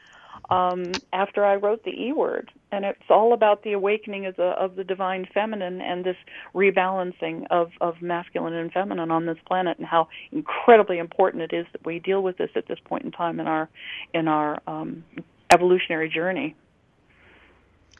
um, 0.50 1.00
after 1.12 1.44
I 1.44 1.56
wrote 1.56 1.84
the 1.84 1.90
E 1.90 2.12
word, 2.12 2.50
and 2.72 2.84
it's 2.84 3.10
all 3.10 3.32
about 3.32 3.62
the 3.62 3.72
awakening 3.72 4.26
of 4.26 4.36
the 4.36 4.50
of 4.50 4.76
the 4.76 4.84
divine 4.84 5.26
feminine 5.32 5.80
and 5.80 6.04
this 6.04 6.16
rebalancing 6.54 7.46
of 7.50 7.70
of 7.80 8.00
masculine 8.00 8.54
and 8.54 8.72
feminine 8.72 9.10
on 9.10 9.26
this 9.26 9.38
planet, 9.46 9.78
and 9.78 9.86
how 9.86 10.08
incredibly 10.32 10.98
important 10.98 11.42
it 11.42 11.54
is 11.54 11.66
that 11.72 11.84
we 11.84 11.98
deal 11.98 12.22
with 12.22 12.38
this 12.38 12.50
at 12.56 12.66
this 12.66 12.78
point 12.84 13.04
in 13.04 13.12
time 13.12 13.40
in 13.40 13.46
our 13.46 13.68
in 14.14 14.28
our 14.28 14.60
um, 14.66 15.04
evolutionary 15.50 16.08
journey. 16.08 16.54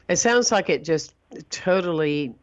It 0.07 0.17
sounds 0.17 0.51
like 0.51 0.69
it 0.69 0.83
just 0.83 1.13
totally 1.49 2.33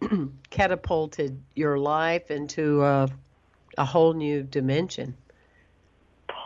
catapulted 0.50 1.42
your 1.54 1.78
life 1.78 2.30
into 2.30 2.82
a, 2.82 3.08
a 3.76 3.84
whole 3.84 4.14
new 4.14 4.42
dimension. 4.42 5.14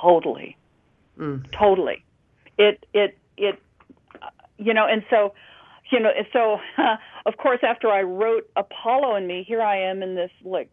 Totally. 0.03 0.57
Mm. 1.19 1.51
Totally. 1.53 2.04
It 2.59 2.87
it 2.93 3.19
it 3.37 3.61
you 4.59 4.75
know, 4.75 4.87
and 4.87 5.05
so 5.11 5.35
you 5.91 6.01
know, 6.01 6.11
so 6.33 6.59
uh, 6.79 6.97
of 7.27 7.37
course 7.37 7.61
after 7.63 7.89
I 7.89 8.03
wrote 8.03 8.49
Apollo 8.57 9.17
and 9.17 9.27
me, 9.27 9.45
here 9.47 9.63
I 9.63 9.79
am 9.79 10.03
in 10.03 10.15
this 10.15 10.31
like 10.45 10.71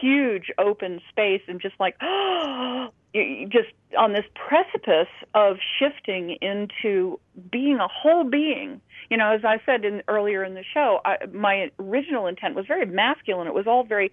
huge 0.00 0.50
open 0.58 1.00
space 1.10 1.42
and 1.48 1.60
just 1.60 1.74
like 1.78 1.98
just 3.48 3.68
on 3.98 4.12
this 4.12 4.24
precipice 4.34 5.08
of 5.34 5.56
shifting 5.78 6.36
into 6.40 7.20
being 7.50 7.78
a 7.78 7.88
whole 7.88 8.24
being. 8.24 8.80
You 9.10 9.18
know, 9.18 9.32
as 9.32 9.44
I 9.44 9.60
said 9.66 9.84
in, 9.84 10.02
earlier 10.08 10.42
in 10.42 10.54
the 10.54 10.64
show, 10.72 11.00
I, 11.04 11.18
my 11.32 11.70
original 11.78 12.26
intent 12.26 12.54
was 12.54 12.66
very 12.66 12.86
masculine. 12.86 13.46
It 13.46 13.54
was 13.54 13.66
all 13.66 13.84
very 13.84 14.10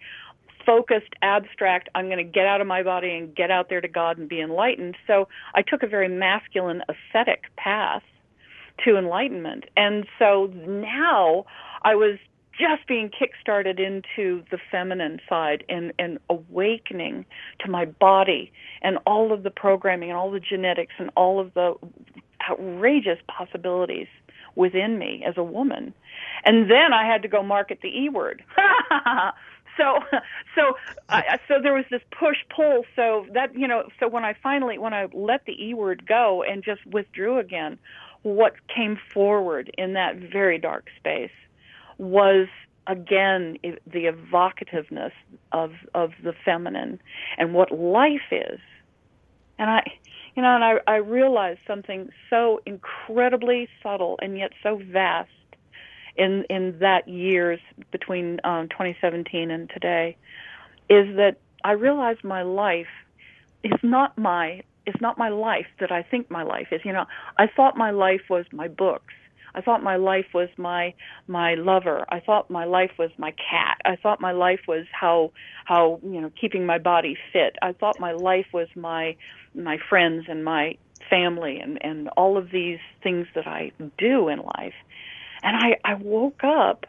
focused, 0.65 1.13
abstract. 1.21 1.89
I'm 1.95 2.05
going 2.05 2.17
to 2.17 2.23
get 2.23 2.45
out 2.45 2.61
of 2.61 2.67
my 2.67 2.83
body 2.83 3.11
and 3.15 3.35
get 3.35 3.51
out 3.51 3.69
there 3.69 3.81
to 3.81 3.87
God 3.87 4.17
and 4.17 4.27
be 4.27 4.41
enlightened. 4.41 4.95
So 5.07 5.27
I 5.55 5.61
took 5.61 5.83
a 5.83 5.87
very 5.87 6.07
masculine, 6.07 6.81
ascetic 6.89 7.43
path 7.57 8.03
to 8.85 8.97
enlightenment. 8.97 9.65
And 9.77 10.05
so 10.17 10.47
now 10.65 11.45
I 11.83 11.95
was 11.95 12.17
just 12.51 12.87
being 12.87 13.09
kickstarted 13.09 13.79
into 13.79 14.43
the 14.51 14.57
feminine 14.71 15.19
side 15.27 15.63
and, 15.69 15.93
and 15.97 16.19
awakening 16.29 17.25
to 17.59 17.69
my 17.69 17.85
body 17.85 18.51
and 18.81 18.97
all 19.05 19.31
of 19.31 19.43
the 19.43 19.49
programming 19.49 20.09
and 20.09 20.17
all 20.17 20.31
the 20.31 20.39
genetics 20.39 20.93
and 20.99 21.09
all 21.15 21.39
of 21.39 21.53
the 21.53 21.75
outrageous 22.49 23.19
possibilities 23.27 24.07
within 24.55 24.99
me 24.99 25.23
as 25.25 25.35
a 25.37 25.43
woman. 25.43 25.93
And 26.43 26.69
then 26.69 26.93
I 26.93 27.05
had 27.05 27.21
to 27.21 27.27
go 27.27 27.41
market 27.41 27.79
the 27.81 27.87
E 27.87 28.09
word. 28.09 28.43
so 29.77 29.99
so 30.55 30.77
I, 31.09 31.39
so 31.47 31.55
there 31.61 31.73
was 31.73 31.85
this 31.89 32.01
push 32.17 32.37
pull. 32.55 32.85
So 32.95 33.25
that 33.33 33.55
you 33.55 33.67
know 33.67 33.83
so 33.99 34.07
when 34.07 34.23
I 34.25 34.35
finally 34.41 34.77
when 34.77 34.93
I 34.93 35.07
let 35.13 35.45
the 35.45 35.53
E 35.63 35.73
word 35.73 36.05
go 36.05 36.43
and 36.43 36.63
just 36.63 36.85
withdrew 36.85 37.39
again 37.39 37.77
what 38.23 38.53
came 38.73 38.99
forward 39.13 39.71
in 39.77 39.93
that 39.93 40.15
very 40.15 40.59
dark 40.59 40.87
space 40.97 41.31
was 41.97 42.47
again 42.87 43.57
the 43.63 44.05
evocativeness 44.05 45.13
of 45.51 45.71
of 45.93 46.11
the 46.23 46.33
feminine 46.45 46.99
and 47.37 47.53
what 47.53 47.71
life 47.71 48.31
is. 48.31 48.59
And 49.57 49.69
i 49.69 49.83
you 50.35 50.41
know 50.41 50.55
and 50.55 50.63
i 50.63 50.77
i 50.87 50.95
realized 50.95 51.59
something 51.67 52.09
so 52.29 52.61
incredibly 52.65 53.67
subtle 53.83 54.17
and 54.21 54.37
yet 54.37 54.51
so 54.63 54.81
vast 54.91 55.29
in 56.15 56.45
in 56.49 56.77
that 56.79 57.07
years 57.07 57.59
between 57.91 58.39
um 58.43 58.67
2017 58.69 59.51
and 59.51 59.69
today 59.69 60.17
is 60.89 61.15
that 61.15 61.37
i 61.63 61.71
realized 61.71 62.23
my 62.23 62.41
life 62.41 62.87
is 63.63 63.79
not 63.83 64.17
my 64.17 64.61
is 64.85 64.95
not 64.99 65.17
my 65.17 65.29
life 65.29 65.67
that 65.79 65.91
i 65.91 66.01
think 66.01 66.29
my 66.29 66.43
life 66.43 66.67
is 66.71 66.81
you 66.83 66.93
know 66.93 67.05
i 67.37 67.47
thought 67.47 67.77
my 67.77 67.91
life 67.91 68.21
was 68.29 68.45
my 68.51 68.67
books 68.67 69.13
I 69.53 69.61
thought 69.61 69.83
my 69.83 69.97
life 69.97 70.27
was 70.33 70.49
my 70.57 70.93
my 71.27 71.55
lover. 71.55 72.05
I 72.09 72.19
thought 72.19 72.49
my 72.49 72.65
life 72.65 72.91
was 72.97 73.11
my 73.17 73.31
cat. 73.31 73.77
I 73.85 73.95
thought 73.95 74.21
my 74.21 74.31
life 74.31 74.61
was 74.67 74.85
how 74.91 75.31
how 75.65 75.99
you 76.03 76.21
know 76.21 76.31
keeping 76.39 76.65
my 76.65 76.77
body 76.77 77.17
fit. 77.33 77.55
I 77.61 77.73
thought 77.73 77.99
my 77.99 78.13
life 78.13 78.47
was 78.53 78.67
my 78.75 79.15
my 79.53 79.77
friends 79.89 80.25
and 80.29 80.43
my 80.45 80.77
family 81.09 81.59
and 81.59 81.77
and 81.83 82.09
all 82.09 82.37
of 82.37 82.51
these 82.51 82.79
things 83.03 83.27
that 83.35 83.47
I 83.47 83.71
do 83.97 84.29
in 84.29 84.39
life. 84.39 84.73
And 85.43 85.55
I 85.57 85.77
I 85.83 85.95
woke 85.95 86.43
up 86.43 86.85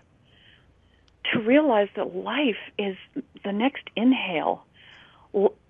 to 1.33 1.41
realize 1.41 1.89
that 1.97 2.15
life 2.15 2.57
is 2.79 2.97
the 3.45 3.53
next 3.53 3.85
inhale 3.97 4.65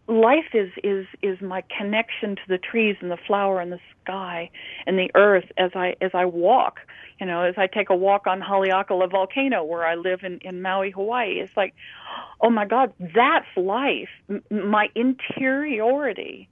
life 0.08 0.54
is 0.54 0.70
is 0.82 1.06
is 1.22 1.40
my 1.40 1.62
connection 1.76 2.36
to 2.36 2.42
the 2.48 2.58
trees 2.58 2.96
and 3.00 3.10
the 3.10 3.16
flower 3.16 3.60
and 3.60 3.72
the 3.72 3.78
sky 4.02 4.50
and 4.86 4.98
the 4.98 5.10
earth 5.14 5.50
as 5.56 5.70
I 5.74 5.94
as 6.00 6.10
I 6.14 6.24
walk. 6.24 6.80
You 7.20 7.26
know, 7.26 7.42
as 7.42 7.54
I 7.56 7.68
take 7.68 7.88
a 7.90 7.94
walk 7.94 8.26
on 8.26 8.40
Haleakala 8.40 9.10
volcano 9.10 9.62
where 9.62 9.86
I 9.86 9.94
live 9.94 10.20
in 10.24 10.38
in 10.42 10.60
Maui, 10.62 10.90
Hawaii. 10.90 11.40
It's 11.40 11.56
like, 11.56 11.74
oh 12.40 12.50
my 12.50 12.66
God, 12.66 12.92
that's 12.98 13.46
life. 13.56 14.08
M- 14.28 14.42
my 14.50 14.88
interiority, 14.94 16.48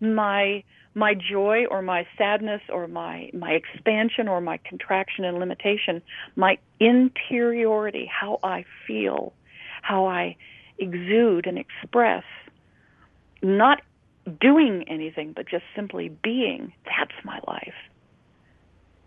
my 0.00 0.62
my 0.94 1.14
joy 1.14 1.66
or 1.66 1.82
my 1.82 2.06
sadness 2.16 2.62
or 2.68 2.86
my 2.86 3.30
my 3.32 3.50
expansion 3.50 4.28
or 4.28 4.40
my 4.40 4.58
contraction 4.58 5.24
and 5.24 5.38
limitation, 5.38 6.02
my 6.36 6.58
interiority, 6.80 8.10
how 8.10 8.38
I 8.42 8.64
feel, 8.86 9.32
how 9.82 10.06
I 10.06 10.36
exude 10.78 11.46
and 11.46 11.58
express 11.58 12.24
not 13.42 13.82
doing 14.40 14.84
anything, 14.88 15.32
but 15.34 15.46
just 15.48 15.64
simply 15.76 16.08
being. 16.08 16.72
That's 16.84 17.12
my 17.24 17.40
life. 17.46 17.74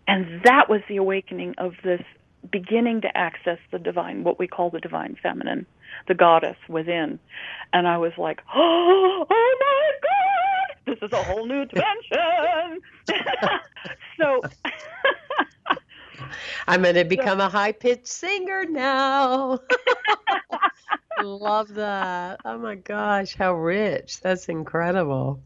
And 0.06 0.42
that 0.44 0.70
was 0.70 0.80
the 0.88 0.96
awakening 0.96 1.54
of 1.58 1.74
this 1.84 2.02
beginning 2.50 3.02
to 3.02 3.16
access 3.16 3.58
the 3.72 3.78
divine, 3.78 4.24
what 4.24 4.38
we 4.38 4.46
call 4.46 4.70
the 4.70 4.80
divine 4.80 5.16
feminine, 5.22 5.66
the 6.06 6.14
goddess 6.14 6.56
within. 6.68 7.18
And 7.72 7.86
I 7.86 7.98
was 7.98 8.12
like, 8.16 8.40
oh, 8.54 9.26
oh 9.30 9.56
my 9.60 9.90
God, 10.02 10.47
this 10.88 10.98
is 11.02 11.12
a 11.12 11.22
whole 11.24 11.46
new 11.46 11.64
dimension. 11.66 12.80
so. 14.20 14.40
I'm 16.66 16.82
going 16.82 16.94
to 16.96 17.04
become 17.04 17.40
a 17.40 17.48
high 17.48 17.72
pitched 17.72 18.06
singer 18.06 18.64
now. 18.64 19.60
Love 21.22 21.74
that. 21.74 22.40
Oh 22.44 22.58
my 22.58 22.74
gosh, 22.74 23.34
how 23.34 23.54
rich. 23.54 24.20
That's 24.20 24.48
incredible. 24.48 25.40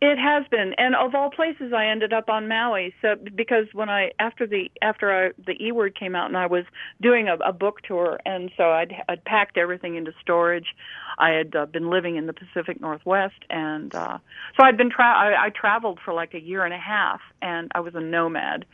It 0.00 0.16
has 0.16 0.44
been, 0.48 0.74
and 0.78 0.94
of 0.94 1.16
all 1.16 1.28
places, 1.28 1.72
I 1.76 1.86
ended 1.86 2.12
up 2.12 2.28
on 2.28 2.46
Maui. 2.46 2.94
So 3.02 3.16
because 3.34 3.66
when 3.72 3.88
I 3.88 4.12
after 4.20 4.46
the 4.46 4.70
after 4.80 5.12
I, 5.12 5.30
the 5.44 5.56
E 5.60 5.72
word 5.72 5.98
came 5.98 6.14
out, 6.14 6.26
and 6.28 6.36
I 6.36 6.46
was 6.46 6.64
doing 7.02 7.26
a, 7.28 7.34
a 7.44 7.52
book 7.52 7.80
tour, 7.82 8.20
and 8.24 8.52
so 8.56 8.70
I'd 8.70 8.94
I'd 9.08 9.24
packed 9.24 9.56
everything 9.56 9.96
into 9.96 10.12
storage. 10.20 10.66
I 11.18 11.30
had 11.30 11.56
uh, 11.56 11.66
been 11.66 11.90
living 11.90 12.14
in 12.14 12.26
the 12.26 12.32
Pacific 12.32 12.80
Northwest, 12.80 13.44
and 13.50 13.92
uh, 13.92 14.18
so 14.56 14.64
I'd 14.64 14.76
been 14.76 14.90
tra- 14.90 15.04
I, 15.04 15.46
I 15.46 15.50
traveled 15.50 15.98
for 16.04 16.14
like 16.14 16.32
a 16.32 16.40
year 16.40 16.64
and 16.64 16.72
a 16.72 16.78
half, 16.78 17.20
and 17.42 17.72
I 17.74 17.80
was 17.80 17.96
a 17.96 18.00
nomad. 18.00 18.66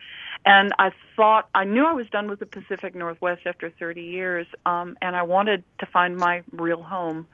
And 0.44 0.72
I 0.78 0.90
thought 1.16 1.48
I 1.54 1.64
knew 1.64 1.86
I 1.86 1.94
was 1.94 2.06
done 2.12 2.28
with 2.28 2.38
the 2.40 2.46
Pacific 2.46 2.94
Northwest 2.94 3.42
after 3.46 3.72
30 3.78 4.02
years, 4.02 4.46
um, 4.66 4.98
and 5.00 5.16
I 5.16 5.22
wanted 5.22 5.64
to 5.80 5.86
find 5.86 6.18
my 6.18 6.42
real 6.52 6.82
home. 6.82 7.26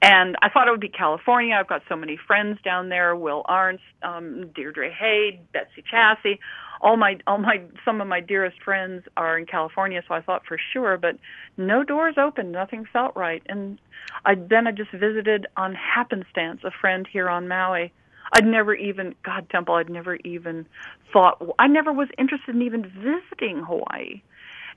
And 0.00 0.36
I 0.42 0.48
thought 0.48 0.68
it 0.68 0.70
would 0.70 0.80
be 0.80 0.88
California. 0.88 1.54
I've 1.54 1.68
got 1.68 1.82
so 1.88 1.96
many 1.96 2.16
friends 2.26 2.58
down 2.64 2.88
there: 2.88 3.16
Will 3.16 3.42
Arntz, 3.48 3.80
um, 4.02 4.50
Deirdre 4.54 4.90
Hade, 4.90 5.40
Betsy 5.52 5.82
Chasse. 5.90 6.38
All 6.80 6.96
my, 6.96 7.18
all 7.26 7.38
my, 7.38 7.60
some 7.84 8.00
of 8.00 8.06
my 8.06 8.20
dearest 8.20 8.62
friends 8.62 9.02
are 9.16 9.36
in 9.36 9.46
California, 9.46 10.00
so 10.06 10.14
I 10.14 10.20
thought 10.20 10.46
for 10.46 10.56
sure. 10.72 10.96
But 10.96 11.16
no 11.56 11.82
doors 11.82 12.14
open, 12.16 12.52
nothing 12.52 12.84
felt 12.92 13.16
right. 13.16 13.42
And 13.48 13.80
I 14.24 14.36
then 14.36 14.68
I 14.68 14.70
just 14.70 14.92
visited 14.92 15.46
on 15.56 15.74
happenstance 15.74 16.60
a 16.64 16.70
friend 16.70 17.06
here 17.10 17.28
on 17.28 17.48
Maui 17.48 17.92
I'd 18.32 18.46
never 18.46 18.74
even, 18.74 19.14
God 19.24 19.48
Temple, 19.50 19.74
I'd 19.76 19.90
never 19.90 20.16
even 20.16 20.66
thought, 21.12 21.42
I 21.58 21.66
never 21.66 21.92
was 21.92 22.08
interested 22.18 22.54
in 22.54 22.62
even 22.62 22.82
visiting 22.82 23.62
Hawaii. 23.64 24.22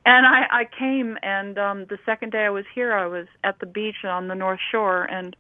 And 0.06 0.26
I, 0.26 0.62
I 0.62 0.66
came, 0.66 1.18
and 1.22 1.58
um, 1.60 1.86
the 1.86 2.00
second 2.06 2.32
day 2.32 2.46
I 2.46 2.50
was 2.50 2.66
here, 2.74 2.94
I 2.94 3.06
was 3.06 3.28
at 3.44 3.60
the 3.60 3.68
beach 3.68 4.04
on 4.04 4.28
the 4.28 4.36
North 4.36 4.60
Shore, 4.72 5.04
and 5.04 5.36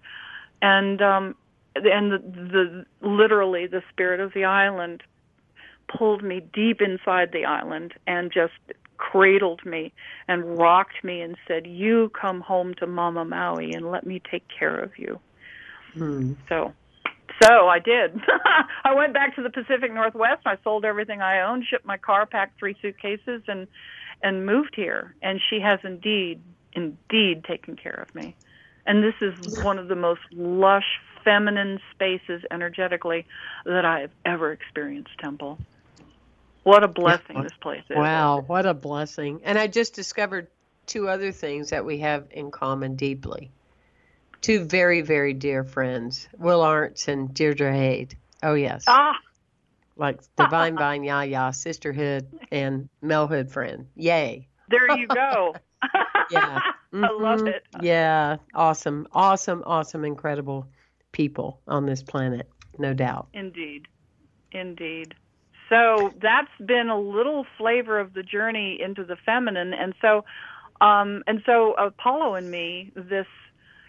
and 0.61 1.01
um, 1.01 1.35
and 1.75 2.11
the, 2.11 2.17
the 2.19 2.85
literally 3.07 3.65
the 3.65 3.81
spirit 3.89 4.19
of 4.19 4.33
the 4.33 4.45
island 4.45 5.01
pulled 5.87 6.23
me 6.23 6.41
deep 6.53 6.79
inside 6.79 7.31
the 7.31 7.45
island 7.45 7.93
and 8.05 8.31
just 8.31 8.53
cradled 8.97 9.65
me 9.65 9.91
and 10.27 10.59
rocked 10.59 11.03
me 11.03 11.21
and 11.21 11.37
said, 11.47 11.65
"You 11.65 12.09
come 12.09 12.41
home 12.41 12.75
to 12.75 12.85
Mama 12.85 13.25
Maui 13.25 13.73
and 13.73 13.89
let 13.89 14.05
me 14.05 14.21
take 14.29 14.43
care 14.47 14.77
of 14.77 14.91
you." 14.97 15.19
Hmm. 15.93 16.33
So 16.47 16.73
so 17.41 17.67
I 17.67 17.79
did. 17.79 18.19
I 18.83 18.93
went 18.93 19.13
back 19.13 19.35
to 19.35 19.43
the 19.43 19.49
Pacific 19.49 19.93
Northwest. 19.93 20.41
I 20.45 20.57
sold 20.63 20.85
everything 20.85 21.21
I 21.21 21.41
owned, 21.41 21.65
shipped 21.69 21.85
my 21.85 21.97
car, 21.97 22.25
packed 22.25 22.59
three 22.59 22.75
suitcases, 22.81 23.41
and 23.47 23.67
and 24.23 24.45
moved 24.45 24.75
here. 24.75 25.15
And 25.21 25.39
she 25.49 25.59
has 25.59 25.79
indeed, 25.83 26.41
indeed 26.73 27.43
taken 27.43 27.75
care 27.75 28.05
of 28.07 28.13
me. 28.15 28.35
And 28.85 29.03
this 29.03 29.15
is 29.21 29.63
one 29.63 29.77
of 29.77 29.87
the 29.87 29.95
most 29.95 30.21
lush, 30.31 30.99
feminine 31.23 31.79
spaces 31.91 32.43
energetically 32.49 33.25
that 33.65 33.85
I 33.85 34.01
have 34.01 34.11
ever 34.25 34.51
experienced. 34.51 35.11
Temple. 35.19 35.59
What 36.63 36.83
a 36.83 36.87
blessing 36.87 37.41
this 37.41 37.53
place 37.59 37.83
is. 37.89 37.97
Wow, 37.97 38.43
what 38.45 38.65
a 38.65 38.73
blessing. 38.73 39.41
And 39.43 39.57
I 39.57 39.67
just 39.67 39.95
discovered 39.95 40.47
two 40.85 41.07
other 41.07 41.31
things 41.31 41.71
that 41.71 41.85
we 41.85 41.99
have 41.99 42.27
in 42.31 42.51
common 42.51 42.95
deeply 42.95 43.51
two 44.41 44.65
very, 44.65 45.01
very 45.01 45.33
dear 45.33 45.63
friends, 45.63 46.27
Will 46.37 46.61
Arntz 46.61 47.07
and 47.07 47.33
Deirdre 47.33 47.71
Hade. 47.71 48.17
Oh, 48.43 48.55
yes. 48.55 48.83
Ah. 48.87 49.15
Like 49.95 50.21
Divine 50.37 50.77
Vine 50.77 51.03
Yaya, 51.03 51.51
Sisterhood, 51.53 52.27
and 52.51 52.89
Melhood 53.03 53.51
Friend. 53.51 53.87
Yay. 53.95 54.47
There 54.69 54.97
you 54.97 55.07
go. 55.07 55.55
yeah. 56.31 56.59
Mm-hmm. 56.93 57.03
I 57.05 57.09
love 57.09 57.39
mm-hmm. 57.39 57.47
it. 57.47 57.65
Yeah. 57.81 58.37
Awesome. 58.53 59.07
Awesome. 59.13 59.63
Awesome. 59.65 60.05
Incredible 60.05 60.67
people 61.11 61.59
on 61.67 61.85
this 61.85 62.03
planet. 62.03 62.49
No 62.77 62.93
doubt. 62.93 63.27
Indeed. 63.33 63.87
Indeed. 64.51 65.13
So 65.69 66.11
that's 66.21 66.51
been 66.65 66.89
a 66.89 66.99
little 66.99 67.45
flavor 67.57 67.99
of 67.99 68.13
the 68.13 68.23
journey 68.23 68.77
into 68.81 69.05
the 69.05 69.15
feminine. 69.25 69.73
And 69.73 69.93
so, 70.01 70.25
um, 70.81 71.23
and 71.27 71.41
so 71.45 71.73
Apollo 71.73 72.35
and 72.35 72.51
me, 72.51 72.91
this 72.95 73.27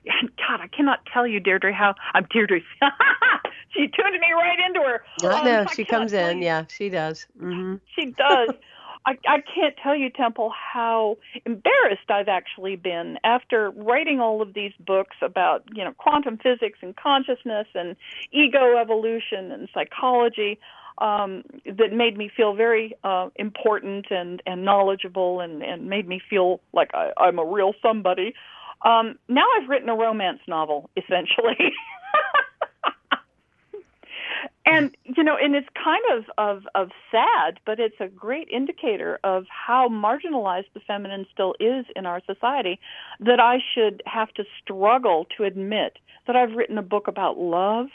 God, 0.04 0.60
I 0.60 0.68
cannot 0.68 1.00
tell 1.12 1.26
you, 1.26 1.40
Deirdre, 1.40 1.72
how 1.72 1.94
I'm 2.14 2.26
Deirdre. 2.30 2.60
she 3.70 3.80
tuned 3.88 4.20
me 4.20 4.32
right 4.34 4.58
into 4.66 4.80
her. 4.80 5.04
Know. 5.22 5.60
Um, 5.60 5.68
she 5.74 5.84
comes 5.84 6.12
in. 6.12 6.42
Yeah, 6.42 6.64
she 6.68 6.88
does. 6.88 7.26
Mm-hmm. 7.40 7.76
She 7.94 8.06
does. 8.06 8.50
I, 9.04 9.18
I 9.26 9.38
can't 9.40 9.74
tell 9.82 9.96
you, 9.96 10.10
Temple, 10.10 10.52
how 10.52 11.18
embarrassed 11.44 12.08
I've 12.08 12.28
actually 12.28 12.76
been 12.76 13.18
after 13.24 13.70
writing 13.70 14.20
all 14.20 14.40
of 14.40 14.54
these 14.54 14.72
books 14.78 15.16
about, 15.20 15.64
you 15.74 15.84
know, 15.84 15.92
quantum 15.92 16.38
physics 16.38 16.78
and 16.82 16.94
consciousness 16.96 17.66
and 17.74 17.96
ego 18.30 18.76
evolution 18.80 19.50
and 19.50 19.68
psychology 19.74 20.58
um, 20.98 21.42
that 21.66 21.92
made 21.92 22.16
me 22.16 22.30
feel 22.34 22.54
very 22.54 22.94
uh, 23.02 23.28
important 23.36 24.06
and, 24.10 24.40
and 24.46 24.64
knowledgeable 24.64 25.40
and, 25.40 25.62
and 25.62 25.88
made 25.88 26.06
me 26.06 26.20
feel 26.30 26.60
like 26.72 26.90
I, 26.94 27.10
I'm 27.16 27.38
a 27.38 27.44
real 27.44 27.72
somebody. 27.82 28.34
Um, 28.84 29.18
now 29.28 29.44
I've 29.56 29.68
written 29.68 29.88
a 29.88 29.94
romance 29.94 30.40
novel, 30.48 30.90
essentially. 30.96 31.56
and 34.66 34.96
you 35.04 35.22
know, 35.22 35.36
and 35.36 35.54
it's 35.54 35.68
kind 35.82 36.02
of, 36.12 36.24
of 36.38 36.66
of 36.74 36.90
sad, 37.10 37.60
but 37.64 37.78
it's 37.78 38.00
a 38.00 38.08
great 38.08 38.48
indicator 38.48 39.20
of 39.22 39.44
how 39.48 39.88
marginalized 39.88 40.72
the 40.74 40.80
feminine 40.80 41.26
still 41.32 41.54
is 41.60 41.86
in 41.94 42.06
our 42.06 42.20
society. 42.26 42.80
That 43.20 43.40
I 43.40 43.58
should 43.74 44.02
have 44.06 44.32
to 44.34 44.44
struggle 44.60 45.26
to 45.36 45.44
admit 45.44 45.98
that 46.26 46.36
I've 46.36 46.52
written 46.52 46.78
a 46.78 46.82
book 46.82 47.08
about 47.08 47.38
love 47.38 47.86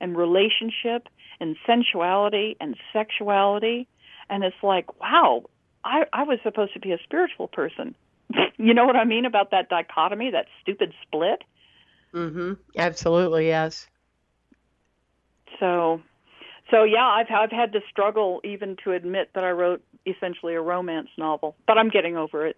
and 0.00 0.16
relationship 0.16 1.08
and 1.40 1.56
sensuality 1.66 2.56
and 2.60 2.76
sexuality, 2.92 3.88
and 4.30 4.44
it's 4.44 4.56
like, 4.62 5.00
wow, 5.00 5.44
I, 5.84 6.04
I 6.12 6.22
was 6.24 6.38
supposed 6.42 6.74
to 6.74 6.80
be 6.80 6.92
a 6.92 6.98
spiritual 7.04 7.48
person 7.48 7.94
you 8.56 8.74
know 8.74 8.86
what 8.86 8.96
I 8.96 9.04
mean 9.04 9.24
about 9.24 9.50
that 9.50 9.68
dichotomy, 9.68 10.30
that 10.30 10.46
stupid 10.62 10.92
split? 11.02 11.42
Mhm. 12.14 12.58
Absolutely, 12.76 13.48
yes. 13.48 13.86
So 15.60 16.00
so 16.70 16.84
yeah, 16.84 17.06
I've 17.06 17.30
I've 17.30 17.50
had 17.50 17.72
to 17.72 17.80
struggle 17.90 18.40
even 18.44 18.76
to 18.84 18.92
admit 18.92 19.30
that 19.34 19.44
I 19.44 19.50
wrote 19.50 19.82
essentially 20.06 20.54
a 20.54 20.60
romance 20.60 21.08
novel, 21.16 21.56
but 21.66 21.78
I'm 21.78 21.88
getting 21.88 22.16
over 22.16 22.46
it. 22.46 22.56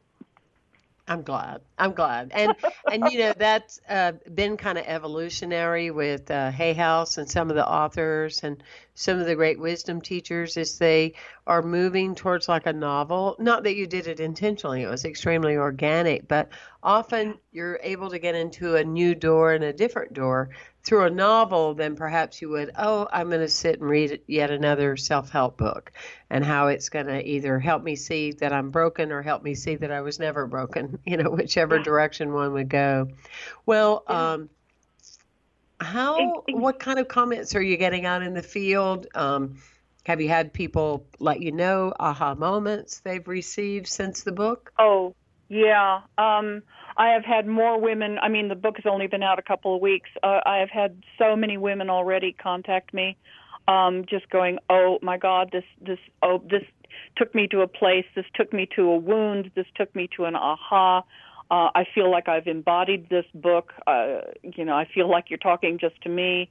I'm 1.08 1.22
glad. 1.22 1.62
I'm 1.78 1.92
glad. 1.92 2.30
And 2.32 2.54
and 2.92 3.10
you 3.10 3.18
know 3.18 3.32
that's 3.36 3.80
uh, 3.88 4.12
been 4.34 4.56
kind 4.56 4.78
of 4.78 4.84
evolutionary 4.86 5.90
with 5.90 6.30
uh, 6.30 6.50
Hay 6.50 6.74
House 6.74 7.18
and 7.18 7.28
some 7.28 7.50
of 7.50 7.56
the 7.56 7.66
authors 7.66 8.44
and 8.44 8.62
some 8.98 9.20
of 9.20 9.26
the 9.26 9.36
great 9.36 9.60
wisdom 9.60 10.00
teachers 10.00 10.56
is 10.56 10.76
they 10.76 11.14
are 11.46 11.62
moving 11.62 12.16
towards 12.16 12.48
like 12.48 12.66
a 12.66 12.72
novel. 12.72 13.36
Not 13.38 13.62
that 13.62 13.76
you 13.76 13.86
did 13.86 14.08
it 14.08 14.18
intentionally; 14.18 14.82
it 14.82 14.88
was 14.88 15.04
extremely 15.04 15.56
organic. 15.56 16.26
But 16.26 16.48
often 16.82 17.38
you're 17.52 17.78
able 17.84 18.10
to 18.10 18.18
get 18.18 18.34
into 18.34 18.74
a 18.74 18.82
new 18.82 19.14
door 19.14 19.52
and 19.52 19.62
a 19.62 19.72
different 19.72 20.14
door 20.14 20.50
through 20.82 21.04
a 21.04 21.10
novel 21.10 21.74
than 21.74 21.94
perhaps 21.94 22.42
you 22.42 22.48
would, 22.48 22.72
oh, 22.76 23.06
I'm 23.12 23.28
going 23.28 23.40
to 23.40 23.48
sit 23.48 23.78
and 23.78 23.88
read 23.88 24.20
yet 24.26 24.50
another 24.50 24.96
self 24.96 25.30
help 25.30 25.58
book 25.58 25.92
and 26.28 26.44
how 26.44 26.68
it's 26.68 26.88
going 26.88 27.06
to 27.06 27.24
either 27.24 27.60
help 27.60 27.84
me 27.84 27.94
see 27.94 28.32
that 28.32 28.52
I'm 28.52 28.70
broken 28.70 29.12
or 29.12 29.22
help 29.22 29.44
me 29.44 29.54
see 29.54 29.76
that 29.76 29.92
I 29.92 30.00
was 30.00 30.18
never 30.18 30.46
broken, 30.46 30.98
you 31.06 31.18
know, 31.18 31.30
whichever 31.30 31.76
yeah. 31.76 31.82
direction 31.82 32.32
one 32.32 32.52
would 32.54 32.68
go. 32.68 33.08
Well, 33.64 34.02
yeah. 34.08 34.32
um, 34.32 34.50
How? 35.80 36.42
what 36.50 36.80
kind 36.80 36.98
of 36.98 37.08
comments 37.08 37.54
are 37.54 37.62
you 37.62 37.76
getting 37.76 38.04
out 38.04 38.22
in 38.22 38.34
the 38.34 38.42
field? 38.42 39.06
Um, 39.14 39.58
have 40.04 40.20
you 40.20 40.28
had 40.28 40.52
people 40.52 41.06
let 41.18 41.40
you 41.40 41.52
know 41.52 41.92
aha 42.00 42.34
moments 42.34 43.00
they've 43.00 43.26
received 43.28 43.86
since 43.86 44.22
the 44.22 44.32
book? 44.32 44.72
Oh, 44.78 45.14
yeah. 45.48 46.00
Um, 46.16 46.62
I 46.96 47.10
have 47.10 47.24
had 47.24 47.46
more 47.46 47.80
women. 47.80 48.18
I 48.20 48.28
mean, 48.28 48.48
the 48.48 48.54
book 48.54 48.76
has 48.76 48.86
only 48.90 49.06
been 49.06 49.22
out 49.22 49.38
a 49.38 49.42
couple 49.42 49.74
of 49.74 49.80
weeks. 49.80 50.10
Uh, 50.22 50.40
I 50.44 50.58
have 50.58 50.70
had 50.70 51.02
so 51.18 51.36
many 51.36 51.56
women 51.56 51.90
already 51.90 52.32
contact 52.32 52.92
me, 52.92 53.16
um, 53.68 54.04
just 54.08 54.28
going, 54.30 54.58
"Oh 54.68 54.98
my 55.00 55.16
God, 55.16 55.50
this 55.52 55.64
this 55.80 55.98
oh 56.22 56.42
this 56.50 56.64
took 57.16 57.34
me 57.34 57.46
to 57.48 57.60
a 57.60 57.68
place. 57.68 58.06
This 58.16 58.26
took 58.34 58.52
me 58.52 58.66
to 58.76 58.90
a 58.90 58.96
wound. 58.96 59.52
This 59.54 59.66
took 59.76 59.94
me 59.94 60.08
to 60.16 60.24
an 60.24 60.34
aha." 60.34 61.04
Uh, 61.50 61.70
I 61.74 61.84
feel 61.94 62.10
like 62.10 62.28
I've 62.28 62.46
embodied 62.46 63.08
this 63.08 63.24
book. 63.34 63.72
Uh, 63.86 64.20
you 64.42 64.64
know, 64.64 64.74
I 64.74 64.86
feel 64.86 65.10
like 65.10 65.30
you're 65.30 65.38
talking 65.38 65.78
just 65.78 66.00
to 66.02 66.08
me. 66.08 66.50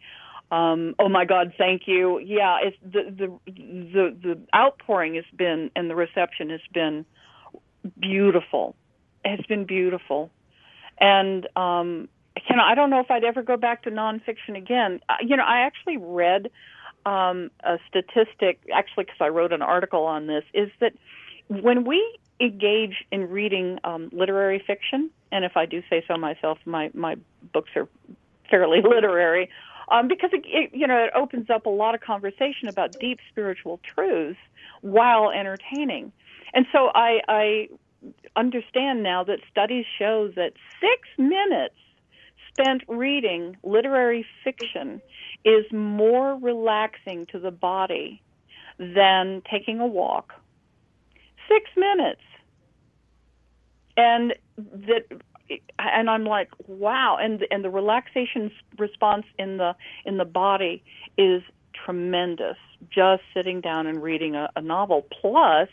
Um, 0.50 0.96
oh 0.98 1.10
my 1.10 1.26
God, 1.26 1.54
thank 1.58 1.84
you. 1.88 2.20
Yeah, 2.20 2.58
it's 2.64 2.78
the 2.82 3.12
the 3.12 3.40
the 3.46 4.18
the 4.22 4.40
outpouring 4.56 5.16
has 5.16 5.26
been 5.36 5.72
and 5.76 5.90
the 5.90 5.96
reception 5.96 6.50
has 6.50 6.62
been 6.74 7.06
beautiful. 8.00 8.76
It's 9.26 9.46
been 9.46 9.66
beautiful, 9.66 10.32
and 11.00 11.48
um, 11.56 12.08
know, 12.58 12.64
I 12.64 12.76
don't 12.76 12.90
know 12.90 13.00
if 13.00 13.10
I'd 13.10 13.24
ever 13.24 13.42
go 13.42 13.56
back 13.56 13.84
to 13.84 13.92
nonfiction 13.92 14.58
again. 14.58 15.00
Uh, 15.08 15.16
you 15.22 15.38
know, 15.38 15.44
I 15.44 15.62
actually 15.62 15.98
read 15.98 16.50
um, 17.06 17.52
a 17.64 17.78
statistic, 17.88 18.60
actually, 18.74 19.06
because 19.06 19.22
I 19.22 19.30
wrote 19.30 19.54
an 19.54 19.62
article 19.62 20.04
on 20.04 20.28
this, 20.28 20.44
is 20.54 20.70
that 20.82 20.94
when 21.48 21.86
we 21.86 22.20
engage 22.40 23.06
in 23.12 23.30
reading 23.30 23.80
um, 23.84 24.10
literary 24.12 24.64
fiction, 24.66 25.10
and 25.32 25.44
if 25.44 25.58
I 25.58 25.66
do 25.66 25.82
say 25.90 26.04
so 26.08 26.18
myself, 26.18 26.60
my 26.66 26.92
my 26.94 27.16
books 27.54 27.72
are 27.76 27.88
fairly 28.50 28.82
literary, 28.84 29.50
um, 29.90 30.08
because 30.08 30.30
it, 30.34 30.44
it, 30.46 30.72
you 30.74 30.88
know 30.88 30.98
it 30.98 31.12
opens 31.16 31.50
up 31.50 31.66
a 31.66 31.70
lot 31.70 31.96
of 31.96 32.02
conversation 32.02 32.68
about 32.68 33.00
deep 33.00 33.20
spiritual 33.32 33.80
truths 33.84 34.40
while 34.82 35.32
entertaining, 35.32 36.12
and 36.54 36.66
so 36.72 36.90
I, 36.94 37.20
I 37.28 37.68
understand 38.36 39.04
now 39.04 39.24
that 39.24 39.40
studies 39.52 39.86
show 39.98 40.30
that 40.36 40.54
six 40.80 41.08
minutes 41.18 41.76
spent 42.52 42.84
reading 42.88 43.58
literary 43.64 44.26
fiction 44.44 45.02
is 45.46 45.66
more 45.72 46.36
relaxing 46.36 47.26
to 47.28 47.40
the 47.40 47.52
body 47.52 48.22
than 48.80 49.42
taking 49.50 49.80
a 49.80 49.88
walk. 49.88 50.34
Six 51.48 51.70
minutes. 51.76 52.22
And 53.96 54.36
that 54.58 55.06
and 55.80 56.10
I'm 56.10 56.26
like, 56.26 56.50
wow, 56.68 57.18
and 57.20 57.46
and 57.52 57.64
the 57.64 57.70
relaxation 57.70 58.52
response 58.78 59.26
in 59.40 59.58
the 59.58 59.76
in 60.06 60.18
the 60.18 60.26
body 60.26 60.84
is 61.18 61.42
tremendous. 61.74 62.58
Just 62.90 63.24
sitting 63.34 63.62
down 63.62 63.88
and 63.88 64.02
reading 64.02 64.36
a, 64.36 64.50
a 64.56 64.62
novel. 64.62 65.06
Plus, 65.22 65.70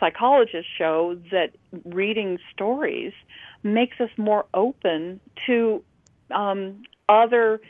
psychologists 0.00 0.70
show 0.76 1.18
that 1.30 1.50
reading 1.84 2.38
stories 2.52 3.12
makes 3.62 4.00
us 4.00 4.10
more 4.16 4.46
open 4.54 5.20
to 5.46 5.82
um, 6.30 6.82
other 7.08 7.60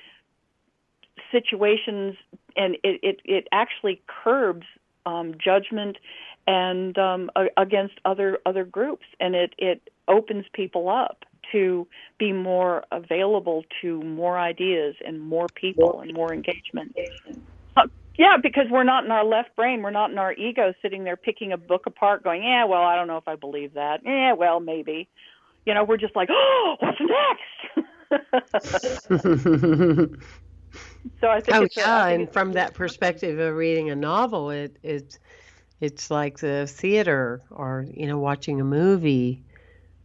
situations, 1.32 2.16
and 2.57 2.76
it 2.85 3.01
it, 3.03 3.20
it 3.24 3.49
actually 3.53 4.01
curbs 4.07 4.66
um, 5.07 5.35
judgment 5.43 5.99
and 6.47 6.97
um, 6.99 7.31
against 7.57 7.95
other 8.05 8.39
other 8.47 8.65
groups, 8.65 9.07
and 9.21 9.35
it 9.35 9.55
it 9.59 9.91
opens 10.09 10.45
people 10.53 10.89
up 10.89 11.25
to 11.53 11.87
be 12.19 12.33
more 12.33 12.85
available 12.91 13.65
to 13.81 14.03
more 14.03 14.39
ideas 14.39 14.97
and 15.07 15.21
more 15.21 15.47
people 15.55 16.01
and 16.01 16.13
more 16.13 16.33
engagement. 16.33 16.97
Uh, 17.77 17.83
yeah, 18.17 18.37
because 18.43 18.67
we're 18.71 18.85
not 18.85 19.05
in 19.05 19.11
our 19.11 19.25
left 19.25 19.55
brain, 19.57 19.83
we're 19.83 19.91
not 19.91 20.11
in 20.11 20.19
our 20.19 20.33
ego 20.33 20.73
sitting 20.83 21.05
there 21.05 21.17
picking 21.17 21.53
a 21.53 21.57
book 21.57 21.87
apart, 21.87 22.23
going, 22.25 22.43
"Yeah, 22.43 22.65
well, 22.65 22.83
I 22.83 22.97
don't 22.97 23.09
know 23.09 23.19
if 23.19 23.29
I 23.29 23.37
believe 23.37 23.75
that. 23.75 24.01
Yeah, 24.05 24.33
well, 24.35 24.61
maybe." 24.61 25.09
You 25.67 25.73
know, 25.75 25.85
we're 25.85 25.97
just 25.97 26.15
like, 26.15 26.29
"Oh, 26.31 26.77
what's 26.81 26.99
next?" 27.01 27.89
so 31.21 31.29
I 31.29 31.41
think. 31.41 31.57
Oh 31.57 31.67
yeah, 31.77 32.07
a, 32.07 32.15
and 32.15 32.33
from 32.33 32.53
that 32.53 32.75
perspective 32.75 33.39
of 33.39 33.55
reading 33.57 33.91
a 33.91 33.97
novel, 33.97 34.51
it 34.51 34.77
it's 34.83 35.19
it's 35.81 36.11
like 36.11 36.39
the 36.39 36.66
theater 36.66 37.43
or 37.51 37.87
you 37.93 38.07
know 38.07 38.18
watching 38.18 38.61
a 38.61 38.64
movie 38.64 39.43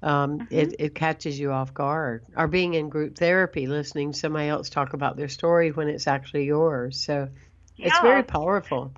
um, 0.01 0.39
mm-hmm. 0.39 0.55
it, 0.55 0.76
it 0.80 0.95
catches 0.95 1.39
you 1.39 1.51
off 1.51 1.74
guard. 1.74 2.24
Or 2.36 2.47
being 2.47 2.74
in 2.74 2.89
group 2.89 3.17
therapy, 3.17 3.67
listening 3.67 4.13
to 4.13 4.17
somebody 4.17 4.47
else 4.47 4.70
talk 4.70 4.93
about 4.93 5.17
their 5.17 5.28
story 5.28 5.72
when 5.72 5.89
it's 5.89 6.07
actually 6.07 6.45
yours. 6.45 6.99
So 6.99 7.30
yeah. 7.76 7.88
it's 7.88 7.99
very 7.99 8.24
powerful. 8.24 8.93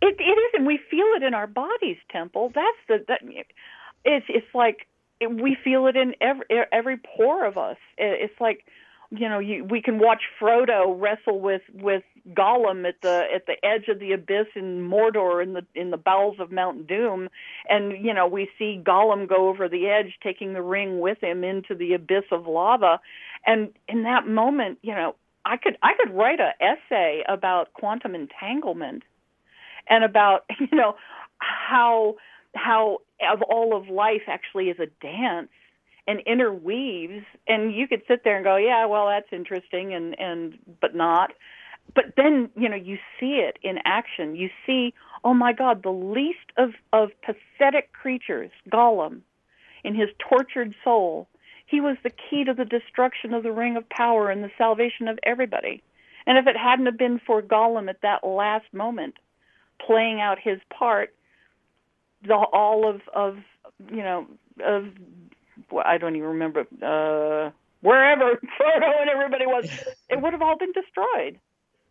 It 0.00 0.16
it 0.18 0.22
is, 0.22 0.50
and 0.54 0.66
we 0.66 0.78
feel 0.90 1.06
it 1.16 1.22
in 1.22 1.34
our 1.34 1.46
bodies. 1.46 1.96
Temple. 2.10 2.52
That's 2.54 2.78
the 2.88 3.04
that. 3.08 3.20
It's 4.04 4.26
it's 4.28 4.54
like 4.54 4.86
we 5.20 5.56
feel 5.64 5.86
it 5.86 5.96
in 5.96 6.14
every 6.20 6.44
every 6.70 6.98
pore 6.98 7.44
of 7.46 7.56
us. 7.56 7.78
It's 7.96 8.38
like 8.40 8.64
you 9.10 9.28
know, 9.28 9.38
you, 9.38 9.64
we 9.64 9.80
can 9.80 9.98
watch 9.98 10.22
Frodo 10.40 10.94
wrestle 11.00 11.40
with 11.40 11.62
with 11.72 12.02
Gollum 12.34 12.86
at 12.86 12.96
the 13.00 13.24
at 13.34 13.46
the 13.46 13.54
edge 13.64 13.88
of 13.88 14.00
the 14.00 14.12
abyss 14.12 14.48
in 14.54 14.86
Mordor 14.86 15.42
in 15.42 15.54
the 15.54 15.64
in 15.74 15.90
the 15.90 15.96
bowels 15.96 16.36
of 16.38 16.52
Mount 16.52 16.86
Doom, 16.86 17.28
and 17.68 18.04
you 18.04 18.12
know 18.12 18.26
we 18.26 18.50
see 18.58 18.80
Gollum 18.84 19.26
go 19.26 19.48
over 19.48 19.66
the 19.68 19.88
edge, 19.88 20.18
taking 20.22 20.52
the 20.52 20.62
ring 20.62 21.00
with 21.00 21.22
him 21.22 21.42
into 21.42 21.74
the 21.74 21.94
abyss 21.94 22.24
of 22.30 22.46
lava, 22.46 23.00
and 23.46 23.70
in 23.88 24.02
that 24.02 24.26
moment, 24.26 24.78
you 24.82 24.94
know, 24.94 25.14
I 25.46 25.56
could 25.56 25.78
I 25.82 25.92
could 25.98 26.14
write 26.14 26.40
an 26.40 26.52
essay 26.60 27.24
about 27.26 27.72
quantum 27.72 28.14
entanglement, 28.14 29.04
and 29.88 30.04
about 30.04 30.44
you 30.60 30.76
know 30.76 30.96
how 31.38 32.16
how 32.54 32.98
of 33.32 33.40
all 33.40 33.74
of 33.74 33.88
life 33.88 34.22
actually 34.28 34.68
is 34.68 34.78
a 34.78 34.86
dance 35.00 35.48
and 36.08 36.20
interweaves 36.20 37.24
and 37.46 37.72
you 37.74 37.86
could 37.86 38.02
sit 38.08 38.24
there 38.24 38.36
and 38.36 38.44
go 38.44 38.56
yeah 38.56 38.86
well 38.86 39.06
that's 39.06 39.28
interesting 39.30 39.94
and 39.94 40.18
and 40.18 40.58
but 40.80 40.96
not. 40.96 41.32
But 41.94 42.14
then 42.16 42.50
you 42.56 42.68
know 42.68 42.76
you 42.76 42.98
see 43.20 43.40
it 43.46 43.58
in 43.62 43.78
action. 43.84 44.34
You 44.34 44.48
see 44.66 44.94
oh 45.22 45.34
my 45.34 45.52
god 45.52 45.82
the 45.82 45.90
least 45.90 46.50
of 46.56 46.70
of 46.92 47.10
pathetic 47.22 47.92
creatures 47.92 48.50
gollum 48.72 49.20
in 49.84 49.94
his 49.94 50.08
tortured 50.18 50.74
soul. 50.82 51.28
He 51.66 51.80
was 51.80 51.98
the 52.02 52.10
key 52.10 52.44
to 52.44 52.54
the 52.54 52.64
destruction 52.64 53.34
of 53.34 53.42
the 53.42 53.52
ring 53.52 53.76
of 53.76 53.88
power 53.90 54.30
and 54.30 54.42
the 54.42 54.50
salvation 54.56 55.06
of 55.06 55.18
everybody. 55.22 55.82
And 56.26 56.38
if 56.38 56.46
it 56.46 56.56
hadn't 56.56 56.86
have 56.86 56.96
been 56.96 57.20
for 57.26 57.42
gollum 57.42 57.90
at 57.90 58.00
that 58.00 58.26
last 58.26 58.72
moment 58.72 59.14
playing 59.86 60.20
out 60.20 60.38
his 60.42 60.58
part 60.70 61.14
the 62.26 62.34
all 62.34 62.88
of 62.88 63.02
of 63.14 63.36
you 63.90 64.02
know 64.02 64.26
of 64.64 64.86
I 65.84 65.98
don't 65.98 66.16
even 66.16 66.28
remember 66.28 66.60
uh, 66.60 67.50
wherever 67.80 68.34
Frodo 68.60 69.00
and 69.00 69.10
everybody 69.10 69.46
was, 69.46 69.70
it 70.08 70.20
would 70.20 70.32
have 70.32 70.42
all 70.42 70.56
been 70.56 70.72
destroyed. 70.72 71.38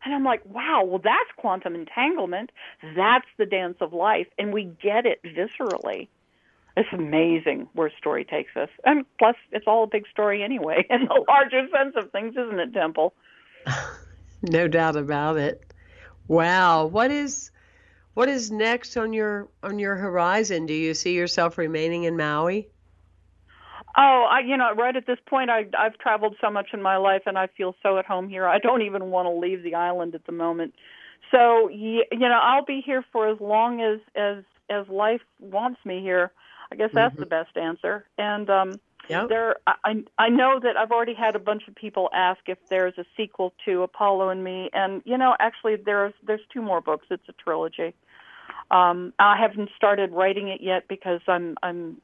And 0.05 0.13
I'm 0.13 0.23
like, 0.23 0.41
wow, 0.45 0.83
well, 0.85 1.01
that's 1.03 1.29
quantum 1.37 1.75
entanglement. 1.75 2.51
That's 2.95 3.25
the 3.37 3.45
dance 3.45 3.77
of 3.81 3.93
life, 3.93 4.27
and 4.37 4.53
we 4.53 4.65
get 4.81 5.05
it 5.05 5.19
viscerally. 5.23 6.07
It's 6.77 6.87
amazing 6.93 7.67
where 7.73 7.91
story 7.97 8.23
takes 8.23 8.55
us, 8.55 8.69
and 8.85 9.05
plus, 9.17 9.35
it's 9.51 9.65
all 9.67 9.83
a 9.83 9.87
big 9.87 10.05
story 10.07 10.43
anyway, 10.43 10.85
in 10.89 11.05
the 11.05 11.25
larger 11.27 11.67
sense 11.75 11.95
of 11.95 12.11
things, 12.11 12.35
isn't 12.37 12.59
it, 12.59 12.73
Temple? 12.73 13.13
no 14.43 14.67
doubt 14.67 14.95
about 14.95 15.37
it. 15.37 15.73
Wow, 16.27 16.85
what 16.85 17.09
is 17.09 17.51
what 18.13 18.29
is 18.29 18.51
next 18.51 18.95
on 18.97 19.13
your 19.13 19.49
on 19.63 19.79
your 19.79 19.95
horizon? 19.95 20.67
Do 20.67 20.73
you 20.73 20.93
see 20.93 21.13
yourself 21.13 21.57
remaining 21.57 22.03
in 22.03 22.15
Maui? 22.15 22.69
Oh, 23.99 24.27
I 24.29 24.41
you 24.41 24.55
know, 24.55 24.73
right 24.75 24.95
at 24.95 25.07
this 25.07 25.17
point 25.27 25.49
I 25.49 25.65
I've 25.77 25.97
traveled 25.97 26.35
so 26.39 26.51
much 26.51 26.69
in 26.71 26.81
my 26.81 26.97
life 26.97 27.23
and 27.25 27.37
I 27.37 27.47
feel 27.47 27.75
so 27.81 27.97
at 27.97 28.05
home 28.05 28.29
here. 28.29 28.47
I 28.47 28.59
don't 28.59 28.83
even 28.83 29.09
want 29.09 29.25
to 29.25 29.31
leave 29.31 29.63
the 29.63 29.73
island 29.73 30.13
at 30.13 30.25
the 30.25 30.31
moment. 30.31 30.75
So, 31.31 31.67
you 31.69 32.03
know, 32.11 32.39
I'll 32.41 32.63
be 32.63 32.81
here 32.85 33.03
for 33.11 33.27
as 33.27 33.39
long 33.41 33.81
as 33.81 33.99
as 34.15 34.43
as 34.69 34.87
life 34.87 35.21
wants 35.39 35.79
me 35.83 36.01
here. 36.01 36.31
I 36.71 36.75
guess 36.75 36.91
that's 36.93 37.13
mm-hmm. 37.13 37.21
the 37.21 37.27
best 37.27 37.57
answer. 37.57 38.05
And 38.19 38.49
um 38.51 38.79
yep. 39.09 39.29
there 39.29 39.55
I 39.65 40.03
I 40.19 40.29
know 40.29 40.59
that 40.61 40.77
I've 40.77 40.91
already 40.91 41.15
had 41.15 41.35
a 41.35 41.39
bunch 41.39 41.67
of 41.67 41.73
people 41.73 42.09
ask 42.13 42.41
if 42.45 42.59
there's 42.69 42.97
a 42.99 43.05
sequel 43.15 43.53
to 43.65 43.81
Apollo 43.81 44.29
and 44.29 44.43
Me 44.43 44.69
and 44.73 45.01
you 45.05 45.17
know, 45.17 45.35
actually 45.39 45.75
there's 45.75 46.13
there's 46.25 46.41
two 46.53 46.61
more 46.61 46.81
books. 46.81 47.07
It's 47.09 47.27
a 47.29 47.33
trilogy. 47.33 47.95
Um 48.69 49.13
I 49.17 49.37
haven't 49.37 49.69
started 49.75 50.11
writing 50.11 50.49
it 50.49 50.61
yet 50.61 50.87
because 50.87 51.21
I'm 51.27 51.57
I'm 51.63 51.97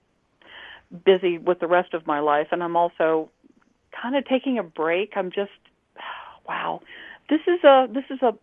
busy 1.06 1.38
with 1.38 1.60
the 1.60 1.68
rest 1.68 1.94
of 1.94 2.06
my 2.06 2.20
life 2.20 2.48
and 2.52 2.64
I'm 2.64 2.76
also 2.76 3.30
kind 4.00 4.16
of 4.16 4.26
taking 4.26 4.58
a 4.58 4.64
break. 4.64 5.14
I'm 5.16 5.32
just 5.32 5.52
wow. 6.48 6.82
This 7.30 7.42
is 7.48 7.64
a 7.64 7.88
this 7.92 8.06
is 8.10 8.22
a 8.22 8.34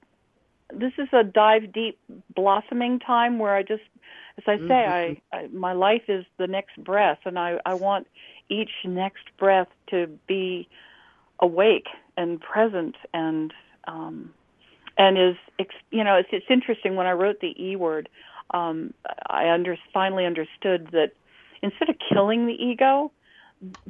this 0.72 0.92
is 0.98 1.08
a 1.12 1.24
dive 1.24 1.72
deep 1.72 1.98
blossoming 2.34 2.98
time 2.98 3.38
where 3.38 3.54
I 3.54 3.62
just 3.62 3.82
as 4.38 4.44
I 4.46 4.56
say 4.56 4.62
mm-hmm. 4.62 5.36
I, 5.36 5.36
I 5.36 5.46
my 5.48 5.72
life 5.72 6.04
is 6.08 6.24
the 6.38 6.46
next 6.46 6.82
breath 6.82 7.18
and 7.24 7.38
I 7.38 7.58
I 7.66 7.74
want 7.74 8.06
each 8.48 8.70
next 8.84 9.24
breath 9.38 9.68
to 9.90 10.06
be 10.26 10.68
awake 11.40 11.86
and 12.16 12.40
present 12.40 12.96
and 13.12 13.52
um, 13.86 14.32
and 14.96 15.18
is 15.18 15.66
you 15.90 16.04
know 16.04 16.16
it's 16.16 16.28
it's 16.32 16.46
interesting 16.48 16.96
when 16.96 17.06
I 17.06 17.12
wrote 17.12 17.40
the 17.40 17.54
E 17.62 17.76
word 17.76 18.08
um, 18.52 18.94
I 19.28 19.50
under, 19.50 19.76
finally 19.92 20.26
understood 20.26 20.88
that 20.92 21.12
instead 21.62 21.88
of 21.88 21.96
killing 22.12 22.46
the 22.46 22.54
ego 22.54 23.10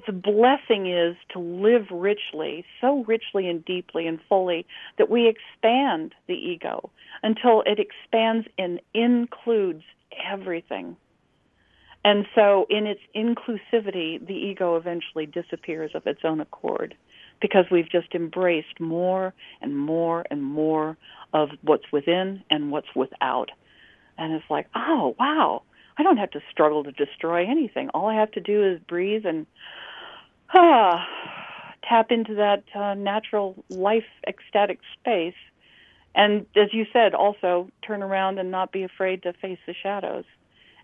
the 0.07 0.13
blessing 0.13 0.91
is 0.91 1.17
to 1.33 1.39
live 1.39 1.87
richly, 1.91 2.65
so 2.81 3.05
richly 3.05 3.49
and 3.49 3.65
deeply 3.65 4.07
and 4.07 4.19
fully 4.29 4.67
that 4.99 5.11
we 5.11 5.29
expand 5.29 6.15
the 6.27 6.35
ego 6.35 6.91
until 7.23 7.63
it 7.67 7.79
expands 7.79 8.49
and 8.59 8.81
includes 8.95 9.85
everything. 10.29 10.97
And 12.05 12.27
so, 12.35 12.67
in 12.71 12.87
its 12.87 13.01
inclusivity, 13.15 14.27
the 14.27 14.35
ego 14.35 14.77
eventually 14.77 15.27
disappears 15.27 15.93
of 15.95 16.07
its 16.07 16.21
own 16.25 16.41
accord 16.41 16.95
because 17.41 17.67
we've 17.71 17.91
just 17.91 18.15
embraced 18.15 18.81
more 18.81 19.35
and 19.61 19.79
more 19.79 20.25
and 20.31 20.43
more 20.43 20.97
of 21.33 21.51
what's 21.63 21.93
within 21.93 22.43
and 22.51 22.73
what's 22.73 22.95
without. 22.97 23.51
And 24.19 24.33
it's 24.33 24.51
like, 24.51 24.67
oh, 24.75 25.15
wow, 25.19 25.63
I 26.01 26.03
don't 26.03 26.17
have 26.17 26.31
to 26.31 26.41
struggle 26.51 26.83
to 26.85 26.93
destroy 26.93 27.45
anything. 27.47 27.91
All 27.91 28.09
I 28.09 28.15
have 28.15 28.31
to 28.33 28.41
do 28.41 28.65
is 28.65 28.81
breathe 28.89 29.27
and 29.27 29.47
ah, 30.55 31.07
tap 31.87 32.11
into 32.11 32.37
that 32.37 32.65
uh, 32.75 32.95
natural 32.95 33.63
life 33.69 34.07
ecstatic 34.27 34.79
space. 34.99 35.35
And 36.15 36.47
as 36.57 36.73
you 36.73 36.87
said, 36.91 37.13
also 37.13 37.69
turn 37.87 38.03
around 38.03 38.39
and 38.39 38.51
not 38.51 38.73
be 38.73 38.83
afraid 38.83 39.25
to 39.25 39.35
face 39.35 39.59
the 39.67 39.75
shadows 39.75 40.25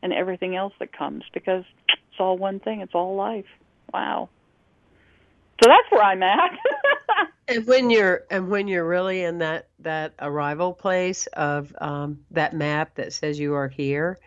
and 0.03 0.13
everything 0.13 0.55
else 0.55 0.75
that 0.81 0.93
comes 0.93 1.25
because 1.33 1.65
it's 1.89 2.21
all 2.21 2.37
one 2.37 2.61
thing, 2.61 2.83
it's 2.83 2.95
all 2.95 3.17
life. 3.17 3.47
Wow. 3.95 4.29
So 5.63 5.71
that's 5.71 5.91
where 5.91 6.03
I'm 6.03 6.23
at. 6.23 6.59
and 7.49 7.67
when 7.67 7.89
you're 7.89 8.25
and 8.31 8.51
when 8.51 8.69
you're 8.69 8.87
really 8.87 9.23
in 9.23 9.39
that 9.39 9.69
that 9.79 10.13
arrival 10.19 10.75
place 10.75 11.27
of 11.29 11.75
um, 11.81 12.19
that 12.33 12.53
map 12.53 12.97
that 12.97 13.15
says 13.15 13.39
you 13.39 13.55
are 13.55 13.69
here, 13.69 14.19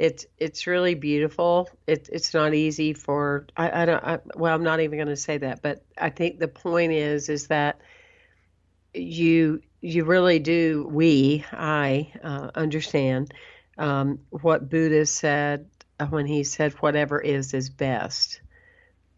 it's 0.00 0.24
it's 0.38 0.66
really 0.66 0.94
beautiful. 0.94 1.68
It's 1.86 2.08
it's 2.08 2.32
not 2.32 2.54
easy 2.54 2.94
for 2.94 3.46
I, 3.54 3.82
I 3.82 3.84
don't 3.84 4.02
I, 4.02 4.18
well 4.34 4.54
I'm 4.54 4.64
not 4.64 4.80
even 4.80 4.96
going 4.96 5.08
to 5.08 5.16
say 5.16 5.36
that, 5.36 5.60
but 5.60 5.84
I 5.98 6.08
think 6.08 6.38
the 6.38 6.48
point 6.48 6.92
is 6.92 7.28
is 7.28 7.48
that 7.48 7.82
you 8.94 9.60
you 9.82 10.04
really 10.04 10.38
do 10.38 10.88
we 10.90 11.44
I 11.52 12.12
uh, 12.24 12.50
understand 12.54 13.34
um, 13.76 14.20
what 14.30 14.70
Buddha 14.70 15.04
said 15.04 15.68
when 16.08 16.24
he 16.24 16.44
said 16.44 16.72
whatever 16.80 17.20
is 17.20 17.52
is 17.52 17.68
best. 17.68 18.40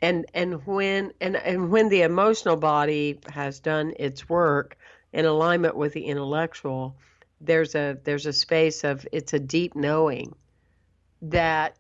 And 0.01 0.27
and 0.35 0.67
when 0.67 1.13
and, 1.21 1.37
and 1.37 1.71
when 1.71 1.91
the 1.91 2.03
emotional 2.03 2.57
body 2.57 3.21
has 3.29 3.61
done 3.61 3.95
its 4.01 4.29
work 4.29 4.77
in 5.13 5.27
alignment 5.27 5.77
with 5.77 5.93
the 5.93 6.07
intellectual, 6.07 6.97
there's 7.41 7.77
a 7.77 7.99
there's 8.03 8.27
a 8.27 8.33
space 8.33 8.83
of 8.83 9.07
it's 9.13 9.33
a 9.33 9.39
deep 9.39 9.77
knowing 9.77 10.35
that 11.23 11.77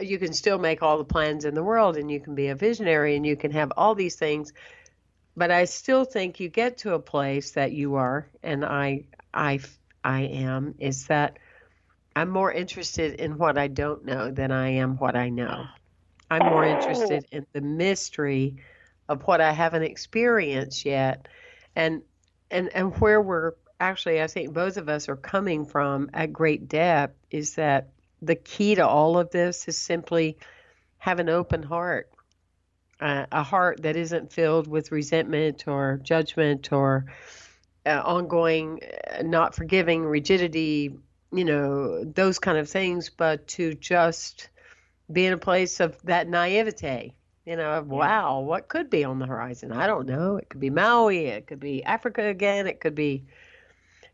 you 0.00 0.18
can 0.18 0.32
still 0.32 0.58
make 0.58 0.82
all 0.82 0.98
the 0.98 1.04
plans 1.04 1.44
in 1.44 1.54
the 1.54 1.62
world 1.62 1.96
and 1.96 2.10
you 2.10 2.20
can 2.20 2.34
be 2.34 2.48
a 2.48 2.54
visionary 2.54 3.14
and 3.14 3.24
you 3.26 3.36
can 3.36 3.52
have 3.52 3.72
all 3.76 3.94
these 3.94 4.16
things. 4.16 4.52
But 5.36 5.50
i 5.50 5.66
still 5.66 6.04
think 6.04 6.40
you 6.40 6.48
get 6.48 6.78
to 6.78 6.94
a 6.94 6.98
place 6.98 7.52
that 7.52 7.72
you 7.72 7.96
are 7.96 8.26
and 8.42 8.64
i 8.64 9.04
i 9.34 9.60
i 10.02 10.22
am 10.22 10.74
is 10.78 11.06
that 11.08 11.38
i'm 12.16 12.30
more 12.30 12.50
interested 12.50 13.20
in 13.20 13.36
what 13.36 13.58
i 13.58 13.68
don't 13.68 14.04
know 14.04 14.30
than 14.30 14.50
i 14.50 14.70
am 14.70 14.96
what 14.96 15.14
i 15.14 15.28
know. 15.28 15.66
I'm 16.30 16.44
more 16.44 16.64
interested 16.64 17.26
in 17.30 17.46
the 17.52 17.60
mystery 17.60 18.56
of 19.08 19.22
what 19.22 19.42
i 19.42 19.52
haven't 19.52 19.82
experienced 19.82 20.86
yet. 20.86 21.28
And 21.76 22.02
and 22.50 22.70
and 22.74 22.96
where 22.98 23.20
we're 23.20 23.52
actually 23.78 24.22
i 24.22 24.26
think 24.26 24.54
both 24.54 24.78
of 24.78 24.88
us 24.88 25.08
are 25.10 25.16
coming 25.16 25.66
from 25.66 26.08
at 26.14 26.32
great 26.32 26.66
depth 26.66 27.18
is 27.30 27.56
that 27.56 27.90
the 28.22 28.34
key 28.34 28.74
to 28.74 28.86
all 28.86 29.18
of 29.18 29.30
this 29.30 29.68
is 29.68 29.78
simply 29.78 30.38
have 30.98 31.18
an 31.18 31.28
open 31.28 31.62
heart, 31.62 32.10
uh, 33.00 33.26
a 33.30 33.42
heart 33.42 33.82
that 33.82 33.96
isn't 33.96 34.32
filled 34.32 34.66
with 34.66 34.92
resentment 34.92 35.68
or 35.68 36.00
judgment 36.02 36.72
or 36.72 37.06
uh, 37.84 38.02
ongoing 38.04 38.80
uh, 38.82 39.22
not 39.22 39.54
forgiving, 39.54 40.04
rigidity, 40.04 40.96
you 41.32 41.44
know, 41.44 42.04
those 42.04 42.38
kind 42.38 42.58
of 42.58 42.68
things, 42.68 43.10
but 43.10 43.46
to 43.48 43.74
just 43.74 44.48
be 45.12 45.26
in 45.26 45.32
a 45.32 45.38
place 45.38 45.80
of 45.80 45.96
that 46.02 46.28
naivete. 46.28 47.14
You 47.44 47.54
know, 47.54 47.80
wow, 47.86 48.40
what 48.40 48.66
could 48.66 48.90
be 48.90 49.04
on 49.04 49.20
the 49.20 49.26
horizon? 49.26 49.70
I 49.70 49.86
don't 49.86 50.08
know. 50.08 50.36
It 50.36 50.48
could 50.48 50.60
be 50.60 50.70
Maui. 50.70 51.26
It 51.26 51.46
could 51.46 51.60
be 51.60 51.84
Africa 51.84 52.26
again. 52.26 52.66
It 52.66 52.80
could 52.80 52.96
be 52.96 53.26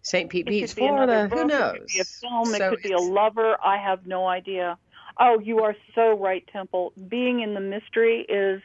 St. 0.03 0.29
Pete 0.29 0.47
Beach, 0.47 0.73
Florida. 0.73 1.29
Who 1.29 1.47
knows? 1.47 1.73
It 1.75 1.79
could 1.79 1.93
be 1.93 2.01
a 2.01 2.05
film. 2.05 2.47
So 2.47 2.55
it 2.55 2.71
could 2.71 2.83
be 2.83 2.93
a 2.93 2.99
lover. 2.99 3.57
I 3.65 3.79
have 3.79 4.07
no 4.07 4.27
idea. 4.27 4.77
Oh, 5.19 5.39
you 5.39 5.61
are 5.61 5.77
so 5.95 6.19
right, 6.19 6.47
Temple. 6.53 6.93
Being 7.09 7.41
in 7.41 7.55
the 7.55 7.61
mystery 7.61 8.27
is. 8.29 8.63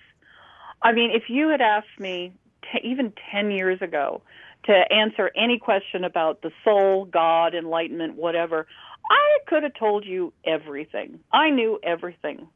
I 0.81 0.91
mean, 0.91 1.11
if 1.11 1.23
you 1.29 1.49
had 1.49 1.61
asked 1.61 1.99
me 1.99 2.33
t- 2.61 2.87
even 2.87 3.11
10 3.31 3.51
years 3.51 3.81
ago 3.81 4.21
to 4.65 4.73
answer 4.91 5.31
any 5.35 5.57
question 5.57 6.03
about 6.03 6.41
the 6.41 6.51
soul, 6.63 7.05
God, 7.05 7.55
enlightenment, 7.55 8.15
whatever, 8.15 8.67
I 9.09 9.39
could 9.47 9.63
have 9.63 9.73
told 9.73 10.05
you 10.05 10.33
everything. 10.45 11.19
I 11.31 11.49
knew 11.49 11.79
everything. 11.81 12.47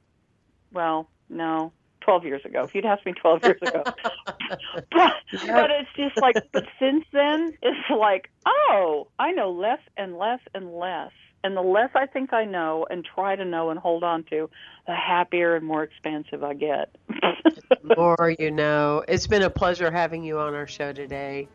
Well, 0.72 1.10
no. 1.30 1.74
12 2.02 2.26
years 2.26 2.46
ago. 2.46 2.64
If 2.64 2.76
you'd 2.76 2.86
asked 2.86 3.06
me 3.06 3.14
12 3.14 3.44
years 3.44 3.62
ago. 3.62 3.84
but, 4.46 5.14
but 5.32 5.72
it's 5.72 5.90
just 5.96 6.18
like, 6.22 6.36
but 6.52 6.66
since 6.80 7.06
then, 7.12 7.58
it's 7.62 7.90
like, 7.90 8.30
oh, 8.46 9.08
I 9.20 9.32
know 9.32 9.52
less 9.52 9.80
and 9.98 10.18
less 10.18 10.40
and 10.54 10.74
less. 10.76 11.12
And 11.44 11.58
the 11.58 11.62
less 11.62 11.90
I 11.96 12.06
think 12.06 12.34
I 12.34 12.46
know 12.46 12.86
and 12.90 13.04
try 13.04 13.36
to 13.36 13.44
know 13.44 13.72
and 13.72 13.80
hold 13.80 14.04
on 14.04 14.24
to, 14.26 14.50
the 14.86 14.96
happier 14.96 15.56
and 15.56 15.66
more 15.66 15.84
expansive 15.84 16.44
I 16.44 16.54
get. 16.54 16.96
more 17.98 18.36
you 18.38 18.52
know. 18.52 19.04
It's 19.08 19.26
been 19.26 19.42
a 19.42 19.50
pleasure 19.50 19.90
having 19.90 20.24
you 20.24 20.38
on 20.40 20.54
our 20.54 20.68
show 20.68 20.94
today. 20.94 21.48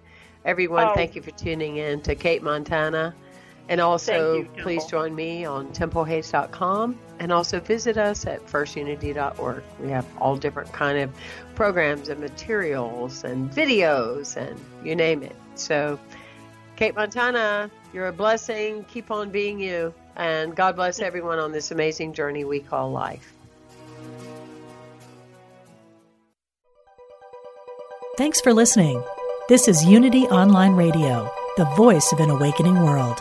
Everyone, 0.45 0.89
oh. 0.89 0.95
thank 0.95 1.15
you 1.15 1.23
for 1.23 1.31
tuning 1.33 1.77
in 1.77 2.01
to 2.03 2.15
Cate 2.15 2.43
Montana. 2.43 3.15
And 3.69 3.81
also, 3.81 4.39
you, 4.39 4.49
please 4.59 4.85
join 4.85 5.15
me 5.15 5.45
on 5.45 5.73
templehayes.com 5.73 6.99
and 7.19 7.33
also 7.33 7.59
visit 7.59 7.97
us 7.97 8.27
at 8.27 8.47
firstunity.org. 8.47 9.63
We 9.81 9.89
have 9.91 10.07
all 10.19 10.37
different 10.37 10.73
kind 10.73 10.99
of 10.99 11.11
programs 11.55 12.09
and 12.09 12.21
materials 12.21 13.25
and 13.25 13.51
videos 13.51 14.37
and 14.37 14.59
you 14.85 14.95
name 14.95 15.23
it. 15.23 15.35
So, 15.57 15.99
Cate 16.77 16.95
Montana, 16.95 17.71
you're 17.93 18.07
a 18.07 18.13
blessing. 18.13 18.85
Keep 18.85 19.11
on 19.11 19.31
being 19.31 19.59
you. 19.59 19.93
And 20.15 20.55
God 20.55 20.77
bless 20.77 21.01
everyone 21.01 21.39
on 21.39 21.53
this 21.53 21.71
amazing 21.71 22.13
journey 22.13 22.45
we 22.45 22.61
call 22.61 22.91
life. 22.93 23.33
Thanks 28.17 28.41
for 28.41 28.55
listening. 28.55 29.03
This 29.49 29.69
is 29.69 29.85
Unity 29.85 30.25
Online 30.25 30.73
Radio, 30.73 31.31
the 31.57 31.67
voice 31.77 32.13
of 32.13 32.21
an 32.21 32.31
awakening 32.31 32.83
world. 32.83 33.21